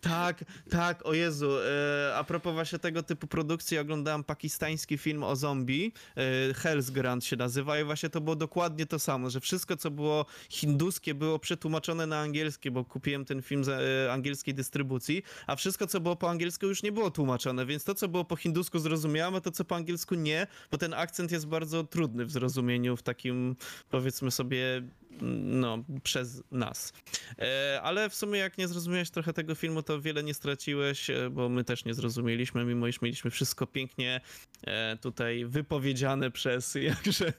Tak, 0.00 0.44
tak, 0.70 1.06
o 1.06 1.14
Jezu. 1.14 1.50
E, 1.58 2.16
a 2.16 2.24
propos 2.24 2.54
właśnie 2.54 2.78
tego 2.78 3.02
typu 3.02 3.26
produkcji, 3.26 3.78
oglądałem 3.78 4.24
pakistański 4.24 4.98
film 4.98 5.22
o 5.24 5.36
zombie, 5.36 5.92
e, 6.16 6.52
Hell's 6.52 6.90
Grant 6.90 7.24
się 7.24 7.36
nazywa 7.36 7.80
i 7.80 7.84
właśnie 7.84 8.08
to 8.08 8.20
było 8.20 8.36
dokładnie 8.36 8.86
to 8.86 8.98
samo, 8.98 9.30
że 9.30 9.40
wszystko 9.40 9.76
co 9.76 9.90
było 9.90 10.26
hinduskie 10.50 11.14
było 11.14 11.38
przetłumaczone 11.38 12.06
na 12.06 12.18
angielskie, 12.18 12.70
bo 12.70 12.84
kupiłem 12.84 13.24
ten 13.24 13.42
film 13.42 13.64
z 13.64 13.68
e, 13.68 14.12
angielskiej 14.12 14.54
dystrybucji, 14.54 15.22
a 15.46 15.56
wszystko 15.56 15.86
co 15.86 16.00
było 16.00 16.16
po 16.16 16.30
angielsku 16.30 16.66
już 16.66 16.82
nie 16.82 16.92
było 16.92 17.10
tłumaczone, 17.10 17.66
więc 17.66 17.84
to 17.84 17.94
co 17.94 18.08
było 18.08 18.24
po 18.24 18.36
hindusku 18.36 18.78
zrozumiałem, 18.78 19.34
a 19.34 19.40
to 19.40 19.50
co 19.50 19.64
po 19.64 19.76
angielsku 19.76 20.14
nie, 20.14 20.46
bo 20.70 20.78
ten 20.78 20.94
akcent 20.94 21.32
jest 21.32 21.46
bardzo 21.46 21.84
trudny 21.84 22.24
w 22.24 22.30
zrozumieniu 22.30 22.96
w 22.96 23.02
takim 23.02 23.56
powiedzmy 23.90 24.30
sobie 24.30 24.82
no, 25.42 25.84
przez 26.02 26.42
nas. 26.50 26.92
E, 27.38 27.80
ale 27.82 28.10
w 28.10 28.14
sumie 28.14 28.38
jak 28.38 28.58
nie 28.58 28.68
zrozumiałeś 28.68 29.10
trochę 29.10 29.32
tego 29.32 29.54
filmu, 29.54 29.82
to 29.82 30.00
wiele 30.00 30.22
nie 30.22 30.34
straciłeś, 30.34 31.10
e, 31.10 31.30
bo 31.30 31.48
my 31.48 31.64
też 31.64 31.84
nie 31.84 31.94
zrozumieliśmy, 31.94 32.64
mimo 32.64 32.86
iż 32.86 33.02
mieliśmy 33.02 33.30
wszystko 33.30 33.66
pięknie 33.66 34.20
e, 34.66 34.96
tutaj 34.96 35.44
wypowiedziane 35.44 36.30
przez 36.30 36.74
jakże 36.92 37.32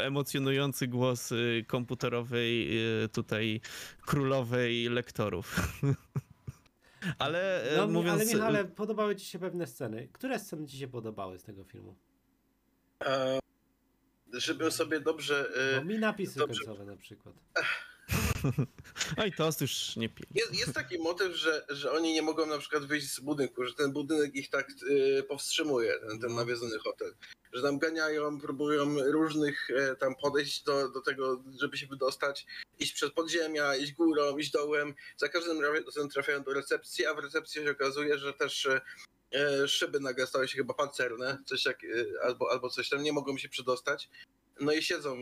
emocjonujący 0.00 0.88
głos 0.88 1.32
y, 1.32 1.64
komputerowej 1.66 2.78
y, 3.04 3.08
tutaj 3.08 3.60
królowej 4.06 4.88
lektorów. 4.88 5.72
ale 7.18 7.64
No, 7.76 7.86
mówiąc... 7.86 8.22
ale 8.22 8.34
Michale, 8.34 8.64
podobały 8.64 9.16
ci 9.16 9.26
się 9.26 9.38
pewne 9.38 9.66
sceny. 9.66 10.08
Które 10.12 10.38
sceny 10.38 10.66
ci 10.66 10.78
się 10.78 10.88
podobały 10.88 11.38
z 11.38 11.42
tego 11.42 11.64
filmu? 11.64 11.96
E, 13.04 13.43
żebym 14.36 14.72
sobie 14.72 15.00
dobrze. 15.00 15.50
No, 15.74 15.80
E, 15.80 15.84
mi 15.84 15.98
napisy 15.98 16.38
dobrze. 16.38 16.64
końcowe 16.64 16.84
na 16.90 16.96
przykład. 16.96 17.34
Oj, 19.22 19.32
tost 19.32 19.60
już 19.60 19.96
nie 19.96 20.08
pije. 20.08 20.26
jest, 20.34 20.54
jest 20.60 20.72
taki 20.74 20.98
motyw, 20.98 21.36
że, 21.36 21.66
że 21.68 21.92
oni 21.92 22.12
nie 22.12 22.22
mogą 22.22 22.46
na 22.46 22.58
przykład 22.58 22.84
wyjść 22.84 23.10
z 23.14 23.20
budynku, 23.20 23.64
że 23.64 23.74
ten 23.74 23.92
budynek 23.92 24.34
ich 24.34 24.50
tak 24.50 24.68
e, 25.18 25.22
powstrzymuje, 25.22 25.94
ten, 26.08 26.20
ten 26.20 26.30
No. 26.30 26.36
nawiedzony 26.36 26.78
hotel. 26.78 27.14
Że 27.52 27.62
tam 27.62 27.78
ganiają, 27.78 28.40
próbują 28.40 28.96
różnych 29.12 29.70
e, 29.70 29.96
tam 29.96 30.14
podejść 30.22 30.62
do, 30.62 30.88
do 30.88 31.00
tego, 31.00 31.44
żeby 31.60 31.76
się 31.76 31.86
wydostać, 31.86 32.46
iść 32.78 32.92
przez 32.92 33.10
podziemia, 33.10 33.76
iść 33.76 33.92
górą, 33.92 34.38
iść 34.38 34.50
dołem. 34.50 34.94
Za 35.16 35.28
każdym 35.28 35.60
razem 35.60 36.08
trafiają 36.08 36.42
do 36.42 36.52
recepcji, 36.52 37.06
a 37.06 37.14
w 37.14 37.18
recepcji 37.18 37.62
się 37.64 37.70
okazuje, 37.70 38.18
że 38.18 38.32
też 38.32 38.68
szyby 39.68 40.00
nagle 40.00 40.26
stały 40.26 40.48
się 40.48 40.56
chyba 40.56 40.74
pancerne, 40.74 41.38
coś 41.46 41.64
jak, 41.64 41.84
e, 41.84 41.88
albo, 42.24 42.50
albo 42.52 42.68
coś 42.70 42.88
tam, 42.88 43.02
nie 43.02 43.12
mogą 43.12 43.38
się 43.38 43.48
przedostać. 43.48 44.08
No 44.60 44.72
i 44.72 44.82
siedzą 44.82 45.16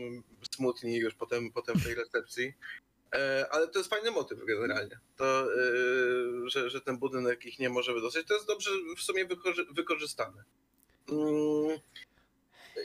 smutni 0.55 0.97
już 0.97 1.13
potem, 1.15 1.51
potem 1.51 1.75
w 1.79 1.83
tej 1.83 1.95
recepcji. 1.95 2.53
E, 3.15 3.47
Ale 3.51 3.67
to 3.67 3.79
jest 3.79 3.89
fajny 3.89 4.11
motyw 4.11 4.45
generalnie. 4.45 4.99
To, 5.17 5.53
e, 5.53 5.57
że, 6.45 6.69
że 6.69 6.81
ten 6.81 6.97
budynek 6.97 7.45
ich 7.45 7.59
nie 7.59 7.69
może 7.69 7.93
wydostać, 7.93 8.25
to 8.27 8.33
jest 8.33 8.47
dobrze 8.47 8.71
w 8.97 9.01
sumie 9.01 9.25
wykorzy- 9.25 9.73
wykorzystane. 9.75 10.43
Mm, 11.09 11.79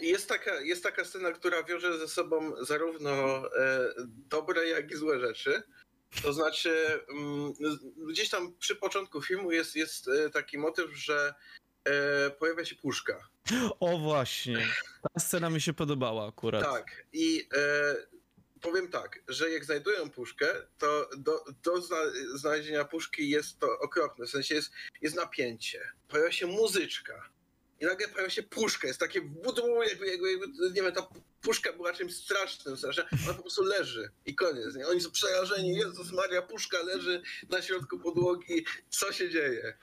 Jest 0.01 0.29
taka, 0.29 0.61
jest 0.61 0.83
taka 0.83 1.05
scena, 1.05 1.33
która 1.33 1.63
wiąże 1.63 1.99
ze 1.99 2.09
sobą 2.09 2.65
zarówno 2.65 3.11
e, 3.57 3.95
dobre, 4.31 4.69
jak 4.69 4.91
i 4.91 4.97
złe 4.97 5.21
rzeczy. 5.21 5.63
To 6.23 6.33
znaczy, 6.33 7.01
mm, 7.09 7.55
gdzieś 7.97 8.29
tam 8.29 8.55
przy 8.59 8.77
początku 8.77 9.23
filmu 9.23 9.53
jest, 9.53 9.77
jest 9.77 10.09
e, 10.09 10.31
taki 10.31 10.59
motyw, 10.59 10.91
że 10.97 11.35
e, 11.85 12.31
pojawia 12.31 12.65
się 12.65 12.77
puszka. 12.77 13.29
O 13.81 13.99
właśnie, 13.99 14.69
ta 15.03 15.21
scena 15.21 15.51
mi 15.51 15.61
się 15.61 15.73
podobała 15.73 16.29
akurat. 16.29 16.63
Tak. 16.63 17.07
I 17.13 17.49
e, 17.55 17.97
powiem 18.61 18.89
tak, 18.89 19.23
że 19.29 19.51
jak 19.51 19.65
znajdują 19.65 20.11
puszkę, 20.11 20.47
to 20.79 21.11
do, 21.17 21.45
do 21.63 21.81
zna, 21.81 21.97
znalezienia 22.35 22.85
puszki 22.85 23.31
jest 23.31 23.59
to 23.59 23.79
okropne. 23.79 24.27
W 24.27 24.31
sensie 24.31 24.55
jest, 24.55 24.73
jest 25.01 25.17
napięcie. 25.17 25.93
Pojawia 26.09 26.33
się 26.33 26.47
muzyczka. 26.47 27.31
I 27.81 27.85
nagle 27.85 28.09
pojawia 28.09 28.31
się 28.31 28.43
puszka. 28.43 28.87
Jest 28.87 29.01
takie 29.01 29.21
wudru, 29.21 29.83
jakby, 29.83 30.07
jakby, 30.07 30.33
jakby, 30.33 30.47
nie 30.75 30.83
wiem, 30.83 30.93
ta 30.93 31.09
puszka 31.43 31.73
była 31.73 31.93
czymś 31.93 32.15
strasznym. 32.15 32.77
Strasznie. 32.77 33.05
Ona 33.25 33.35
po 33.35 33.43
prostu 33.43 33.63
leży 33.63 34.11
i 34.27 34.35
koniec. 34.35 34.75
Nie? 34.75 34.87
Oni 34.87 35.01
są 35.01 35.11
przerażeni. 35.11 35.77
Jezus 35.77 36.13
Maria, 36.13 36.43
puszka 36.43 36.83
leży 36.83 37.23
na 37.51 37.63
środku 37.63 37.99
podłogi. 37.99 38.65
Co 38.91 39.13
się 39.13 39.31
dzieje? 39.31 39.79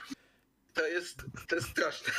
To 0.74 0.88
jest, 0.88 1.18
to 1.48 1.56
jest 1.56 1.68
straszne. 1.68 2.14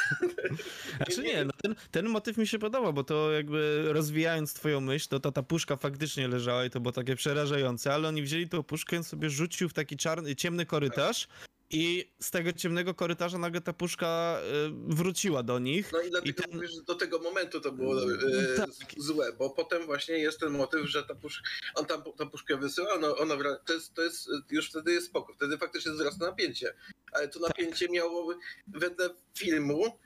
Znaczy 0.96 1.22
nie, 1.22 1.44
no 1.44 1.52
ten, 1.62 1.74
ten 1.90 2.08
motyw 2.08 2.36
mi 2.36 2.46
się 2.46 2.58
podoba, 2.58 2.92
bo 2.92 3.04
to 3.04 3.32
jakby 3.32 3.84
rozwijając 3.92 4.54
twoją 4.54 4.80
myśl, 4.80 5.08
to, 5.08 5.20
to 5.20 5.32
ta 5.32 5.42
puszka 5.42 5.76
faktycznie 5.76 6.28
leżała 6.28 6.64
i 6.64 6.70
to 6.70 6.80
było 6.80 6.92
takie 6.92 7.16
przerażające, 7.16 7.94
ale 7.94 8.08
oni 8.08 8.22
wzięli 8.22 8.48
tą 8.48 8.62
puszkę 8.62 8.96
i 8.96 8.98
on 8.98 9.04
sobie 9.04 9.30
rzucił 9.30 9.68
w 9.68 9.72
taki 9.72 9.96
czarny, 9.96 10.36
ciemny 10.36 10.66
korytarz 10.66 11.28
i 11.70 12.12
z 12.20 12.30
tego 12.30 12.52
ciemnego 12.52 12.94
korytarza 12.94 13.38
nagle 13.38 13.60
ta 13.60 13.72
puszka 13.72 14.40
y, 14.66 14.94
wróciła 14.94 15.42
do 15.42 15.58
nich. 15.58 15.92
No 15.92 16.00
i 16.02 16.10
dlatego 16.10 16.30
I 16.30 16.34
ten- 16.34 16.54
mówię, 16.54 16.68
że 16.68 16.82
do 16.82 16.94
tego 16.94 17.18
momentu 17.18 17.60
to 17.60 17.72
było 17.72 18.02
e, 18.02 18.16
Tak. 18.56 18.70
z- 18.70 19.04
złe, 19.06 19.32
bo 19.32 19.50
potem 19.50 19.86
właśnie 19.86 20.18
jest 20.18 20.40
ten 20.40 20.50
motyw, 20.52 20.86
że 20.86 21.02
ta 21.02 21.14
puszka, 21.14 21.42
on 21.74 21.86
tam 21.86 22.02
tę 22.18 22.30
puszkę 22.30 22.56
wysyła, 22.56 22.98
no 22.98 23.16
ona 23.16 23.34
wra- 23.36 23.56
to 23.66 23.72
jest, 23.72 23.94
to 23.94 24.02
jest, 24.02 24.28
już 24.50 24.68
wtedy 24.70 24.92
jest 24.92 25.06
spoko, 25.06 25.34
wtedy 25.34 25.58
faktycznie 25.58 25.92
wzrasta 25.92 26.26
napięcie, 26.26 26.74
ale 27.12 27.28
to 27.28 27.40
napięcie 27.40 27.88
miało 27.88 28.34
wedle 28.66 29.10
filmu, 29.38 29.98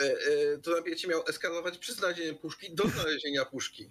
e, 0.00 0.58
to 0.58 0.70
napięcie 0.70 1.08
miało 1.08 1.26
eskalować 1.26 1.78
przy 1.78 1.92
znalezieniu 1.92 2.38
puszki 2.38 2.74
do 2.74 2.88
znalezienia 2.88 3.44
puszki. 3.44 3.90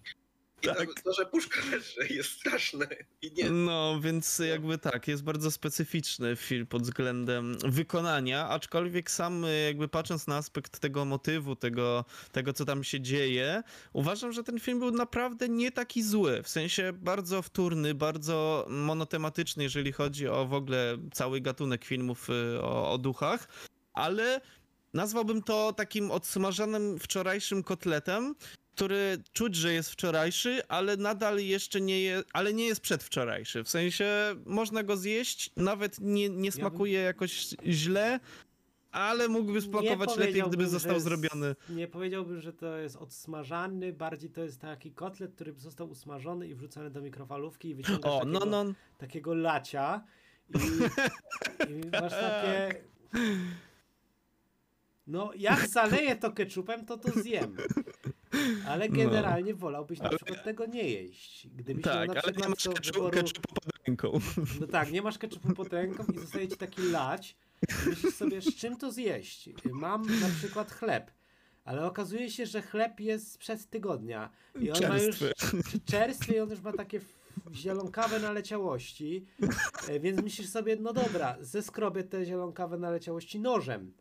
I 0.62 0.66
Tak. 0.66 0.78
to, 0.78 1.02
to, 1.04 1.14
że 1.14 1.26
puszka 1.26 1.60
leży 1.72 2.14
jest 2.14 2.30
straszne 2.32 2.88
i 3.22 3.32
nie, 3.32 3.50
No, 3.50 4.00
więc 4.02 4.40
jakby 4.40 4.78
tak, 4.78 5.08
jest 5.08 5.24
bardzo 5.24 5.52
specyficzny 5.52 6.36
film 6.36 6.66
pod 6.68 6.82
względem 6.84 7.58
wykonania, 7.66 8.50
aczkolwiek 8.50 9.12
sam 9.12 9.46
jakby 9.68 9.88
patrząc 9.88 10.28
na 10.28 10.36
aspekt 10.38 10.80
tego 10.80 11.06
motywu, 11.06 11.56
tego, 11.56 12.06
tego 12.32 12.54
co 12.54 12.66
tam 12.66 12.84
się 12.84 13.02
dzieje, 13.02 13.64
uważam, 13.94 14.32
że 14.32 14.44
ten 14.44 14.60
film 14.60 14.80
był 14.80 14.92
naprawdę 14.92 15.50
nie 15.50 15.72
taki 15.72 16.04
zły, 16.04 16.44
w 16.44 16.50
sensie 16.50 16.94
bardzo 16.94 17.42
wtórny, 17.42 17.96
bardzo 17.96 18.66
monotematyczny, 18.70 19.64
jeżeli 19.64 19.92
chodzi 19.92 20.28
o 20.28 20.46
w 20.46 20.54
ogóle 20.54 20.98
cały 21.14 21.42
gatunek 21.42 21.86
filmów 21.86 22.30
y, 22.30 22.62
o, 22.62 22.92
o 22.92 22.98
duchach, 22.98 23.48
ale 23.94 24.42
nazwałbym 24.94 25.44
to 25.44 25.74
takim 25.74 26.12
odsmażanym 26.12 27.00
wczorajszym 27.00 27.64
kotletem, 27.64 28.36
który 28.80 29.18
czuć, 29.34 29.56
że 29.56 29.74
jest 29.74 29.92
wczorajszy, 29.92 30.68
ale 30.68 30.98
nadal 30.98 31.40
jeszcze 31.40 31.82
nie 31.82 32.02
jest, 32.02 32.28
ale 32.34 32.54
nie 32.54 32.66
jest 32.66 32.82
przedwczorajszy. 32.82 33.64
W 33.64 33.70
sensie 33.70 34.06
można 34.46 34.84
go 34.84 34.98
zjeść, 34.98 35.52
nawet 35.56 36.00
nie, 36.02 36.30
nie 36.30 36.52
smakuje 36.52 37.00
jakoś 37.00 37.56
źle, 37.66 38.20
ale 38.92 39.28
mógłby 39.28 39.62
smakować 39.62 40.18
lepiej, 40.18 40.44
gdyby 40.44 40.68
został 40.68 40.94
jest- 40.94 41.06
zrobiony. 41.06 41.56
Nie 41.70 41.88
powiedziałbym, 41.88 42.42
że 42.42 42.54
to 42.54 42.78
jest 42.78 42.96
odsmażany, 42.96 43.94
bardziej 43.94 44.30
to 44.30 44.44
jest 44.44 44.62
taki 44.62 44.92
kotlet, 44.92 45.36
który 45.36 45.54
został 45.58 45.90
usmażony 45.90 46.48
i 46.48 46.56
wrzucony 46.56 46.90
do 46.90 47.02
mikrofalówki 47.02 47.70
i 47.70 47.76
wyciągasz 47.76 48.12
O, 48.12 48.20
takiego, 48.20 48.46
no, 48.46 48.64
no. 48.64 48.74
takiego 48.98 49.34
lacia 49.34 50.04
i, 50.50 50.58
i 51.72 51.88
masz 52.02 52.12
takie... 52.12 52.82
No, 55.10 55.32
jak 55.36 55.68
zaleję 55.68 56.16
to 56.16 56.32
ketchupem, 56.32 56.86
to 56.86 56.98
to 56.98 57.20
zjem. 57.20 57.56
Ale 58.68 58.90
No. 58.90 58.96
generalnie 58.96 59.54
wolałbyś 59.54 60.00
na 60.00 60.10
przykład 60.10 60.44
tego 60.44 60.66
nie 60.66 60.90
jeść. 60.90 61.48
Gdybyś 61.48 61.86
miał 61.86 61.94
Tak, 61.96 62.08
na 62.08 62.14
ale 62.14 62.22
przykład 62.22 62.44
nie 62.44 62.50
masz 62.50 62.64
do 62.64 62.72
ketchupu, 62.74 63.00
wyboru- 63.00 63.12
ketchupu 63.14 63.54
pod 63.56 63.88
ręką. 63.88 64.20
no 64.62 64.68
tak, 64.68 64.92
nie 64.92 65.02
masz 65.02 65.18
ketchupu 65.18 65.54
pod 65.54 65.74
ręką 65.74 66.04
i 66.16 66.20
zostaje 66.20 66.48
ci 66.48 66.58
taki 66.58 66.82
lać. 66.82 67.36
Myślisz 67.86 68.14
sobie, 68.16 68.42
z 68.42 68.56
czym 68.56 68.78
to 68.78 68.92
zjeść? 68.92 69.50
Mam 69.72 70.02
na 70.02 70.28
przykład 70.40 70.72
chleb. 70.72 71.12
Ale 71.66 71.86
okazuje 71.86 72.32
się, 72.32 72.46
że 72.46 72.62
chleb 72.62 73.00
jest 73.00 73.32
sprzed 73.32 73.70
tygodnia. 73.70 74.30
I 74.60 74.72
on 74.72 74.82
ma 74.90 74.98
już 74.98 75.20
Czerstwy. 75.20 75.62
czerstwy 75.86 76.34
i 76.34 76.40
on 76.40 76.50
już 76.50 76.62
ma 76.62 76.74
takie 76.74 77.00
zielonkawe 77.54 78.20
naleciałości. 78.20 79.26
E, 79.90 80.00
Więc 80.00 80.22
myślisz 80.22 80.50
sobie, 80.50 80.76
no 80.76 80.94
dobra, 80.94 81.38
zeskrobię 81.42 82.04
te 82.04 82.26
zielonkawe 82.26 82.78
naleciałości 82.78 83.40
nożem. 83.40 83.94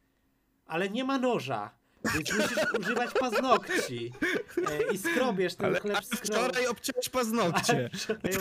Ale 0.69 0.91
nie 0.91 1.05
ma 1.05 1.19
noża. 1.19 1.79
Więc 2.15 2.33
musisz 2.33 2.59
używać 2.81 3.11
paznokci. 3.21 4.13
E, 4.71 4.93
I 4.93 4.99
skrobiesz 4.99 5.55
ten 5.55 5.67
Ale 5.67 5.81
chleb 5.81 5.97
a 5.97 6.03
skro... 6.03 6.19
wczoraj 6.19 6.67
obciąłeś 6.67 7.09
paznokcie. 7.09 7.91
Ale, 8.25 8.33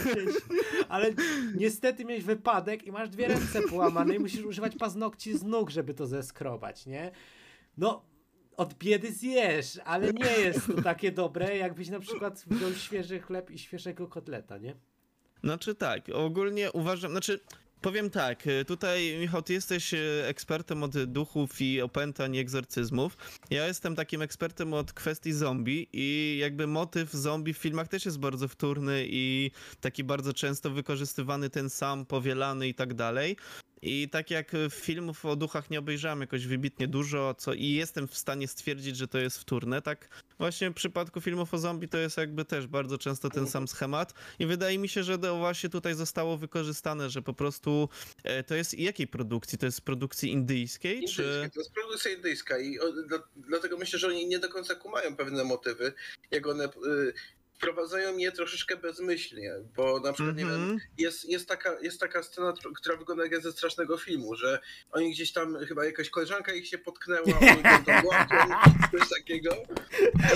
ale 0.89 1.11
niestety 1.55 2.05
miałeś 2.05 2.23
wypadek 2.23 2.83
i 2.83 2.91
masz 2.91 3.09
dwie 3.09 3.27
ręce 3.27 3.61
połamane 3.61 4.15
i 4.15 4.19
musisz 4.19 4.45
używać 4.45 4.75
paznokci 4.75 5.37
z 5.37 5.43
nóg, 5.43 5.69
żeby 5.69 5.93
to 5.93 6.07
zeskrobać, 6.07 6.85
nie? 6.85 7.11
No, 7.77 8.05
od 8.57 8.73
biedy 8.73 9.11
zjesz, 9.11 9.79
ale 9.85 10.13
nie 10.13 10.31
jest 10.31 10.67
to 10.67 10.81
takie 10.81 11.11
dobre, 11.11 11.57
jakbyś 11.57 11.89
na 11.89 11.99
przykład 11.99 12.43
wziął 12.47 12.73
świeży 12.73 13.19
chleb 13.19 13.51
i 13.51 13.59
świeżego 13.59 14.07
kotleta, 14.07 14.57
nie? 14.57 14.75
Znaczy 15.43 15.75
tak, 15.75 16.09
ogólnie 16.13 16.71
uważam, 16.71 17.11
znaczy 17.11 17.39
powiem 17.81 18.09
tak, 18.09 18.47
y, 18.47 18.65
tutaj 18.65 19.17
Michał, 19.19 19.41
ty 19.41 19.53
jesteś 19.53 19.93
y, 19.93 20.23
ekspertem 20.25 20.83
od 20.83 21.03
duchów 21.03 21.61
i 21.61 21.81
opętań 21.81 22.35
i 22.35 22.39
egzorcyzmów. 22.39 23.17
Ja 23.49 23.67
jestem 23.67 23.95
takim 23.95 24.21
ekspertem 24.21 24.73
od 24.73 24.93
kwestii 24.93 25.33
zombie 25.33 25.87
i 25.93 26.37
jakby 26.41 26.67
motyw 26.67 27.11
zombie 27.11 27.53
w 27.53 27.57
filmach 27.57 27.87
też 27.87 28.05
jest 28.05 28.19
bardzo 28.19 28.47
wtórny 28.47 29.05
i 29.07 29.51
taki 29.81 30.03
bardzo 30.03 30.33
często 30.33 30.69
wykorzystywany 30.69 31.49
ten 31.49 31.69
sam, 31.69 32.05
powielany 32.05 32.67
i 32.67 32.73
tak 32.73 32.93
dalej. 32.93 33.35
I 33.81 34.09
tak 34.09 34.31
jak 34.31 34.53
y, 34.53 34.69
filmów 34.69 35.25
o 35.25 35.35
duchach 35.35 35.69
nie 35.69 35.79
obejrzałem 35.79 36.21
jakoś 36.21 36.47
wybitnie 36.47 36.87
dużo, 36.87 37.35
co 37.37 37.53
i 37.53 37.65
jestem 37.65 38.07
w 38.07 38.17
stanie 38.17 38.47
stwierdzić, 38.47 38.97
że 38.97 39.07
to 39.07 39.17
jest 39.17 39.39
wtórne, 39.39 39.81
tak 39.81 40.09
właśnie 40.37 40.69
w 40.69 40.73
przypadku 40.73 41.21
filmów 41.21 41.53
o 41.53 41.57
zombie 41.57 41.89
to 41.89 41.97
jest 41.97 42.17
jakby 42.17 42.45
też 42.45 42.67
bardzo 42.67 42.97
często 42.97 43.29
ten 43.29 43.47
sam 43.47 43.67
schemat. 43.67 44.13
I 44.39 44.45
wydaje 44.45 44.79
mi 44.79 44.89
się, 44.89 45.03
że 45.03 45.17
to 45.17 45.37
właśnie 45.37 45.69
tutaj 45.69 45.95
zostało 45.95 46.37
wykorzystane, 46.37 47.09
że 47.09 47.21
po 47.21 47.33
prostu 47.33 47.89
e, 48.23 48.43
to 48.43 48.55
jest 48.55 48.79
jakiej 48.79 49.07
produkcji? 49.07 49.57
To 49.57 49.65
jest 49.65 49.81
produkcji 49.81 50.31
indyjskiej, 50.31 50.95
Indyjskie, 50.95 51.23
czy... 51.23 51.49
To 51.53 51.59
jest 51.59 51.73
produkcja 51.73 52.11
indyjska 52.11 52.59
i 52.59 52.79
o, 52.79 52.91
dla, 52.91 53.19
dlatego 53.35 53.77
myślę, 53.77 53.99
że 53.99 54.07
oni 54.07 54.27
nie 54.27 54.39
do 54.39 54.49
końca 54.49 54.75
kumają 54.75 55.15
pewne 55.15 55.43
motywy, 55.43 55.93
jak 56.31 56.47
one 56.47 56.65
y, 56.65 57.13
wprowadzają 57.57 58.17
je 58.17 58.31
troszeczkę 58.31 58.75
bezmyślnie, 58.77 59.53
bo 59.75 59.99
na 59.99 60.13
przykład, 60.13 60.35
nie 60.37 60.45
wiem, 60.45 60.53
Mhm. 60.53 60.79
jest, 60.97 61.25
jest, 61.25 61.47
taka, 61.47 61.79
jest 61.81 61.99
taka 61.99 62.23
scena, 62.23 62.53
która 62.75 62.95
wygląda 62.97 63.23
jak 63.23 63.41
ze 63.41 63.51
strasznego 63.51 63.97
filmu, 63.97 64.35
że 64.35 64.59
oni 64.91 65.11
gdzieś 65.11 65.33
tam, 65.33 65.65
chyba 65.65 65.85
jakaś 65.85 66.09
koleżanka 66.09 66.53
ich 66.53 66.67
się 66.67 66.77
potknęła, 66.77 67.39
oni 67.39 67.63
będą 67.63 68.07
łapią, 68.07 68.35
coś 68.99 69.09
takiego. 69.09 69.55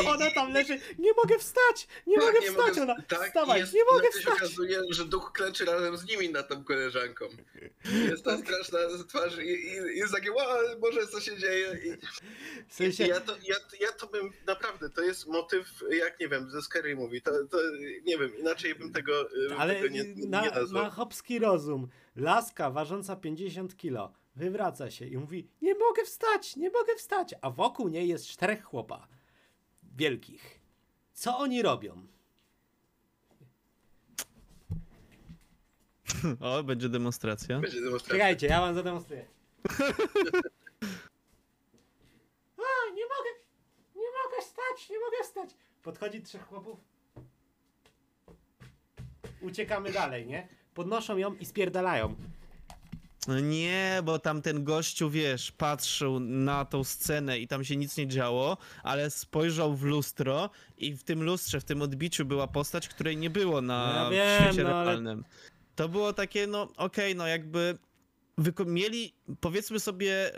I- 0.04 0.08
Ona 0.08 0.32
tam 0.32 0.54
leży, 0.54 0.80
nie 1.00 1.14
mogę 1.14 1.40
wstać, 1.40 1.88
nie 2.08 2.16
tak, 2.16 2.26
mogę 2.26 2.42
wstać, 2.42 2.58
mogę- 2.78 2.82
ona, 2.82 3.02
tak, 3.08 3.28
wstawaj, 3.28 3.60
jest, 3.60 3.74
nie 3.74 3.84
mogę 3.84 3.96
nagle 3.96 4.12
się 4.12 4.20
wstać. 4.20 4.36
okazuje, 4.38 4.82
że 4.90 5.06
duch 5.06 5.32
klęczy 5.34 5.66
razem 5.66 5.98
z 5.98 6.06
nimi 6.06 6.30
nad 6.30 6.48
tą 6.50 6.64
koleżanką. 6.64 7.26
Jest 8.10 8.24
ta 8.26 8.38
straszna 8.38 8.80
twarz 9.10 9.38
i, 9.38 9.48
i 9.50 9.98
jest 9.98 10.14
takie, 10.14 10.30
Boże, 10.80 11.08
co 11.08 11.22
się 11.22 11.38
dzieje? 11.38 11.80
I, 11.86 11.98
W 12.70 12.74
sensie, 12.74 13.08
ja, 13.08 13.20
to, 13.20 13.36
ja, 13.44 13.56
ja 13.80 13.92
to 13.92 14.08
bym, 14.08 14.32
naprawdę, 14.48 14.90
to 14.90 15.02
jest 15.02 15.28
motyw, 15.28 15.68
jak 15.90 16.20
nie 16.20 16.28
wiem, 16.28 16.50
ze 16.52 16.62
Scary 16.62 16.96
Movie, 16.96 17.11
to, 17.22 17.32
to 17.50 17.58
nie 18.06 18.18
wiem, 18.18 18.38
inaczej 18.38 18.76
bym 18.76 18.94
tego, 18.94 19.22
y, 19.22 19.56
ale 19.58 19.76
tego 19.76 19.88
nie, 19.88 20.04
nie 20.16 20.28
na, 20.28 20.42
nazwał. 20.42 20.84
na 20.84 20.90
chopski 20.90 21.40
rozum, 21.40 21.88
laska 22.16 22.70
ważąca 22.70 23.16
50 23.16 23.78
kilo 23.78 24.14
wywraca 24.36 24.92
się 24.92 25.06
i 25.06 25.18
mówi, 25.18 25.48
nie 25.62 25.76
mogę 25.76 26.06
wstać, 26.06 26.56
nie 26.56 26.70
mogę 26.70 26.96
wstać, 26.96 27.36
a 27.42 27.50
wokół 27.50 27.88
niej 27.88 28.08
jest 28.08 28.28
czterech 28.28 28.64
chłopa, 28.64 29.08
wielkich. 29.96 30.60
Co 31.14 31.38
oni 31.38 31.62
robią? 31.62 32.08
O, 36.40 36.64
będzie 36.64 36.90
demonstracja. 36.90 37.60
Będzie 37.60 37.82
demonstracja. 37.82 38.14
Czekajcie, 38.14 38.48
ja 38.48 38.62
wam 38.62 38.76
zademonstruję. 38.76 39.26
A, 42.58 42.94
nie 42.94 43.04
mogę, 43.04 43.30
nie 43.96 44.10
mogę 44.24 44.42
wstać, 44.42 44.90
nie 44.90 45.00
mogę 45.00 45.24
wstać. 45.24 45.50
Podchodzi 45.84 46.22
trzech 46.22 46.46
chłopów. 46.48 46.80
Uciekamy 49.42 49.92
dalej, 49.92 50.26
nie? 50.28 50.48
Podnoszą 50.74 51.18
ją 51.18 51.36
i 51.36 51.46
spierdalają. 51.46 52.16
No 53.28 53.40
nie, 53.40 54.02
bo 54.04 54.20
tam 54.20 54.42
ten 54.42 54.64
gościu, 54.64 55.10
wiesz, 55.10 55.52
patrzył 55.52 56.20
na 56.20 56.66
tą 56.66 56.84
scenę 56.84 57.40
i 57.40 57.48
tam 57.48 57.64
się 57.64 57.76
nic 57.78 57.98
nie 57.98 58.08
działo, 58.08 58.58
ale 58.84 59.10
spojrzał 59.10 59.76
w 59.76 59.84
lustro 59.84 60.50
i 60.78 60.94
w 60.94 61.04
tym 61.04 61.24
lustrze, 61.24 61.60
w 61.62 61.64
tym 61.64 61.82
odbiciu 61.82 62.26
była 62.26 62.48
postać, 62.48 62.88
której 62.88 63.18
nie 63.18 63.30
było 63.30 63.62
na 63.62 63.94
Ja 64.04 64.10
wiem, 64.10 64.44
świecie 64.54 64.64
no 64.64 64.76
ale- 64.76 64.86
realnym. 64.92 65.26
To 65.76 65.90
było 65.90 66.14
takie, 66.14 66.48
no 66.48 66.68
okej, 66.78 67.16
no 67.16 67.28
jakby 67.28 67.78
mieli, 68.66 69.14
powiedzmy 69.42 69.80
sobie, 69.80 70.32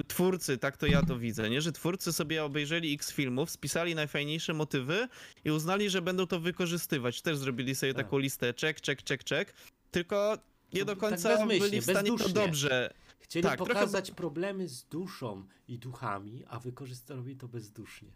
y, 0.00 0.04
twórcy, 0.08 0.58
tak 0.58 0.76
to 0.76 0.86
ja 0.86 1.02
to 1.02 1.18
widzę, 1.18 1.50
nie? 1.50 1.60
Że 1.60 1.72
twórcy 1.72 2.12
sobie 2.12 2.44
obejrzeli 2.44 2.94
x 2.94 3.12
filmów, 3.12 3.50
spisali 3.50 3.94
najfajniejsze 3.94 4.54
motywy 4.54 5.08
i 5.44 5.50
uznali, 5.50 5.90
że 5.90 6.02
będą 6.02 6.26
to 6.26 6.40
wykorzystywać. 6.40 7.22
Też 7.22 7.38
zrobili 7.38 7.74
sobie 7.74 7.94
Tak. 7.94 8.06
taką 8.06 8.18
listę, 8.18 8.54
czek, 8.54 8.80
czek, 8.80 9.02
czek, 9.02 9.24
czek, 9.24 9.54
tylko 9.90 10.38
nie 10.72 10.84
do 10.84 10.92
Tak 10.92 10.98
końca 10.98 11.28
bezmyślnie, 11.28 11.70
byli 11.70 11.80
w 11.80 11.84
stanie 11.84 12.18
to 12.18 12.28
dobrze 12.28 12.94
Chcieli 13.20 13.42
Tak, 13.42 13.56
trochę- 13.56 13.74
pokazać 13.74 14.10
problemy 14.10 14.68
z 14.68 14.84
duszą 14.84 15.44
i 15.68 15.78
duchami, 15.78 16.44
a 16.48 16.58
wykorzystali 16.60 17.36
to 17.36 17.48
bezdusznie. 17.48 18.08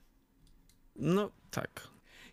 No 0.96 1.30
tak. 1.50 1.88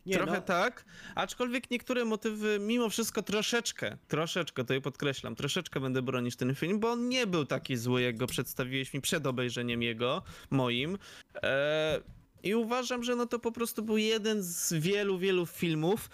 Nie, 0.06 0.16
Trochę 0.16 0.32
no, 0.32 0.42
tak, 0.42 0.86
aczkolwiek 1.16 1.72
niektóre 1.72 2.06
motywy 2.06 2.58
mimo 2.62 2.90
wszystko 2.90 3.24
troszeczkę, 3.24 3.98
troszeczkę, 4.08 4.66
to 4.66 4.74
je 4.74 4.82
podkreślam, 4.82 5.36
troszeczkę 5.36 5.80
będę 5.80 6.02
bronić 6.02 6.36
ten 6.36 6.56
film, 6.56 6.80
bo 6.80 6.92
on 6.92 7.10
nie 7.10 7.28
był 7.28 7.46
taki 7.46 7.78
zły, 7.78 8.02
jak 8.02 8.18
go 8.18 8.28
przedstawiłeś 8.28 8.94
mi 8.94 9.02
przed 9.02 9.28
obejrzeniem 9.28 9.84
jego, 9.84 10.22
moim. 10.50 10.98
E, 11.44 12.02
I 12.44 12.56
uważam, 12.56 13.04
że 13.04 13.16
no 13.16 13.26
to 13.26 13.40
po 13.40 13.52
prostu 13.52 13.84
był 13.84 13.98
jeden 13.98 14.44
z 14.44 14.74
wielu, 14.74 15.18
wielu 15.18 15.46
filmów, 15.46 16.10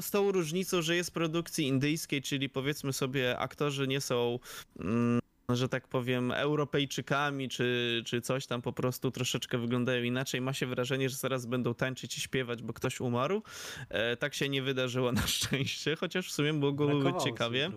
z 0.00 0.10
tą 0.10 0.32
różnicą, 0.32 0.82
że 0.82 0.96
jest 0.96 1.10
produkcji 1.10 1.66
indyjskiej, 1.66 2.22
czyli 2.22 2.48
powiedzmy 2.48 2.92
sobie 2.92 3.38
aktorzy 3.38 3.86
nie 3.88 4.00
są... 4.00 4.38
Mm, 4.80 5.22
że 5.56 5.68
tak 5.68 5.88
powiem, 5.88 6.32
Europejczykami, 6.32 7.48
czy, 7.48 8.02
czy 8.06 8.20
coś 8.20 8.46
tam 8.46 8.62
po 8.62 8.72
prostu 8.72 9.10
troszeczkę 9.10 9.58
wyglądają 9.58 10.02
inaczej. 10.02 10.40
Ma 10.40 10.52
się 10.52 10.66
wrażenie, 10.66 11.08
że 11.08 11.16
zaraz 11.16 11.46
będą 11.46 11.74
tańczyć 11.74 12.18
i 12.18 12.20
śpiewać, 12.20 12.62
bo 12.62 12.72
ktoś 12.72 13.00
umarł. 13.00 13.42
E, 13.88 14.16
tak 14.16 14.34
się 14.34 14.48
nie 14.48 14.62
wydarzyło 14.62 15.12
na 15.12 15.26
szczęście, 15.36 15.96
chociaż 15.96 16.28
w 16.28 16.32
sumie 16.32 16.52
mogło 16.52 16.86
brakowało 16.86 17.14
być 17.14 17.24
ciekawie. 17.24 17.70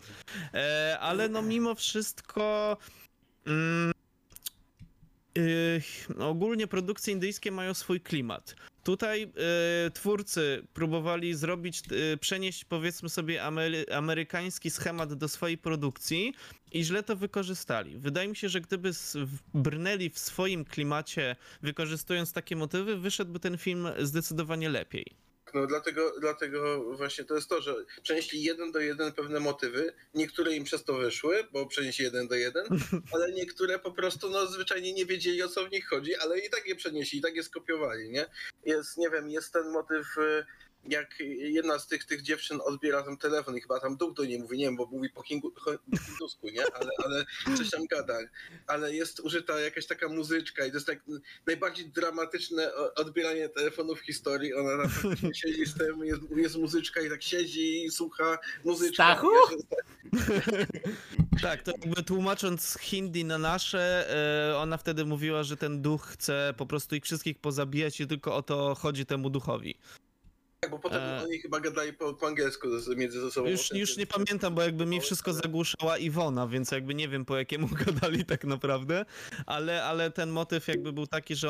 E, 0.54 0.98
ale 1.00 1.30
no 1.30 1.42
mimo 1.42 1.76
wszystko. 1.76 2.78
Mm, 3.48 3.92
y, 5.38 5.82
ogólnie 6.20 6.68
produkcje 6.68 7.14
indyjskie 7.14 7.52
mają 7.52 7.74
swój 7.74 8.02
klimat. 8.02 8.56
Tutaj 8.86 9.24
y, 9.88 9.92
twórcy 9.92 10.68
próbowali 10.74 11.34
zrobić, 11.34 11.84
y, 12.14 12.18
przenieść 12.18 12.66
powiedzmy 12.66 13.10
sobie 13.10 13.44
amery, 13.44 13.86
amerykański 13.92 14.70
schemat 14.70 15.14
do 15.14 15.28
swojej 15.28 15.58
produkcji 15.58 16.34
i 16.72 16.84
źle 16.84 17.04
to 17.04 17.16
wykorzystali. 17.16 17.98
Wydaje 17.98 18.28
mi 18.28 18.36
się, 18.36 18.50
że 18.50 18.62
gdyby 18.62 18.92
brnęli 19.54 20.10
w 20.10 20.20
swoim 20.20 20.66
klimacie, 20.66 21.36
wykorzystując 21.62 22.34
takie 22.34 22.56
motywy, 22.56 22.98
wyszedłby 22.98 23.40
ten 23.40 23.58
film 23.58 23.88
zdecydowanie 24.00 24.70
lepiej. 24.70 25.25
No 25.54 25.68
dlatego, 25.68 26.14
dlatego 26.20 26.84
właśnie 26.98 27.24
to 27.24 27.36
jest 27.36 27.50
to, 27.50 27.62
że 27.62 27.76
przenieśli 28.04 28.43
jeden 28.43 28.72
do 28.72 28.80
jeden 28.80 29.14
pewne 29.14 29.39
motywy. 29.39 29.93
Niektóre 30.14 30.56
im 30.56 30.64
przez 30.64 30.84
to 30.84 30.93
wyszły, 30.93 31.43
bo 31.52 31.66
przenieśli 31.66 32.06
jeden 32.06 32.28
do 32.28 32.36
jeden, 32.36 32.66
ale 33.14 33.32
niektóre 33.32 33.80
po 33.80 33.91
prostu 33.91 34.30
no 34.30 34.48
zwyczajnie 34.48 34.93
nie 34.93 35.06
wiedzieli 35.06 35.43
o 35.43 35.50
co 35.50 35.66
w 35.66 35.72
nich 35.72 35.88
chodzi, 35.88 36.16
ale 36.16 36.39
i 36.39 36.50
tak 36.50 36.68
je 36.68 36.76
przenieśli, 36.76 37.20
i 37.20 37.22
tak 37.22 37.36
je 37.36 37.43
skopiowali, 37.43 38.10
nie? 38.10 38.26
Jest, 38.66 38.98
nie 38.98 39.10
wiem, 39.10 39.30
jest 39.30 39.54
ten 39.54 39.72
motyw, 39.72 40.18
y, 40.18 40.46
jak 40.90 41.20
jedna 41.38 41.80
z 41.80 41.88
tych, 41.88 42.06
tych 42.06 42.22
dziewczyn 42.22 42.60
odbiera 42.66 43.04
ten 43.04 43.18
telefon 43.18 43.58
i 43.58 43.62
chyba 43.62 43.80
tam 43.80 43.98
duch 43.98 44.14
do 44.14 44.26
niej 44.26 44.40
mówi, 44.40 44.58
nie 44.58 44.66
wiem, 44.66 44.76
bo 44.76 44.86
mówi 44.86 45.10
po 45.10 45.24
hingu, 45.24 45.52
po 45.52 45.72
hindusku, 45.98 46.50
nie? 46.50 46.64
Ale, 46.74 46.90
ale 47.06 47.26
coś 47.58 47.70
tam 47.70 47.86
gada. 47.86 48.18
Ale 48.68 48.96
jest 48.96 49.20
użyta 49.20 49.60
jakaś 49.60 49.86
taka 49.86 50.10
muzyczka 50.10 50.66
i 50.66 50.70
to 50.70 50.78
jest 50.78 50.88
tak 50.88 51.00
najbardziej 51.48 51.90
dramatyczne 51.90 52.76
odbieranie 52.96 53.50
telefonu 53.50 53.96
w 53.96 54.00
historii. 54.00 54.54
Ona 54.54 54.84
tam 54.84 55.34
siedzi 55.44 55.66
z 55.66 55.78
tym, 55.78 56.06
jest, 56.06 56.22
jest 56.36 56.56
muzyczka 56.56 57.02
i 57.02 57.10
tak 57.10 57.24
siedzi 57.24 57.84
i 57.84 57.92
słucha 57.92 58.38
muzyczka. 58.64 59.04
Stachu? 59.04 59.28
Tak, 61.42 61.64
to 61.64 61.72
jakby 61.72 62.04
tłumacząc 62.04 62.78
hindi 62.82 63.26
na 63.26 63.38
nasze, 63.38 64.12
e, 64.52 64.58
ona 64.58 64.78
wtedy 64.78 65.06
mówiła, 65.06 65.44
że 65.44 65.58
ten 65.58 65.82
duch 65.82 66.06
chce 66.06 66.54
po 66.58 66.66
prostu 66.66 66.96
ich 66.96 67.04
wszystkich 67.04 67.40
pozabijać 67.40 68.02
i 68.02 68.08
tylko 68.08 68.36
o 68.36 68.42
to 68.42 68.76
chodzi 68.76 69.06
temu 69.06 69.30
duchowi. 69.30 69.78
Tak, 70.66 70.72
bo 70.72 70.80
potem 70.80 71.01
E. 71.01 71.24
oni 71.24 71.39
chyba 71.39 71.59
gadali 71.59 71.93
po, 71.93 72.13
po 72.13 72.28
angielsku 72.28 72.68
między 72.95 73.22
ze 73.22 73.32
sobą. 73.32 73.49
Już, 73.49 73.72
już 73.74 73.97
nie 73.97 74.07
pamiętam, 74.07 74.55
bo 74.55 74.61
jakby 74.61 74.86
mi 74.86 75.01
wszystko 75.01 75.34
zagłuszała 75.34 75.97
Iwona, 75.97 76.47
więc 76.47 76.72
jakby 76.72 76.95
nie 76.95 77.07
wiem 77.07 77.26
po 77.26 77.38
jakiemu 77.38 77.68
gadali 77.86 78.26
tak 78.26 78.43
naprawdę, 78.43 79.05
ale, 79.45 79.84
ale 79.84 80.11
ten 80.11 80.30
motyw 80.30 80.68
jakby 80.68 80.93
był 80.93 81.07
taki, 81.07 81.36
że 81.36 81.49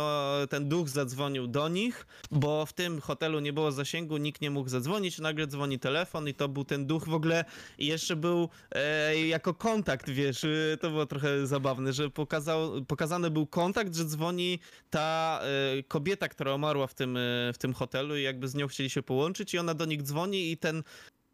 ten 0.50 0.70
duch 0.70 0.90
zadzwonił 0.90 1.48
do 1.48 1.70
nich, 1.70 2.08
bo 2.32 2.66
w 2.66 2.74
tym 2.74 3.02
hotelu 3.02 3.40
nie 3.40 3.54
było 3.54 3.72
zasięgu, 3.72 4.18
nikt 4.18 4.42
nie 4.42 4.52
mógł 4.52 4.70
zadzwonić, 4.70 5.20
nagle 5.20 5.48
dzwoni 5.48 5.80
telefon 5.80 6.28
i 6.28 6.34
to 6.34 6.50
był 6.50 6.66
ten 6.66 6.86
duch 6.86 7.06
w 7.06 7.14
ogóle 7.14 7.46
i 7.78 7.86
jeszcze 7.86 8.16
był 8.16 8.50
e, 8.72 9.28
jako 9.28 9.54
kontakt, 9.54 10.10
wiesz, 10.10 10.44
y, 10.44 10.78
to 10.82 10.90
było 10.90 11.06
trochę 11.06 11.48
zabawne, 11.48 11.94
że 11.94 12.10
pokazał, 12.10 12.86
pokazany 12.86 13.30
był 13.32 13.48
kontakt, 13.48 13.96
że 13.96 14.06
dzwoni 14.06 14.60
ta 14.90 15.40
e, 15.42 15.84
kobieta, 15.84 16.28
która 16.28 16.56
umarła 16.56 16.88
w 16.88 16.94
tym, 16.94 17.18
e, 17.18 17.54
w 17.54 17.58
tym 17.58 17.74
hotelu 17.74 18.18
i 18.18 18.24
jakby 18.24 18.48
z 18.48 18.56
nią 18.56 18.68
chcieli 18.68 18.90
się 18.90 19.04
połączyć 19.06 19.54
i 19.54 19.58
ona 19.58 19.74
do 19.74 19.86
nich 19.86 20.04
dzwoni 20.04 20.52
i 20.52 20.58
ten 20.58 20.84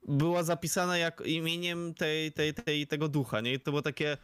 była 0.08 0.44
zapisana 0.44 0.98
jak 0.98 1.22
imieniem 1.26 1.94
tej, 1.94 2.32
tej, 2.32 2.54
tej, 2.54 2.88
tego 2.88 3.08
ducha, 3.08 3.42
nie? 3.42 3.54
I 3.54 3.60
to 3.60 3.72
było 3.72 3.82
takie. 3.82 4.18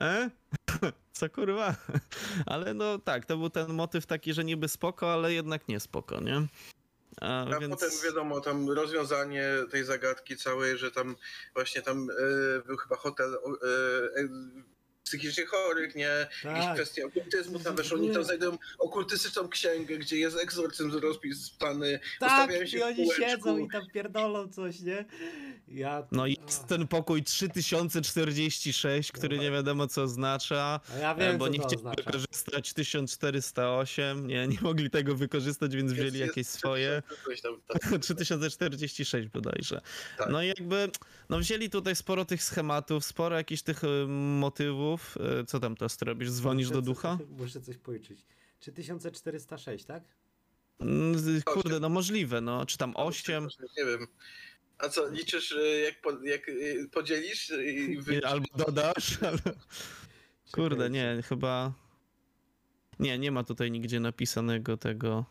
E? 0.00 0.30
Co 1.12 1.30
kurwa? 1.30 1.74
Ale 2.46 2.74
no 2.74 2.98
tak, 2.98 3.26
to 3.26 3.36
był 3.36 3.50
ten 3.50 3.72
motyw 3.72 4.06
taki, 4.06 4.34
że 4.34 4.44
niby 4.44 4.68
spoko, 4.68 5.12
ale 5.12 5.32
jednak 5.32 5.68
nie 5.68 5.80
spoko, 5.80 6.20
nie? 6.20 6.46
A, 7.20 7.44
A 7.44 7.60
więc... 7.60 7.74
potem 7.74 7.90
wiadomo, 8.04 8.40
tam 8.40 8.70
rozwiązanie 8.70 9.48
tej 9.70 9.84
zagadki 9.84 10.36
całej, 10.36 10.78
że 10.78 10.90
tam 10.90 11.16
właśnie 11.54 11.82
tam 11.82 12.08
e, 12.10 12.62
był 12.66 12.76
chyba 12.76 12.96
hotel 12.96 13.34
e, 13.34 13.38
psychicznie 15.08 15.46
chorych, 15.46 15.94
nie? 15.94 16.02
Jakieś 16.44 16.64
Tak. 16.64 16.74
kwestie 16.74 17.06
okultyzmu 17.06 17.58
tam 17.58 17.76
weszło, 17.76 17.98
oni 17.98 18.10
tam 18.10 18.24
znajdują 18.24 18.58
okultystyczną 18.78 19.48
księgę, 19.48 19.96
gdzie 19.98 20.16
jest 20.18 20.38
egzorcyzm 20.38 20.98
rozpisany, 20.98 22.00
Tak, 22.20 22.30
ustawiają 22.30 22.66
się 22.66 22.76
i 22.76 22.80
w 22.80 22.84
oni 22.84 23.10
siedzą 23.16 23.58
i 23.58 23.68
tam 23.70 23.82
pierdolą 23.94 24.48
coś, 24.48 24.80
nie? 24.80 25.04
Ja... 25.68 26.06
No 26.12 26.26
i 26.26 26.38
jest 26.46 26.66
ten 26.66 26.86
pokój 26.88 27.22
3046, 27.22 29.12
który 29.12 29.38
nie 29.38 29.50
wiadomo 29.50 29.86
co 29.86 30.02
oznacza. 30.02 30.80
A 30.94 30.98
ja 30.98 31.14
e, 31.14 31.18
wiem, 31.18 31.38
bo 31.38 31.44
co 31.46 31.52
nie 31.52 31.58
chcieli 31.58 31.76
oznacza. 31.76 32.02
wykorzystać 32.02 32.72
1408, 32.72 34.26
nie, 34.26 34.46
nie 34.48 34.58
mogli 34.60 34.90
tego 34.90 35.14
wykorzystać, 35.16 35.76
więc 35.76 35.90
Jest- 35.92 36.02
wzięli 36.02 36.18
jest 36.18 36.28
jakieś 36.30 36.46
swoje. 36.46 37.02
coś 37.24 37.40
tam, 37.40 37.60
tak. 37.68 37.82
3046 38.02 39.28
bodajże. 39.28 39.80
Tak. 40.18 40.28
No 40.30 40.42
i 40.42 40.46
jakby, 40.48 40.90
no 41.28 41.38
wzięli 41.38 41.70
tutaj 41.70 41.96
sporo 41.96 42.24
tych 42.24 42.42
schematów, 42.42 43.04
sporo 43.04 43.36
jakichś 43.36 43.62
tych 43.62 43.84
y, 43.84 44.06
motywów. 44.08 44.93
Y, 45.40 45.44
Co 45.44 45.60
tam 45.60 45.76
teraz 45.76 45.96
ty 45.96 46.04
robisz? 46.04 46.30
Dzwonisz 46.30 46.68
Muszę 46.68 46.80
do 46.80 46.82
ducha? 46.82 47.18
Muszę 47.38 47.60
coś 47.60 47.76
policzyć. 47.76 48.26
3406, 48.60 49.84
tak? 49.84 50.02
Mm, 50.80 51.42
Kurde, 51.44 51.80
no 51.80 51.88
możliwe, 51.88 52.40
no. 52.40 52.66
Czy 52.66 52.78
tam 52.78 52.92
8, 52.96 53.48
Nie 53.78 53.84
wiem. 53.84 54.06
A 54.78 54.88
co, 54.88 55.08
liczysz, 55.08 55.52
y, 55.52 55.80
jak, 55.84 56.00
po, 56.00 56.24
jak 56.24 56.48
y, 56.48 56.88
podzielisz? 56.92 57.52
I 57.64 57.98
albo 58.24 58.46
dodasz, 58.56 59.18
ale... 59.28 59.38
Kurde, 60.52 60.90
nie, 60.90 61.22
chyba... 61.28 61.72
Nie, 62.98 63.18
nie 63.18 63.32
ma 63.32 63.44
tutaj 63.44 63.70
nigdzie 63.70 64.00
napisanego 64.00 64.76
tego. 64.76 65.24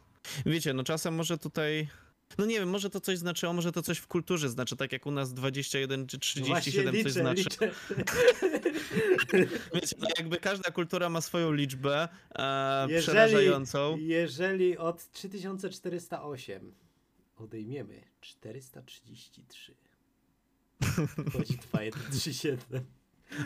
Wiecie, 0.45 0.73
no 0.73 0.83
czasem 0.83 1.15
może 1.15 1.37
tutaj... 1.37 1.89
No 2.37 2.45
nie 2.45 2.59
wiem, 2.59 2.69
może 2.69 2.89
to 2.89 2.99
coś 2.99 3.17
znaczyło, 3.17 3.53
może 3.53 3.71
to 3.71 3.81
coś 3.81 3.97
w 3.97 4.07
kulturze 4.07 4.49
znaczy, 4.49 4.75
tak 4.75 4.91
jak 4.91 5.05
u 5.05 5.11
nas 5.11 5.33
21 5.33 6.07
czy 6.07 6.17
No 6.39 6.45
Właśnie 6.45 6.71
37 6.71 6.95
liczę, 6.95 7.03
coś 7.03 7.13
znaczy. 7.13 7.43
liczę. 7.43 7.71
Wiecie, 9.73 9.95
no 9.99 10.07
jakby 10.17 10.37
każda 10.37 10.71
kultura 10.71 11.09
ma 11.09 11.21
swoją 11.21 11.51
liczbę 11.53 12.07
e, 12.35 12.85
Jeżeli, 12.89 13.01
przerażającą. 13.03 13.97
jeżeli 13.97 14.77
od 14.77 15.11
3408 15.11 16.73
odejmiemy 17.37 18.01
433, 18.21 19.75
chodzi 21.33 21.57
2137, 21.57 22.83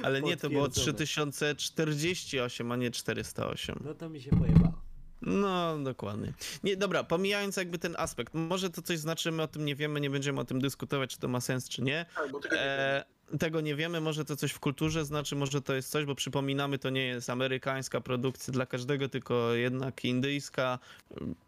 Ale 0.03 0.21
nie, 0.21 0.37
to 0.37 0.49
było 0.49 0.63
potwierdzone. 0.65 0.97
3048, 0.97 2.71
a 2.71 2.75
nie 2.75 2.91
408. 2.91 3.75
no 3.83 3.93
to 3.93 4.09
mi 4.09 4.21
się 4.21 4.29
pojebało. 4.29 4.81
No, 5.21 5.77
dokładnie. 5.77 6.33
Nie, 6.63 6.77
dobra, 6.77 7.03
pomijając 7.03 7.57
jakby 7.57 7.79
ten 7.79 7.95
aspekt, 7.97 8.33
może 8.33 8.69
to 8.69 8.81
coś 8.81 8.99
znaczy, 8.99 9.31
my 9.31 9.43
o 9.43 9.47
tym 9.47 9.65
nie 9.65 9.75
wiemy, 9.75 10.01
nie 10.01 10.09
będziemy 10.09 10.39
o 10.39 10.45
tym 10.45 10.61
dyskutować, 10.61 11.09
czy 11.09 11.19
to 11.19 11.27
ma 11.27 11.41
sens, 11.41 11.69
czy 11.69 11.81
nie. 11.81 12.05
Tak, 12.15 12.31
bo 12.31 12.39
tego 12.39 12.55
nie 12.55 12.61
E, 12.61 13.05
tego 13.39 13.61
nie 13.61 13.75
wiemy, 13.75 14.01
może 14.01 14.25
to 14.25 14.35
coś 14.35 14.51
w 14.51 14.59
kulturze 14.59 15.05
znaczy, 15.05 15.35
może 15.35 15.61
to 15.61 15.73
jest 15.73 15.89
coś, 15.89 16.05
bo 16.05 16.15
przypominamy, 16.15 16.79
to 16.79 16.89
nie 16.89 17.05
jest 17.05 17.29
amerykańska 17.29 18.01
produkcja 18.01 18.53
dla 18.53 18.65
każdego, 18.65 19.09
tylko 19.09 19.53
jednak 19.53 20.05
indyjska, 20.05 20.79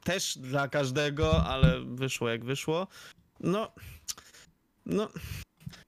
też 0.03 0.37
dla 0.37 0.67
każdego, 0.67 1.43
ale 1.45 1.81
wyszło 1.85 2.29
jak 2.29 2.45
wyszło. 2.45 2.87
No, 3.39 3.71
no, 4.85 5.09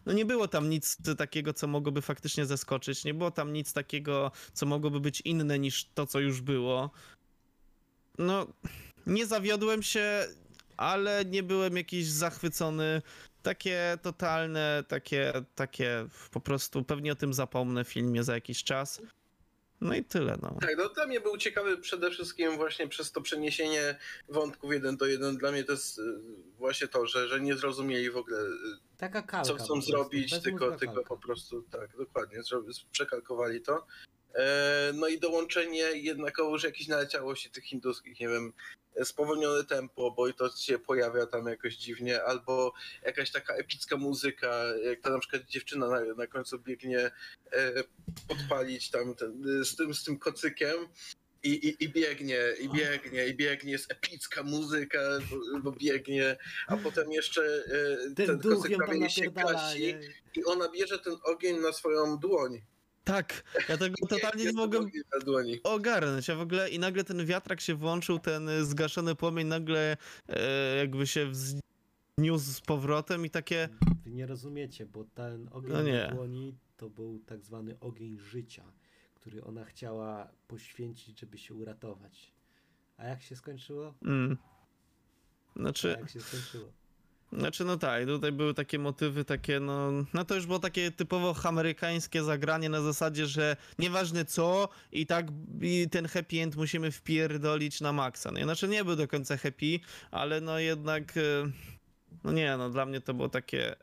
no 0.05 0.13
nie 0.13 0.25
było 0.25 0.47
tam 0.47 0.69
nic 0.69 0.97
takiego, 1.17 1.53
co 1.53 1.67
mogłoby 1.67 2.01
faktycznie 2.01 2.45
zaskoczyć, 2.45 3.05
nie 3.05 3.13
było 3.13 3.31
tam 3.31 3.53
nic 3.53 3.73
takiego, 3.73 4.31
co 4.53 4.65
mogłoby 4.65 4.99
być 4.99 5.21
inne 5.21 5.59
niż 5.59 5.89
to, 5.93 6.07
co 6.07 6.19
już 6.19 6.41
było. 6.41 6.91
No, 8.17 8.47
nie 9.07 9.25
zawiodłem 9.25 9.83
się, 9.83 10.27
ale 10.77 11.25
nie 11.25 11.43
byłem 11.43 11.77
jakiś 11.77 12.07
zachwycony. 12.07 13.01
Takie 13.41 13.97
totalne, 14.01 14.83
takie, 14.87 15.33
takie 15.55 16.07
po 16.31 16.39
prostu 16.39 16.83
pewnie 16.83 17.11
o 17.11 17.15
tym 17.15 17.33
zapomnę 17.33 17.83
w 17.83 17.87
filmie 17.89 18.23
za 18.23 18.33
jakiś 18.33 18.63
czas. 18.63 19.01
No 19.81 19.95
i 19.95 20.03
tyle, 20.03 20.37
no. 20.41 20.57
Tak, 20.61 20.77
no 20.77 20.89
dla 20.89 21.07
mnie 21.07 21.21
był 21.21 21.37
ciekawy 21.37 21.77
przede 21.77 22.11
wszystkim 22.11 22.55
właśnie 22.57 22.87
przez 22.87 23.11
to 23.11 23.21
przeniesienie 23.21 23.99
wątków 24.29 24.73
jeden 24.73 24.97
do 24.97 25.05
jeden. 25.05 25.37
Dla 25.37 25.51
mnie 25.51 25.63
to 25.63 25.71
jest 25.71 25.99
y, 25.99 26.01
właśnie 26.57 26.87
to, 26.87 27.07
że, 27.07 27.27
że 27.27 27.41
nie 27.41 27.55
zrozumieli 27.55 28.11
w 28.11 28.17
ogóle, 28.17 28.39
y, 28.39 28.47
Taka 28.97 29.21
kalka. 29.21 29.47
co 29.47 29.55
chcą 29.55 29.81
zrobić, 29.81 30.39
tylko, 30.39 30.71
tylko 30.77 31.03
po 31.03 31.17
prostu 31.17 31.61
tak, 31.61 31.97
dokładnie, 31.97 32.39
przekalkowali 32.91 33.61
to. 33.61 33.85
E, 34.35 34.91
No 34.93 35.07
i 35.07 35.19
dołączenie 35.19 35.81
jednakowoż 35.81 36.63
jakiejś 36.63 36.87
naleciałości 36.87 37.49
tych 37.51 37.63
hinduskich, 37.63 38.19
nie 38.19 38.27
wiem, 38.27 38.53
spowolnione 39.03 39.63
tempo, 39.63 40.11
bo 40.11 40.27
i 40.27 40.33
to 40.33 40.49
się 40.49 40.79
pojawia 40.79 41.25
tam 41.25 41.47
jakoś 41.47 41.75
dziwnie, 41.75 42.23
albo 42.23 42.73
jakaś 43.05 43.31
taka 43.31 43.53
epicka 43.53 43.97
muzyka, 43.97 44.63
jak 44.83 45.01
ta 45.01 45.09
na 45.09 45.19
przykład 45.19 45.45
dziewczyna 45.45 45.87
na, 45.87 46.01
na 46.17 46.27
końcu 46.27 46.59
biegnie 46.59 47.11
e, 47.51 47.83
podpalić 48.27 48.89
tam 48.91 49.15
ten, 49.15 49.43
z, 49.65 49.75
tym, 49.75 49.93
z 49.93 50.03
tym 50.03 50.19
kocykiem. 50.19 50.87
I, 51.43 51.49
i, 51.49 51.83
I 51.83 51.89
biegnie, 51.89 52.39
i 52.59 52.69
biegnie, 52.69 53.27
i 53.27 53.35
biegnie, 53.35 53.71
jest 53.71 53.91
epicka 53.91 54.43
muzyka, 54.43 54.99
bo, 55.29 55.59
bo 55.59 55.71
biegnie, 55.71 56.37
a 56.67 56.77
potem 56.77 57.11
jeszcze 57.11 57.41
e, 57.41 58.15
Ten 58.15 58.39
ten 58.39 58.39
kocyk 58.39 58.77
prawie 58.77 59.09
się 59.09 59.31
gasi 59.31 59.95
i 60.35 60.45
ona 60.45 60.69
bierze 60.69 60.99
ten 60.99 61.15
ogień 61.23 61.59
na 61.59 61.73
swoją 61.73 62.17
dłoń. 62.17 62.61
Tak, 63.11 63.43
ja 63.69 63.77
tego 63.77 63.95
totalnie 64.09 64.43
nie 64.43 64.49
ten 64.49 64.55
mogłem 64.55 64.91
ogarnąć, 65.63 66.29
a 66.29 66.35
w 66.35 66.41
ogóle 66.41 66.69
i 66.69 66.79
nagle 66.79 67.03
ten 67.03 67.25
wiatrak 67.25 67.61
się 67.61 67.75
włączył, 67.75 68.19
ten 68.19 68.49
y, 68.49 68.65
zgaszony 68.65 69.15
płomień 69.15 69.47
nagle 69.47 69.97
e, 70.29 70.75
jakby 70.75 71.07
się 71.07 71.27
wzniósł 71.29 72.51
z 72.51 72.61
powrotem 72.61 73.25
i 73.25 73.29
takie, 73.29 73.69
Wy 74.05 74.11
nie 74.11 74.25
rozumiecie, 74.25 74.85
bo 74.85 75.03
ten 75.03 75.49
ogień 75.51 75.73
No 75.73 75.81
nie. 75.81 76.07
na 76.07 76.15
dłoni 76.15 76.55
to 76.77 76.89
był 76.89 77.19
tak 77.19 77.45
zwany 77.45 77.79
ogień 77.79 78.19
życia, 78.19 78.63
który 79.13 79.43
ona 79.43 79.65
chciała 79.65 80.31
poświęcić, 80.47 81.19
żeby 81.19 81.37
się 81.37 81.53
uratować. 81.53 82.31
A 82.97 83.05
jak 83.07 83.21
się 83.21 83.35
skończyło? 83.35 83.93
mm. 84.01 84.37
A 85.55 85.59
Znaczy, 85.59 85.95
jak 85.99 86.09
się 86.09 86.21
skończyło? 86.21 86.71
Znaczy, 87.33 87.65
no 87.65 87.77
tak, 87.77 88.05
tutaj 88.05 88.31
były 88.31 88.53
takie 88.53 88.79
motywy, 88.79 89.25
takie, 89.25 89.59
no, 89.59 89.91
no 90.13 90.25
to 90.25 90.35
już 90.35 90.45
było 90.45 90.59
takie 90.59 90.91
typowo 90.91 91.35
amerykańskie 91.43 92.23
zagranie 92.23 92.69
na 92.69 92.81
zasadzie, 92.81 93.27
że 93.27 93.57
nieważne 93.79 94.25
co, 94.25 94.69
i 94.91 95.05
tak 95.05 95.27
i 95.61 95.89
ten 95.91 96.07
happy 96.07 96.41
end 96.41 96.55
musimy 96.55 96.91
wpierdolić 96.91 97.81
na 97.81 97.93
maksa. 97.93 98.31
Nie? 98.31 98.43
Znaczy, 98.43 98.67
nie 98.67 98.83
był 98.83 98.95
do 98.95 99.07
końca 99.07 99.37
happy, 99.37 99.79
ale 100.11 100.41
no 100.41 100.59
jednak, 100.59 101.17
e, 101.17 101.21
no 102.23 102.31
nie, 102.31 102.57
no 102.57 102.69
dla 102.69 102.85
mnie 102.85 103.01
to 103.01 103.13
było 103.13 103.29
takie 103.29 103.75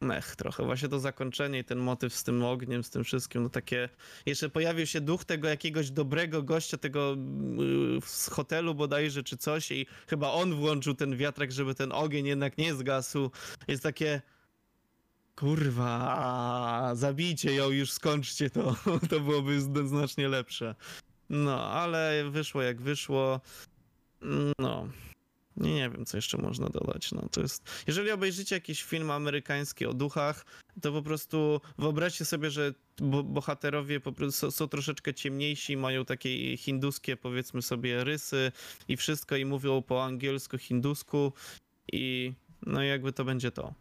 mech 0.00 0.36
trochę. 0.36 0.64
Właśnie 0.64 0.88
to 0.88 1.00
zakończenie 1.00 1.58
i 1.58 1.64
ten 1.64 1.78
motyw 1.78 2.14
z 2.14 2.24
tym 2.24 2.44
ogniem, 2.44 2.84
z 2.84 2.90
tym 2.90 3.04
wszystkim, 3.04 3.42
no 3.42 3.48
takie, 3.48 3.88
jeszcze 4.26 4.48
pojawił 4.48 4.86
się 4.86 5.00
duch 5.00 5.24
tego 5.24 5.48
jakiegoś 5.48 5.90
dobrego 5.90 6.42
gościa, 6.42 6.76
tego 6.76 7.12
mm, 7.12 8.00
z 8.02 8.28
hotelu 8.28 8.74
bodajże, 8.74 9.22
czy 9.22 9.36
coś 9.36 9.70
i 9.70 9.86
chyba 10.06 10.32
on 10.32 10.54
włączył 10.54 10.94
ten 10.94 11.16
wiatrak, 11.16 11.52
żeby 11.52 11.74
ten 11.74 11.92
ogień 11.92 12.26
jednak 12.26 12.58
nie 12.58 12.74
zgasł. 12.74 13.30
Jest 13.68 13.82
takie... 13.82 14.22
Kurwa, 15.36 16.90
zabijcie 16.94 17.54
ją, 17.54 17.70
już 17.70 17.92
skończcie 17.92 18.50
to. 18.50 18.76
To 19.10 19.20
byłoby 19.20 19.60
znacznie 19.60 20.28
lepsze. 20.28 20.74
No, 21.30 21.70
ale 21.70 22.30
wyszło 22.30 22.62
jak 22.62 22.80
wyszło. 22.80 23.40
No. 24.58 24.88
Nie, 25.56 25.74
nie 25.74 25.90
wiem, 25.90 26.04
co 26.06 26.16
jeszcze 26.16 26.38
można 26.38 26.68
dodać. 26.68 27.12
No, 27.12 27.28
to 27.32 27.40
jest... 27.40 27.84
Jeżeli 27.86 28.10
obejrzycie 28.10 28.54
jakiś 28.54 28.82
film 28.82 29.10
amerykański 29.10 29.86
o 29.86 29.94
duchach, 29.94 30.46
to 30.80 30.92
po 30.92 31.02
prostu 31.02 31.60
wyobraźcie 31.78 32.24
sobie, 32.24 32.50
że 32.50 32.74
bo 33.00 33.22
bohaterowie 33.22 34.00
po 34.00 34.12
prostu 34.12 34.50
są, 34.50 34.68
troszeczkę 34.68 35.14
ciemniejsi, 35.14 35.76
mają 35.76 36.04
takie 36.04 36.56
hinduskie, 36.56 37.16
powiedzmy 37.16 37.62
sobie, 37.62 38.04
rysy 38.04 38.52
i 38.88 38.96
wszystko 38.96 39.36
i 39.36 39.44
mówią 39.44 39.82
po 39.82 40.04
angielsku, 40.04 40.58
hindusku 40.58 41.32
i 41.92 42.32
no 42.66 42.82
jakby 42.82 43.12
to 43.12 43.24
będzie 43.24 43.50
to. 43.50 43.74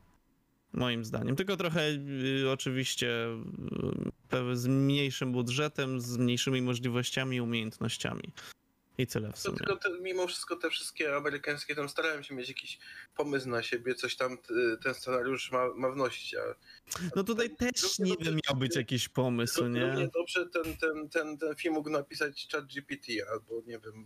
Moim 0.73 1.05
zdaniem. 1.05 1.35
Tylko 1.35 1.57
trochę 1.57 1.89
y, 1.89 2.49
oczywiście 2.51 3.27
y, 4.51 4.57
z 4.57 4.67
mniejszym 4.67 5.31
budżetem, 5.31 6.01
z 6.01 6.17
mniejszymi 6.17 6.61
możliwościami 6.61 7.37
i 7.37 7.41
umiejętnościami. 7.41 8.23
I 8.97 9.07
tyle 9.07 9.29
w 9.31 9.35
To 9.35 9.39
sumie. 9.41 9.57
tylko 9.57 9.75
te, 9.75 9.89
mimo 10.01 10.27
wszystko 10.27 10.55
te 10.55 10.69
wszystkie 10.69 11.15
amerykańskie 11.15 11.75
tam 11.75 11.89
starałem 11.89 12.23
się 12.23 12.35
mieć 12.35 12.47
jakiś 12.47 12.79
pomysł 13.15 13.49
na 13.49 13.63
siebie, 13.63 13.95
coś 13.95 14.15
tam 14.15 14.37
ten 14.83 14.93
scenariusz 14.93 15.51
ma, 15.51 15.73
ma 15.75 15.91
wnosić, 15.91 16.35
a 16.35 16.39
No 17.15 17.23
tutaj 17.23 17.55
też 17.55 17.99
nie 17.99 18.15
wiem, 18.19 18.39
miał 18.49 18.59
być 18.59 18.75
jakiś 18.75 19.09
pomysł, 19.09 19.61
równie 19.63 19.79
nie? 19.79 20.07
dobrze 20.13 20.45
ten, 20.45 20.77
ten, 20.77 21.09
ten, 21.09 21.37
ten 21.37 21.55
film 21.55 21.73
mógł 21.73 21.89
napisać 21.89 22.47
chat 22.51 22.65
GPT, 22.65 23.07
albo 23.31 23.61
nie 23.65 23.79
wiem, 23.79 24.05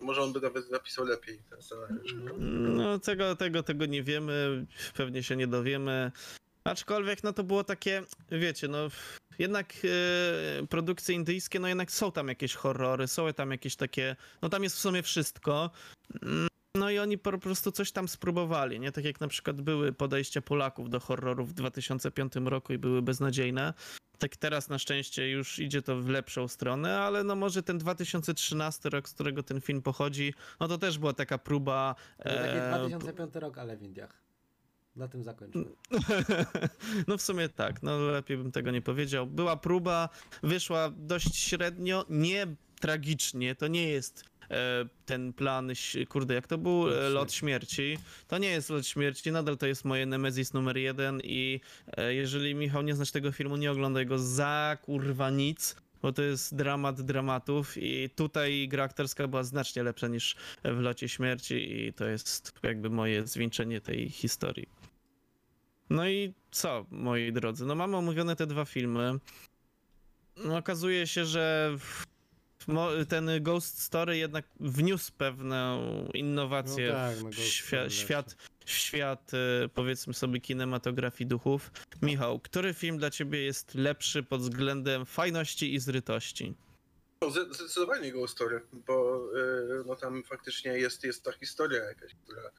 y, 0.00 0.04
może 0.04 0.20
on 0.22 0.32
by 0.32 0.40
nawet 0.40 0.70
napisał 0.70 1.04
lepiej 1.04 1.42
ten 1.50 1.62
scenariusz. 1.62 2.14
No 2.76 2.98
tego, 2.98 3.36
tego, 3.36 3.62
tego 3.62 3.86
nie 3.86 4.02
wiemy, 4.02 4.66
pewnie 4.96 5.22
się 5.22 5.36
nie 5.36 5.46
dowiemy. 5.46 6.12
Aczkolwiek 6.64 7.22
no 7.24 7.32
to 7.32 7.44
było 7.44 7.64
takie, 7.64 8.02
wiecie, 8.30 8.68
no 8.68 8.88
jednak 9.38 9.74
e, 10.62 10.66
produkcje 10.66 11.14
indyjskie, 11.14 11.60
no 11.60 11.68
jednak 11.68 11.92
są 11.92 12.12
tam 12.12 12.28
jakieś 12.28 12.54
horrory, 12.54 13.08
są 13.08 13.32
tam 13.32 13.50
jakieś 13.50 13.76
takie, 13.76 14.16
no 14.42 14.48
tam 14.48 14.62
jest 14.62 14.76
w 14.76 14.78
sumie 14.78 15.02
wszystko. 15.02 15.70
Mm, 16.22 16.48
No 16.76 16.90
i 16.90 16.98
oni 16.98 17.18
po 17.18 17.38
prostu 17.38 17.72
coś 17.72 17.92
tam 17.92 18.08
spróbowali, 18.08 18.80
nie? 18.80 18.92
Tak 18.92 19.04
jak 19.04 19.20
na 19.20 19.28
przykład 19.28 19.60
były 19.60 19.92
podejścia 19.92 20.42
Polaków 20.42 20.90
do 20.90 21.00
horrorów 21.00 21.50
w 21.50 21.52
2005 21.52 22.32
roku 22.44 22.72
i 22.72 22.78
były 22.78 23.02
beznadziejne. 23.02 23.74
Tak 24.18 24.36
teraz 24.36 24.68
na 24.68 24.78
szczęście 24.78 25.30
już 25.30 25.58
idzie 25.58 25.82
to 25.82 26.00
w 26.00 26.08
lepszą 26.08 26.48
stronę, 26.48 27.00
ale 27.00 27.24
no 27.24 27.36
może 27.36 27.62
ten 27.62 27.78
2013 27.78 28.88
rok, 28.88 29.08
z 29.08 29.14
którego 29.14 29.42
ten 29.42 29.60
film 29.60 29.82
pochodzi, 29.82 30.34
no 30.60 30.68
to 30.68 30.78
też 30.78 30.98
była 30.98 31.12
taka 31.12 31.38
próba... 31.38 31.94
To 32.16 32.24
taki 32.24 32.58
e, 32.58 32.78
2005 32.78 33.34
rok, 33.34 33.58
ale 33.58 33.76
w 33.76 33.82
Indiach. 33.82 34.23
Na 34.96 35.08
tym 35.08 35.24
zakończymy. 35.24 35.64
No 37.08 37.16
w 37.18 37.22
sumie 37.22 37.48
tak, 37.48 37.82
no 37.82 37.98
lepiej 37.98 38.36
bym 38.36 38.52
tego 38.52 38.70
nie 38.70 38.82
powiedział. 38.82 39.26
Była 39.26 39.56
próba, 39.56 40.08
wyszła 40.42 40.90
dość 40.96 41.36
średnio, 41.36 42.04
nie 42.10 42.46
tragicznie, 42.80 43.54
to 43.54 43.66
nie 43.66 43.88
jest 43.88 44.24
e, 44.50 44.88
ten 45.06 45.32
plan, 45.32 45.70
kurde, 46.08 46.34
jak 46.34 46.46
to 46.46 46.58
był? 46.58 46.86
Lot 46.86 46.94
E, 46.96 47.08
Lot 47.08 47.32
śmierci. 47.32 47.74
śmierci. 47.76 48.04
To 48.28 48.38
nie 48.38 48.48
jest 48.48 48.70
Lot 48.70 48.86
śmierci, 48.86 49.32
nadal 49.32 49.56
to 49.58 49.66
jest 49.66 49.84
moje 49.84 50.06
Nemesis 50.06 50.52
numer 50.54 50.76
jeden 50.76 51.20
i 51.24 51.60
e, 51.96 52.14
jeżeli 52.14 52.54
Michał 52.54 52.82
nie 52.82 52.94
znasz 52.94 53.10
tego 53.10 53.32
filmu, 53.32 53.56
nie 53.56 53.70
oglądaj 53.70 54.06
go 54.06 54.18
za 54.18 54.78
kurwa 54.82 55.30
nic, 55.30 55.76
bo 56.02 56.12
to 56.12 56.22
jest 56.22 56.56
dramat 56.56 57.00
dramatów 57.02 57.76
i 57.76 58.10
tutaj 58.16 58.68
gra 58.68 58.84
aktorska 58.84 59.28
była 59.28 59.44
znacznie 59.44 59.82
lepsza 59.82 60.08
niż 60.08 60.36
w 60.64 60.78
Locie 60.80 61.08
Śmierci 61.08 61.82
i 61.86 61.92
to 61.92 62.04
jest 62.04 62.52
jakby 62.62 62.90
moje 62.90 63.26
zwieńczenie 63.26 63.80
tej 63.80 64.10
historii. 64.10 64.83
No 65.90 66.08
i 66.08 66.34
co, 66.50 66.86
moi 66.90 67.32
drodzy? 67.32 67.66
No 67.66 67.74
mamy 67.74 67.96
omówione 67.96 68.36
te 68.36 68.46
dwa 68.46 68.64
filmy. 68.64 69.18
No, 70.36 70.56
okazuje 70.56 71.06
się, 71.06 71.24
że 71.24 71.76
ten 73.08 73.30
Ghost 73.42 73.82
Story 73.82 74.16
jednak 74.18 74.44
wniósł 74.60 75.12
pewną 75.18 75.78
innowację 76.14 76.88
No 76.88 76.94
tak, 76.94 77.22
no 77.22 77.30
w 77.30 77.34
świat, 77.34 77.66
Story 77.68 77.82
lepszy. 77.82 77.96
świat, 77.98 78.36
w 78.64 78.70
świat, 78.70 79.30
e, 79.64 79.68
powiedzmy 79.68 80.14
sobie, 80.14 80.40
kinematografii 80.40 81.28
duchów. 81.28 81.70
Michał, 82.02 82.40
który 82.40 82.74
film 82.74 82.98
dla 82.98 83.10
ciebie 83.10 83.42
jest 83.44 83.74
lepszy 83.74 84.22
pod 84.22 84.40
względem 84.40 85.06
fajności 85.06 85.74
i 85.74 85.78
zrytości? 85.80 86.54
No, 87.22 87.30
zde- 87.30 87.54
Zdecydowanie 87.54 88.12
Ghost 88.12 88.34
Story, 88.34 88.60
bo 88.72 89.26
y, 89.80 89.84
no 89.86 89.96
tam 89.96 90.22
faktycznie 90.22 90.70
jest, 90.72 91.04
jest 91.04 91.22
ta 91.24 91.32
historia 91.32 91.84
jakaś, 91.84 92.14
która 92.24 92.42
y, 92.42 92.50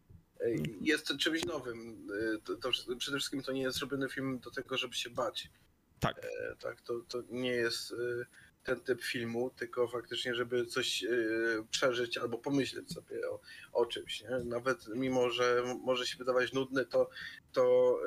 jest 0.82 1.18
czymś 1.18 1.46
nowym. 1.46 2.08
To, 2.44 2.56
to, 2.56 2.70
przede 2.98 3.18
wszystkim 3.18 3.42
to 3.42 3.52
nie 3.52 3.62
jest 3.62 3.78
zrobiony 3.78 4.10
film 4.10 4.40
do 4.40 4.52
tego, 4.52 4.78
żeby 4.78 4.94
się 4.94 5.10
bać. 5.10 5.50
Tak. 6.00 6.26
E, 6.26 6.56
tak 6.56 6.82
to, 6.82 7.00
to 7.00 7.24
nie 7.30 7.52
jest 7.52 7.92
y, 7.92 8.26
ten 8.64 8.80
typ 8.80 9.04
filmu, 9.04 9.50
tylko 9.50 9.88
faktycznie, 9.88 10.36
żeby 10.36 10.66
coś 10.66 11.04
y, 11.04 11.64
przeżyć 11.72 12.18
albo 12.18 12.38
pomyśleć 12.38 12.92
sobie 12.92 13.30
o, 13.30 13.40
o 13.74 13.86
czymś. 13.86 14.22
Nie? 14.22 14.30
Nawet 14.46 14.88
mimo, 14.88 15.30
że 15.30 15.64
może 15.84 16.08
się 16.08 16.18
wydawać 16.18 16.54
nudny, 16.54 16.86
to, 16.86 17.10
to 17.54 17.98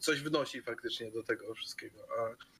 coś 0.00 0.20
wnosi 0.20 0.62
faktycznie 0.62 1.12
do 1.12 1.22
tego 1.22 1.54
wszystkiego. 1.54 2.06
A 2.18 2.55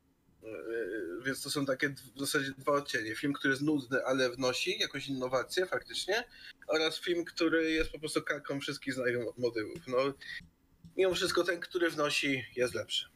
więc 1.24 1.42
to 1.42 1.50
są 1.50 1.66
takie 1.66 1.88
w 1.88 2.20
zasadzie 2.20 2.50
dwa 2.58 2.72
odcienie. 2.72 3.14
Film, 3.14 3.32
który 3.32 3.52
jest 3.52 3.62
nudny, 3.62 4.04
ale 4.04 4.30
wnosi 4.30 4.78
jakąś 4.78 5.08
innowację 5.08 5.66
faktycznie, 5.66 6.24
oraz 6.68 7.00
film, 7.00 7.24
który 7.24 7.70
jest 7.70 7.90
po 7.90 7.98
prostu 7.98 8.22
kalką 8.22 8.60
wszystkich 8.60 8.94
znanych 8.94 9.16
motywów. 9.38 9.86
No, 9.86 9.98
mimo 10.96 11.14
wszystko 11.14 11.44
ten, 11.44 11.60
który 11.60 11.90
wnosi, 11.90 12.44
jest 12.56 12.74
lepszy. 12.74 13.08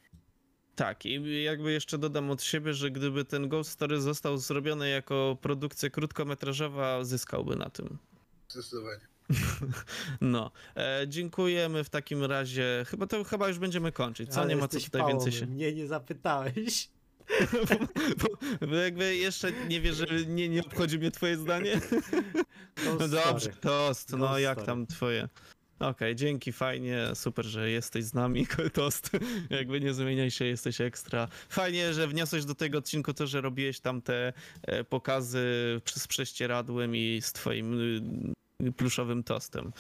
Tak, 0.77 1.07
i 1.07 1.43
jakby 1.43 1.73
jeszcze 1.73 1.99
dodam 1.99 2.31
od 2.31 2.43
siebie, 2.43 2.75
że 2.75 2.91
gdyby 2.91 3.25
ten 3.25 3.49
Ghost 3.49 3.71
Story 3.71 4.01
został 4.01 4.39
zrobiony 4.39 4.91
jako 4.91 5.39
produkcja 5.43 5.91
krótkometrażowa, 5.91 7.05
zyskałby 7.05 7.57
na 7.57 7.71
tym. 7.71 7.99
Zdecydowanie. 8.49 9.01
No, 10.21 10.51
e, 10.77 11.05
dziękujemy 11.09 11.85
w 11.85 11.91
takim 11.91 12.25
razie. 12.25 12.85
Chyba 12.89 13.07
to 13.07 13.25
chyba 13.25 13.49
już 13.49 13.59
będziemy 13.59 13.93
kończyć. 13.93 14.31
Co 14.31 14.41
Ale 14.41 14.49
nie 14.49 14.57
ma 14.57 14.69
co 14.69 14.81
tutaj 14.81 15.07
więcej 15.07 15.33
się. 15.33 15.47
Mnie 15.47 15.73
nie 15.73 15.87
zapytałeś. 15.87 16.89
Bo, 17.53 17.87
bo, 18.17 18.67
bo 18.67 18.75
jakby 18.75 19.17
jeszcze 19.17 19.53
nie 19.69 19.81
wiesz, 19.81 19.97
że 19.97 20.07
nie, 20.27 20.49
nie 20.49 20.61
obchodzi 20.61 20.99
mnie 20.99 21.11
twoje 21.11 21.37
zdanie. 21.37 21.81
No 22.85 23.09
dobrze, 23.09 23.51
tost, 23.61 24.13
no 24.19 24.39
jak 24.39 24.63
tam 24.67 24.87
twoje? 24.87 25.29
Okej, 25.81 26.17
dzięki, 26.17 26.53
fajnie, 26.53 27.09
super, 27.15 27.45
że 27.45 27.71
jesteś 27.71 28.05
z 28.05 28.15
nami, 28.15 28.47
tost. 28.73 29.11
Jakby 29.51 29.81
nie 29.81 29.95
zmieniaj 29.95 30.31
się, 30.31 30.45
jesteś 30.45 30.81
ekstra. 30.81 31.29
Fajnie, 31.49 31.95
że 31.95 32.09
wniosłeś 32.09 32.45
do 32.45 32.55
tego 32.55 32.79
odcinku 32.79 33.15
to, 33.15 33.27
że 33.27 33.41
robiłeś 33.41 33.81
tam 33.81 34.03
te 34.03 34.33
e, 34.63 34.85
pokazy 34.85 35.39
z 35.95 36.07
prześcieradłem 36.07 36.97
i 36.97 37.19
z 37.23 37.33
twoim 37.33 37.81
y, 38.63 38.73
pluszowym 38.73 39.23
tostem. 39.23 39.73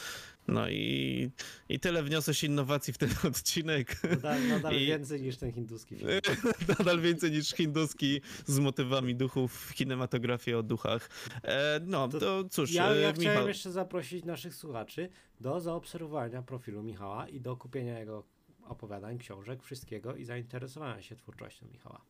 No 0.51 0.68
i, 0.68 1.30
i 1.68 1.80
tyle 1.80 2.03
wniosłeś 2.03 2.44
innowacji 2.44 2.92
w 2.92 2.98
ten 2.98 3.11
odcinek. 3.28 4.03
Nadal, 4.11 4.48
nadal 4.48 4.74
I- 4.74 4.86
więcej 4.86 5.22
niż 5.22 5.36
ten 5.36 5.53
hinduski. 5.53 5.96
Nadal 6.78 7.01
więcej 7.01 7.30
niż 7.30 7.51
hinduski 7.51 8.20
z 8.46 8.59
motywami 8.59 9.14
duchów 9.14 9.53
w 9.55 9.74
kinematografii 9.74 10.55
o 10.55 10.62
duchach. 10.62 11.09
E, 11.44 11.80
no, 11.86 12.09
To 12.09 12.20
to, 12.20 12.44
cóż, 12.48 12.72
Ja, 12.72 12.90
e, 12.90 13.01
ja 13.01 13.09
Michał. 13.12 13.20
chciałem 13.22 13.48
jeszcze 13.48 13.70
zaprosić 13.72 14.24
naszych 14.24 14.55
słuchaczy 14.55 15.09
do 15.40 15.61
zaobserwowania 15.61 16.42
profilu 16.42 16.82
Michała 16.82 17.28
i 17.28 17.40
do 17.40 17.57
kupienia 17.57 17.98
jego 17.98 18.24
opowiadań, 18.64 19.18
książek, 19.18 19.62
wszystkiego 19.62 20.16
i 20.16 20.24
zainteresowania 20.24 21.03
się 21.03 21.16
twórczością 21.16 21.66
Michała. 21.72 22.01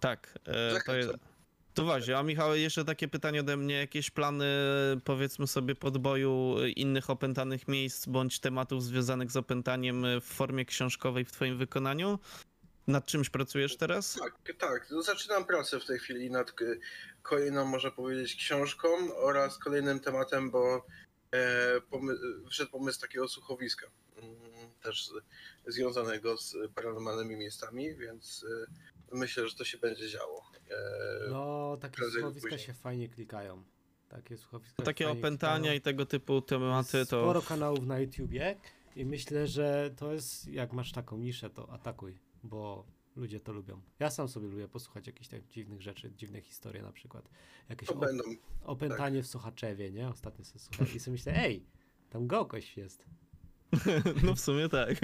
Tak, 0.00 0.38
e, 0.46 0.80
to 0.86 0.96
jest. 0.96 1.12
To 1.76 1.84
właśnie, 1.84 2.18
a 2.18 2.22
Michał, 2.22 2.54
jeszcze 2.56 2.84
takie 2.84 3.08
pytanie 3.08 3.40
ode 3.40 3.56
mnie. 3.56 3.74
Jakieś 3.74 4.10
plany, 4.10 4.44
powiedzmy 5.04 5.46
sobie, 5.46 5.74
podboju 5.74 6.56
innych 6.76 7.10
opętanych 7.10 7.68
miejsc 7.68 8.06
bądź 8.06 8.40
tematów 8.40 8.82
związanych 8.84 9.30
z 9.30 9.36
opętaniem 9.36 10.04
w 10.20 10.24
formie 10.24 10.64
książkowej 10.64 11.24
w 11.24 11.32
Twoim 11.32 11.58
wykonaniu? 11.58 12.18
Nad 12.86 13.06
czymś 13.06 13.30
pracujesz 13.30 13.76
teraz? 13.76 14.18
Tak, 14.20 14.56
tak. 14.58 14.86
No, 14.90 15.02
Zaczynam 15.02 15.44
pracę 15.44 15.80
w 15.80 15.84
tej 15.86 15.98
chwili 15.98 16.30
nad 16.30 16.52
k- 16.52 16.64
kolejną, 17.22 17.64
można 17.64 17.90
powiedzieć, 17.90 18.34
książką 18.36 18.88
oraz 19.16 19.58
kolejnym 19.58 20.00
tematem, 20.00 20.50
bo 20.50 20.86
e, 21.32 21.80
pomy- 21.90 22.48
wszedł 22.50 22.70
pomysł 22.70 23.00
takiego 23.00 23.28
słuchowiska, 23.28 23.86
mm, 24.22 24.36
też 24.82 25.10
związanego 25.66 26.36
z 26.36 26.56
paranormalnymi 26.74 27.36
miejscami, 27.36 27.94
więc 27.96 28.46
myślę, 29.12 29.48
że 29.48 29.54
to 29.56 29.64
się 29.64 29.78
będzie 29.78 30.08
działo. 30.08 30.42
E, 30.70 31.30
No, 31.30 31.76
takie 31.80 32.04
słuchowiska 32.10 32.48
później. 32.50 32.66
się 32.66 32.74
fajnie 32.74 33.08
klikają. 33.08 33.62
Takie 34.08 34.36
słuchowiska 34.36 34.82
Takie 34.82 35.10
opętania 35.10 35.56
klikają. 35.58 35.78
i 35.78 35.80
tego 35.80 36.06
typu 36.06 36.40
tematy 36.42 36.98
Jest 36.98 37.10
to. 37.10 37.22
Sporo 37.22 37.42
kanałów 37.42 37.86
na 37.86 37.98
YouTubie 37.98 38.56
i 38.96 39.04
myślę, 39.04 39.46
że 39.46 39.90
to 39.96 40.12
jest, 40.12 40.48
jak 40.48 40.72
masz 40.72 40.92
taką 40.92 41.18
niszę, 41.18 41.50
to 41.50 41.70
atakuj, 41.72 42.18
bo 42.44 42.86
ludzie 43.16 43.40
to 43.40 43.52
lubią. 43.52 43.80
Ja 43.98 44.10
sam 44.10 44.28
sobie 44.28 44.48
lubię 44.48 44.68
posłuchać 44.68 45.06
jakichś 45.06 45.28
tak 45.28 45.46
dziwnych 45.46 45.82
rzeczy, 45.82 46.12
dziwne 46.16 46.40
historie 46.40 46.82
na 46.82 46.92
przykład. 46.92 47.28
Jakieś 47.68 47.88
to 47.88 47.94
op- 47.94 48.00
będą. 48.00 48.24
opętanie 48.64 49.22
w 49.22 49.26
Sochaczewie, 49.26 49.90
nie? 49.92 50.08
Ostatnio 50.08 50.44
sobie 50.44 50.60
słuchałem 50.60 50.94
i 50.94 51.00
sobie 51.00 51.12
myślę, 51.12 51.32
ej, 51.36 51.66
tam 52.10 52.26
gołkoś 52.26 52.76
jest. 52.76 53.04
No 54.24 54.34
w 54.34 54.40
sumie 54.40 54.68
tak. 54.68 54.96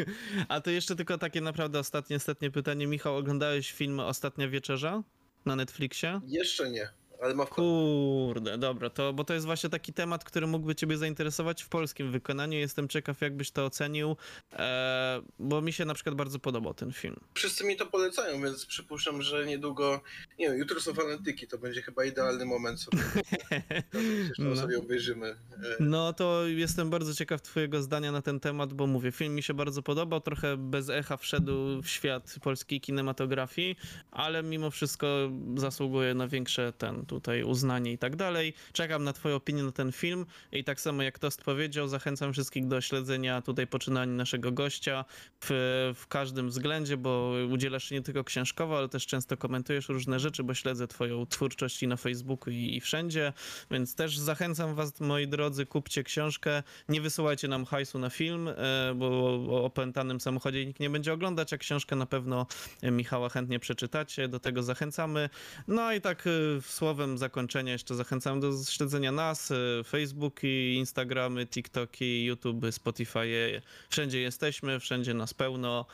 A 0.49 0.61
to 0.61 0.71
jeszcze 0.71 0.97
tylko 0.97 1.19
takie 1.19 1.41
naprawdę 1.41 1.79
ostatnie, 1.79 2.17
ostatnie 2.17 2.51
pytanie. 2.51 2.87
Michał, 2.87 3.17
oglądałeś 3.17 3.73
film 3.73 4.01
Ostatnia 4.01 4.49
Wieczerza 4.49 5.03
na 5.47 5.57
Netflixie? 5.57 6.21
Jeszcze 6.27 6.71
nie, 6.71 6.89
ale 7.23 7.35
ma 7.35 7.45
w 7.45 7.51
Kurde, 7.51 8.59
dobra, 8.59 8.91
to, 8.91 9.13
bo 9.13 9.25
to 9.25 9.35
jest 9.35 9.47
właśnie 9.47 9.71
taki 9.71 9.93
temat, 9.93 10.25
który 10.25 10.47
mógłby 10.47 10.75
ciebie 10.75 10.97
zainteresować 10.97 11.63
w 11.63 11.69
polskim 11.69 12.11
wykonaniu. 12.11 12.59
Jestem 12.59 12.89
ciekaw, 12.89 13.21
jakbyś 13.21 13.51
to 13.51 13.65
ocenił, 13.65 14.17
e, 14.53 15.23
bo 15.39 15.63
mi 15.63 15.73
się 15.73 15.85
na 15.85 15.95
przykład 15.95 16.15
bardzo 16.15 16.39
podobał 16.39 16.75
ten 16.75 16.93
film. 16.93 17.17
Wszyscy 17.35 17.65
mi 17.65 17.77
to 17.77 17.87
polecają, 17.87 18.43
więc 18.43 18.67
przypuszczam, 18.67 19.23
że 19.23 19.47
niedługo, 19.47 20.01
nie 20.39 20.49
wiem, 20.49 20.59
jutro 20.59 20.81
są 20.81 20.93
walentyki, 20.93 21.47
to 21.47 21.59
będzie 21.59 21.83
chyba 21.83 22.05
idealny 22.05 22.45
moment 22.45 22.81
sobie, 22.81 22.99
No. 24.39 24.45
no. 24.51 24.57
sobie 24.57 24.79
obejrzymy. 24.79 25.27
E, 25.27 25.37
No 25.81 26.13
to 26.13 26.47
jestem 26.47 26.91
bardzo 26.91 27.15
ciekaw 27.15 27.43
twojego 27.43 27.83
zdania 27.83 28.13
na 28.13 28.23
ten 28.23 28.41
temat, 28.41 28.73
bo 28.75 28.87
mówię, 28.87 29.13
film 29.13 29.35
mi 29.35 29.43
się 29.43 29.55
bardzo 29.55 29.83
podobał, 29.83 30.21
trochę 30.21 30.57
bez 30.57 30.89
echa 30.89 31.17
wszedł 31.17 31.83
w 31.83 31.89
świat 31.89 32.35
polskiej 32.43 32.81
kinematografii, 32.81 33.77
ale 34.11 34.43
mimo 34.43 34.71
wszystko 34.71 35.31
zasługuje 35.57 36.15
na 36.15 36.29
większe 36.29 36.73
ten 36.79 37.07
tutaj 37.13 37.43
uznanie 37.43 37.93
i 37.93 37.99
tak 37.99 38.17
dalej. 38.17 38.55
Czekam 38.73 39.05
na 39.05 39.13
twoją 39.13 39.37
opinię 39.37 39.63
na 39.63 39.73
ten 39.73 39.93
film 39.93 40.27
i 40.53 40.65
tak 40.65 40.81
samo 40.81 41.03
jak 41.03 41.19
Tost 41.19 41.43
powiedział, 41.43 41.89
zachęcam 41.89 42.33
wszystkich 42.33 42.67
do 42.67 42.81
śledzenia 42.81 43.43
tutaj 43.43 43.67
poczynań 43.67 44.11
naszego 44.11 44.53
gościa 44.53 45.05
w, 45.41 45.49
w 45.97 46.07
każdym 46.07 46.49
względzie, 46.49 46.97
bo 46.97 47.35
udzielasz 47.51 47.85
się 47.85 47.95
nie 47.95 48.03
tylko 48.03 48.25
książkowo, 48.25 48.79
ale 48.79 48.89
też 48.89 49.07
często 49.07 49.37
komentujesz 49.37 49.89
różne 49.89 50.21
rzeczy, 50.21 50.45
bo 50.45 50.55
śledzę 50.55 50.89
twoją 50.89 51.27
twórczość 51.27 51.83
i 51.83 51.89
na 51.89 51.97
Facebooku 51.97 52.53
i, 52.53 52.77
i 52.77 52.81
wszędzie, 52.81 53.33
więc 53.71 53.95
też 53.95 54.19
zachęcam 54.19 54.75
was, 54.75 55.01
moi 55.01 55.29
drodzy, 55.29 55.67
kupcie 55.67 56.05
książkę, 56.05 56.63
nie 56.89 57.01
wysyłajcie 57.01 57.49
nam 57.49 57.65
hajsu 57.65 57.99
na 57.99 58.11
film, 58.11 58.49
e, 58.49 58.55
bo 58.95 59.07
o 59.51 59.65
opętanym 59.65 60.21
samochodzie 60.21 60.67
nikt 60.67 60.81
nie 60.81 60.91
będzie 60.91 61.13
oglądać, 61.13 61.53
a 61.53 61.59
książkę 61.59 61.97
na 61.97 62.07
pewno 62.07 62.47
e, 62.83 62.91
Michała 62.91 63.29
chętnie 63.29 63.59
przeczytacie, 63.59 64.29
do 64.29 64.41
tego 64.41 64.63
zachęcamy. 64.63 65.29
No 65.69 65.93
i 65.93 66.01
tak 66.01 66.25
e, 66.27 66.61
słowem 67.03 67.19
zakończenia 67.19 67.73
jeszcze 67.73 67.95
zachęcam 67.95 68.41
do 68.41 68.53
śledzenia 68.65 69.13
nas, 69.13 69.51
e, 69.51 69.85
Facebooki, 69.85 70.75
Instagramy, 70.75 71.47
TikToki, 71.47 72.25
YouTube, 72.25 72.65
Spotify, 72.71 73.63
wszędzie 73.91 74.21
jesteśmy, 74.21 74.81
wszędzie 74.81 75.15
nas 75.15 75.35
pełno. 75.35 75.87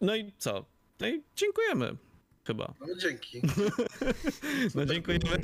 No 0.00 0.16
i 0.16 0.32
co? 0.38 0.64
No 1.00 1.08
i 1.08 1.22
dziękujemy. 1.36 1.96
Chyba. 2.46 2.74
No 2.80 2.96
dzięki. 2.96 3.40
No 4.74 4.86
dziękujemy. 4.86 5.24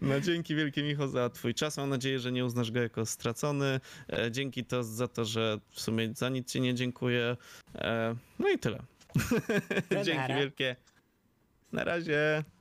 No 0.00 0.20
dzięki 0.20 0.54
wielkie 0.54 0.82
Micho 0.82 1.08
za 1.08 1.30
twój 1.30 1.54
czas. 1.54 1.76
Mam 1.76 1.90
nadzieję, 1.90 2.18
że 2.18 2.32
nie 2.32 2.44
uznasz 2.44 2.70
go 2.70 2.80
jako 2.80 3.06
stracony. 3.06 3.80
E, 4.12 4.30
dzięki 4.30 4.64
to 4.64 4.84
za 4.84 5.08
to, 5.08 5.24
że 5.24 5.60
w 5.70 5.80
sumie 5.80 6.14
za 6.14 6.28
nic 6.28 6.52
ci 6.52 6.60
nie 6.60 6.74
dziękuję. 6.74 7.36
E, 7.74 8.16
no 8.38 8.48
i 8.48 8.58
tyle. 8.58 8.82
dzięki 10.04 10.34
wielkie. 10.34 10.76
Na 11.76 11.84
razie. 11.84 12.55